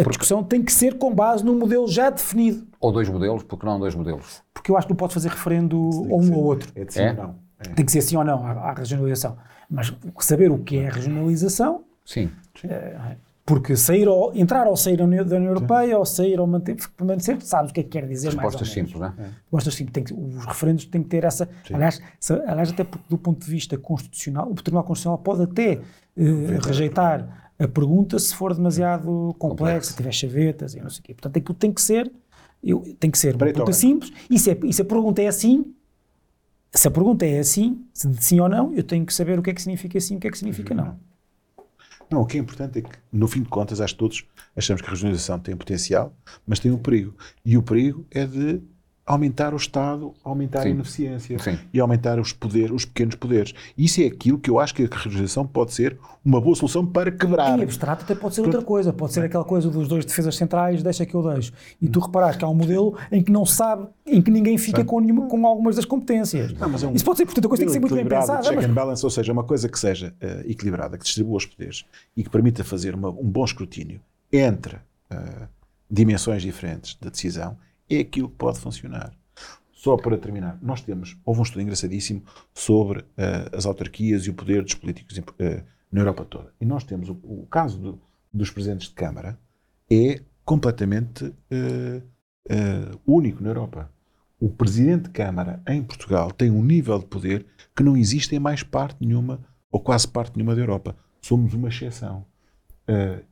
a 0.00 0.02
discussão 0.08 0.42
tem 0.42 0.62
que 0.62 0.72
ser 0.72 0.98
com 0.98 1.14
base 1.14 1.44
num 1.44 1.58
modelo 1.58 1.86
já 1.88 2.10
definido. 2.10 2.66
Ou 2.80 2.90
dois 2.92 3.08
modelos, 3.08 3.42
porque 3.42 3.64
não 3.66 3.78
dois 3.78 3.94
modelos? 3.94 4.42
Porque 4.54 4.70
eu 4.70 4.76
acho 4.76 4.86
que 4.86 4.92
não 4.92 4.96
pode 4.96 5.14
fazer 5.14 5.28
referendo 5.30 5.76
a 6.10 6.14
um 6.16 6.22
ser- 6.22 6.32
ou 6.34 6.44
outro. 6.44 6.72
É 6.74 6.84
de 6.84 6.92
sim 6.94 7.00
É? 7.02 7.10
ou 7.10 7.16
não. 7.16 7.34
É. 7.60 7.68
Tem 7.74 7.84
que 7.84 7.92
ser 7.92 8.00
sim 8.02 8.16
ou 8.16 8.24
não 8.24 8.44
à, 8.46 8.50
à 8.52 8.72
regionalização. 8.74 9.36
Mas 9.70 9.92
saber 10.20 10.50
o 10.50 10.58
que 10.58 10.78
é 10.78 10.88
a 10.88 10.90
regionalização, 10.92 11.84
Sim. 12.04 12.30
porque 13.44 13.76
sair 13.76 14.06
ou, 14.08 14.32
entrar 14.34 14.66
ou 14.66 14.76
sair 14.76 14.96
da 14.96 15.04
União, 15.04 15.24
Europeia, 15.44 15.98
ou 15.98 16.04
sair 16.04 16.38
ou 16.38 16.46
manter, 16.46 16.76
permanecer, 16.96 17.40
sabes 17.42 17.70
o 17.70 17.74
que 17.74 17.80
é 17.80 17.82
que 17.82 17.88
quer 17.90 18.06
dizer 18.06 18.34
mais 18.34 18.54
ou 18.54 18.60
Respostas 18.60 18.74
menos. 18.76 18.90
simples, 18.92 19.00
não 19.18 19.24
é? 19.24 19.28
Respostas 19.44 19.74
simples. 19.74 19.92
Tem 19.94 20.04
que- 20.04 20.14
os 20.14 20.44
referendos 20.44 20.84
têm 20.86 21.02
que 21.02 21.08
ter 21.08 21.24
essa. 21.24 21.48
Aliás, 21.72 22.00
se- 22.20 22.32
aliás, 22.46 22.70
até 22.70 22.84
porque 22.84 23.04
do 23.08 23.18
ponto 23.18 23.44
de 23.44 23.50
vista 23.50 23.76
constitucional, 23.78 24.48
o 24.50 24.54
Tribunal 24.54 24.84
Constitucional 24.84 25.18
pode 25.18 25.42
até 25.42 25.80
eh, 26.14 26.58
rejeitar 26.62 27.41
a 27.62 27.68
pergunta 27.68 28.18
se 28.18 28.34
for 28.34 28.54
demasiado 28.54 29.34
complexa, 29.38 29.90
se 29.90 29.96
tiver 29.96 30.12
chavetas 30.12 30.74
e 30.74 30.80
não 30.80 30.90
sei 30.90 31.00
o 31.00 31.02
quê. 31.04 31.14
Portanto, 31.14 31.36
aquilo 31.36 31.54
tem 31.54 31.72
que 31.72 31.80
ser, 31.80 32.10
eu, 32.62 32.80
tem 32.98 33.10
que 33.10 33.18
ser 33.18 33.34
uma 33.34 33.38
pergunta 33.46 33.72
simples. 33.72 34.12
E 34.28 34.38
se, 34.38 34.50
é- 34.50 34.58
e 34.64 34.72
se 34.72 34.82
a 34.82 34.84
pergunta 34.84 35.22
é 35.22 35.28
assim, 35.28 35.72
se 36.72 36.88
a 36.88 36.90
pergunta 36.90 37.24
é 37.26 37.38
assim, 37.38 37.84
se 37.92 38.08
de 38.08 38.24
sim 38.24 38.40
ou 38.40 38.48
não, 38.48 38.72
eu 38.74 38.82
tenho 38.82 39.04
que 39.06 39.14
saber 39.14 39.38
o 39.38 39.42
que 39.42 39.50
é 39.50 39.54
que 39.54 39.62
significa 39.62 40.00
sim 40.00 40.14
e 40.14 40.16
o 40.16 40.20
que 40.20 40.28
é 40.28 40.30
que 40.30 40.38
significa 40.38 40.74
não. 40.74 40.96
Não, 42.10 42.20
o 42.22 42.26
que 42.26 42.36
é 42.36 42.40
importante 42.40 42.78
é 42.78 42.82
que, 42.82 42.90
no 43.10 43.26
fim 43.26 43.42
de 43.42 43.48
contas, 43.48 43.80
acho 43.80 43.94
que 43.94 43.98
todos 43.98 44.26
achamos 44.54 44.82
que 44.82 44.88
a 44.88 44.90
regionalização 44.90 45.38
tem 45.38 45.56
potencial, 45.56 46.14
mas 46.46 46.58
tem 46.58 46.70
um 46.70 46.76
perigo. 46.76 47.14
E 47.44 47.56
o 47.56 47.62
perigo 47.62 48.04
é 48.10 48.26
de 48.26 48.60
aumentar 49.04 49.52
o 49.52 49.56
Estado, 49.56 50.14
aumentar 50.22 50.60
a 50.60 50.62
Sim. 50.62 50.70
ineficiência 50.70 51.38
Sim. 51.38 51.58
e 51.74 51.80
aumentar 51.80 52.20
os 52.20 52.32
poderes, 52.32 52.70
os 52.70 52.84
pequenos 52.84 53.16
poderes. 53.16 53.52
Isso 53.76 54.00
é 54.00 54.06
aquilo 54.06 54.38
que 54.38 54.48
eu 54.48 54.60
acho 54.60 54.72
que 54.74 54.84
a 54.84 54.86
regionalização 54.86 55.44
pode 55.46 55.72
ser 55.74 55.98
uma 56.24 56.40
boa 56.40 56.54
solução 56.54 56.86
para 56.86 57.10
quebrar. 57.10 57.58
Em 57.58 57.62
abstrato 57.64 58.04
até 58.04 58.14
pode 58.14 58.34
ser 58.36 58.42
outra 58.42 58.62
coisa, 58.62 58.92
pode 58.92 59.12
ser 59.12 59.24
aquela 59.24 59.44
coisa 59.44 59.68
dos 59.68 59.88
dois 59.88 60.04
defesas 60.04 60.36
centrais, 60.36 60.82
deixa 60.84 61.04
que 61.04 61.14
eu 61.14 61.22
deixo. 61.34 61.52
E 61.80 61.88
tu 61.88 61.98
reparas 61.98 62.36
que 62.36 62.44
há 62.44 62.48
um 62.48 62.54
modelo 62.54 62.96
em 63.10 63.20
que 63.22 63.32
não 63.32 63.44
sabe, 63.44 63.88
em 64.06 64.22
que 64.22 64.30
ninguém 64.30 64.56
fica 64.56 64.84
com, 64.84 65.00
nenhuma, 65.00 65.26
com 65.26 65.44
algumas 65.46 65.74
das 65.74 65.84
competências. 65.84 66.52
Não, 66.52 66.68
mas 66.68 66.84
é 66.84 66.86
um 66.86 66.94
Isso 66.94 67.04
pode 67.04 67.18
ser, 67.18 67.24
portanto, 67.26 67.46
a 67.46 67.48
coisa 67.48 67.60
tem 67.62 67.66
que 67.66 67.72
ser 67.72 67.80
muito 67.80 67.94
bem 67.94 68.06
pensada. 68.06 68.42
check 68.42 68.54
mas- 68.54 68.64
and 68.66 68.72
balance, 68.72 69.04
ou 69.04 69.10
seja, 69.10 69.32
uma 69.32 69.42
coisa 69.44 69.68
que 69.68 69.78
seja 69.78 70.14
eh, 70.20 70.44
equilibrada, 70.46 70.96
que 70.96 71.04
distribua 71.04 71.38
os 71.38 71.46
poderes 71.46 71.84
e 72.16 72.22
que 72.22 72.30
permita 72.30 72.62
fazer 72.62 72.94
uma- 72.94 73.10
um 73.10 73.24
bom 73.28 73.44
escrutínio 73.44 74.00
entre 74.32 74.76
eh, 75.10 75.48
dimensões 75.90 76.40
diferentes 76.42 76.96
da 77.00 77.10
decisão, 77.10 77.56
é 77.96 78.00
aquilo 78.00 78.28
que 78.28 78.36
pode 78.36 78.58
funcionar. 78.60 79.12
Só 79.72 79.96
para 79.96 80.16
terminar, 80.16 80.58
nós 80.62 80.80
temos, 80.80 81.18
houve 81.24 81.40
um 81.40 81.42
estudo 81.42 81.62
engraçadíssimo 81.62 82.22
sobre 82.54 83.04
eh, 83.16 83.50
as 83.52 83.66
autarquias 83.66 84.24
e 84.26 84.30
o 84.30 84.34
poder 84.34 84.62
dos 84.62 84.74
políticos 84.74 85.20
eh, 85.40 85.64
na 85.90 86.00
Europa 86.00 86.24
toda. 86.24 86.52
E 86.60 86.64
nós 86.64 86.84
temos 86.84 87.08
o, 87.08 87.14
o 87.24 87.46
caso 87.50 87.78
do- 87.78 88.00
dos 88.32 88.50
presidentes 88.50 88.88
de 88.88 88.94
Câmara 88.94 89.38
é 89.90 90.20
completamente 90.44 91.34
eh, 91.50 92.00
único 93.06 93.42
na 93.42 93.48
Europa. 93.50 93.90
O 94.40 94.48
presidente 94.48 95.04
de 95.04 95.10
Câmara 95.10 95.62
em 95.68 95.82
Portugal 95.82 96.30
tem 96.32 96.50
um 96.50 96.62
nível 96.64 96.98
de 96.98 97.06
poder 97.06 97.46
que 97.74 97.82
não 97.82 97.96
existe 97.96 98.34
em 98.34 98.38
mais 98.38 98.62
parte 98.62 98.96
nenhuma, 99.04 99.40
ou 99.70 99.80
quase 99.80 100.06
parte 100.08 100.36
nenhuma 100.36 100.54
da 100.54 100.60
Europa. 100.60 100.96
Somos 101.20 101.54
uma 101.54 101.68
exceção. 101.68 102.24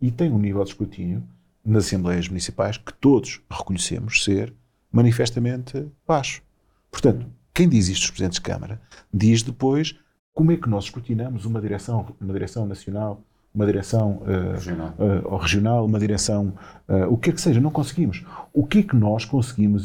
E 0.01 0.11
tem 0.13 0.31
um 0.31 0.39
nível 0.39 0.63
de 0.63 0.71
escrutínio 0.71 1.25
nas 1.65 1.87
Assembleias 1.87 2.29
Municipais 2.29 2.77
que 2.77 2.93
todos 2.95 3.41
reconhecemos 3.51 4.25
ser 4.25 4.53
manifestamente 4.93 5.87
baixo. 6.07 6.43
Portanto, 6.91 7.27
quem 7.55 7.69
diz 7.69 7.89
isto 7.89 8.03
dos 8.03 8.11
presidentes 8.11 8.37
de 8.37 8.43
Câmara 8.43 8.81
diz 9.13 9.43
depois 9.43 9.97
como 10.33 10.53
é 10.53 10.57
que 10.57 10.69
nós 10.69 10.85
escrutinamos 10.85 11.45
uma 11.45 11.61
direção, 11.61 12.15
uma 12.21 12.33
direção 12.33 12.67
nacional, 12.67 13.23
uma 13.55 13.67
direção 13.67 14.23
eh, 14.27 14.53
Regional. 14.53 14.95
ou 15.25 15.37
regional, 15.37 15.85
uma 15.85 15.99
direção, 15.99 16.55
eh, 16.89 17.07
o 17.07 17.17
que 17.17 17.31
é 17.31 17.33
que 17.33 17.41
seja, 17.41 17.61
não 17.61 17.71
conseguimos. 17.71 18.25
O 18.53 18.65
que 18.65 18.79
é 18.79 18.83
que 18.83 18.95
nós 18.95 19.25
conseguimos, 19.25 19.85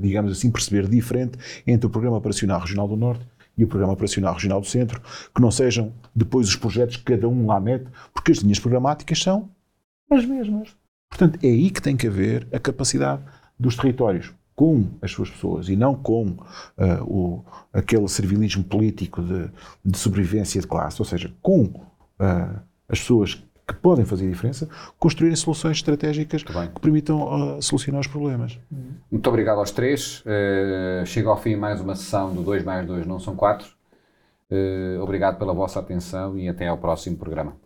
digamos 0.00 0.32
assim, 0.32 0.50
perceber 0.50 0.88
diferente 0.88 1.36
entre 1.66 1.86
o 1.86 1.90
Programa 1.90 2.16
Operacional 2.16 2.60
Regional 2.60 2.86
do 2.86 2.96
Norte 2.96 3.26
e 3.58 3.64
o 3.64 3.66
Programa 3.68 3.92
Operacional 3.92 4.32
Regional 4.32 4.60
do 4.60 4.66
Centro, 4.66 5.02
que 5.34 5.42
não 5.42 5.50
sejam 5.50 5.92
depois 6.14 6.48
os 6.48 6.56
projetos 6.56 6.96
que 6.96 7.04
cada 7.04 7.28
um 7.28 7.46
lá 7.46 7.60
mete, 7.60 7.86
porque 8.14 8.32
as 8.32 8.38
linhas 8.38 8.60
programáticas 8.60 9.20
são 9.20 9.50
as 10.10 10.24
mesmas. 10.24 10.79
Portanto, 11.10 11.38
é 11.42 11.48
aí 11.48 11.70
que 11.70 11.82
tem 11.82 11.96
que 11.96 12.06
haver 12.06 12.46
a 12.52 12.58
capacidade 12.58 13.22
dos 13.58 13.76
territórios 13.76 14.32
com 14.60 14.88
as 15.00 15.10
suas 15.10 15.30
pessoas 15.30 15.70
e 15.70 15.76
não 15.76 15.94
com 15.94 16.36
ah, 16.76 17.02
o, 17.02 17.42
aquele 17.72 18.06
servilismo 18.08 18.62
político 18.62 19.22
de, 19.22 19.50
de 19.82 19.96
sobrevivência 19.96 20.60
de 20.60 20.66
classe, 20.66 21.00
ou 21.00 21.06
seja, 21.06 21.32
com 21.40 21.80
ah, 22.18 22.60
as 22.86 23.00
pessoas 23.00 23.42
que 23.66 23.72
podem 23.72 24.04
fazer 24.04 24.28
diferença, 24.28 24.68
construírem 24.98 25.34
soluções 25.34 25.78
estratégicas 25.78 26.42
que 26.42 26.80
permitam 26.80 27.56
ah, 27.56 27.62
solucionar 27.62 28.02
os 28.02 28.06
problemas. 28.06 28.58
Muito 29.10 29.26
obrigado 29.30 29.60
aos 29.60 29.70
três. 29.70 30.22
Eh, 30.26 31.04
chega 31.06 31.30
ao 31.30 31.40
fim 31.40 31.56
mais 31.56 31.80
uma 31.80 31.96
sessão 31.96 32.34
do 32.34 32.42
2 32.42 32.62
mais 32.62 32.86
2 32.86 33.06
não 33.06 33.18
são 33.18 33.34
4. 33.34 33.66
obrigado 35.00 35.38
pela 35.38 35.54
vossa 35.54 35.80
atenção 35.80 36.38
e 36.38 36.50
até 36.50 36.68
ao 36.68 36.76
próximo 36.76 37.16
programa. 37.16 37.56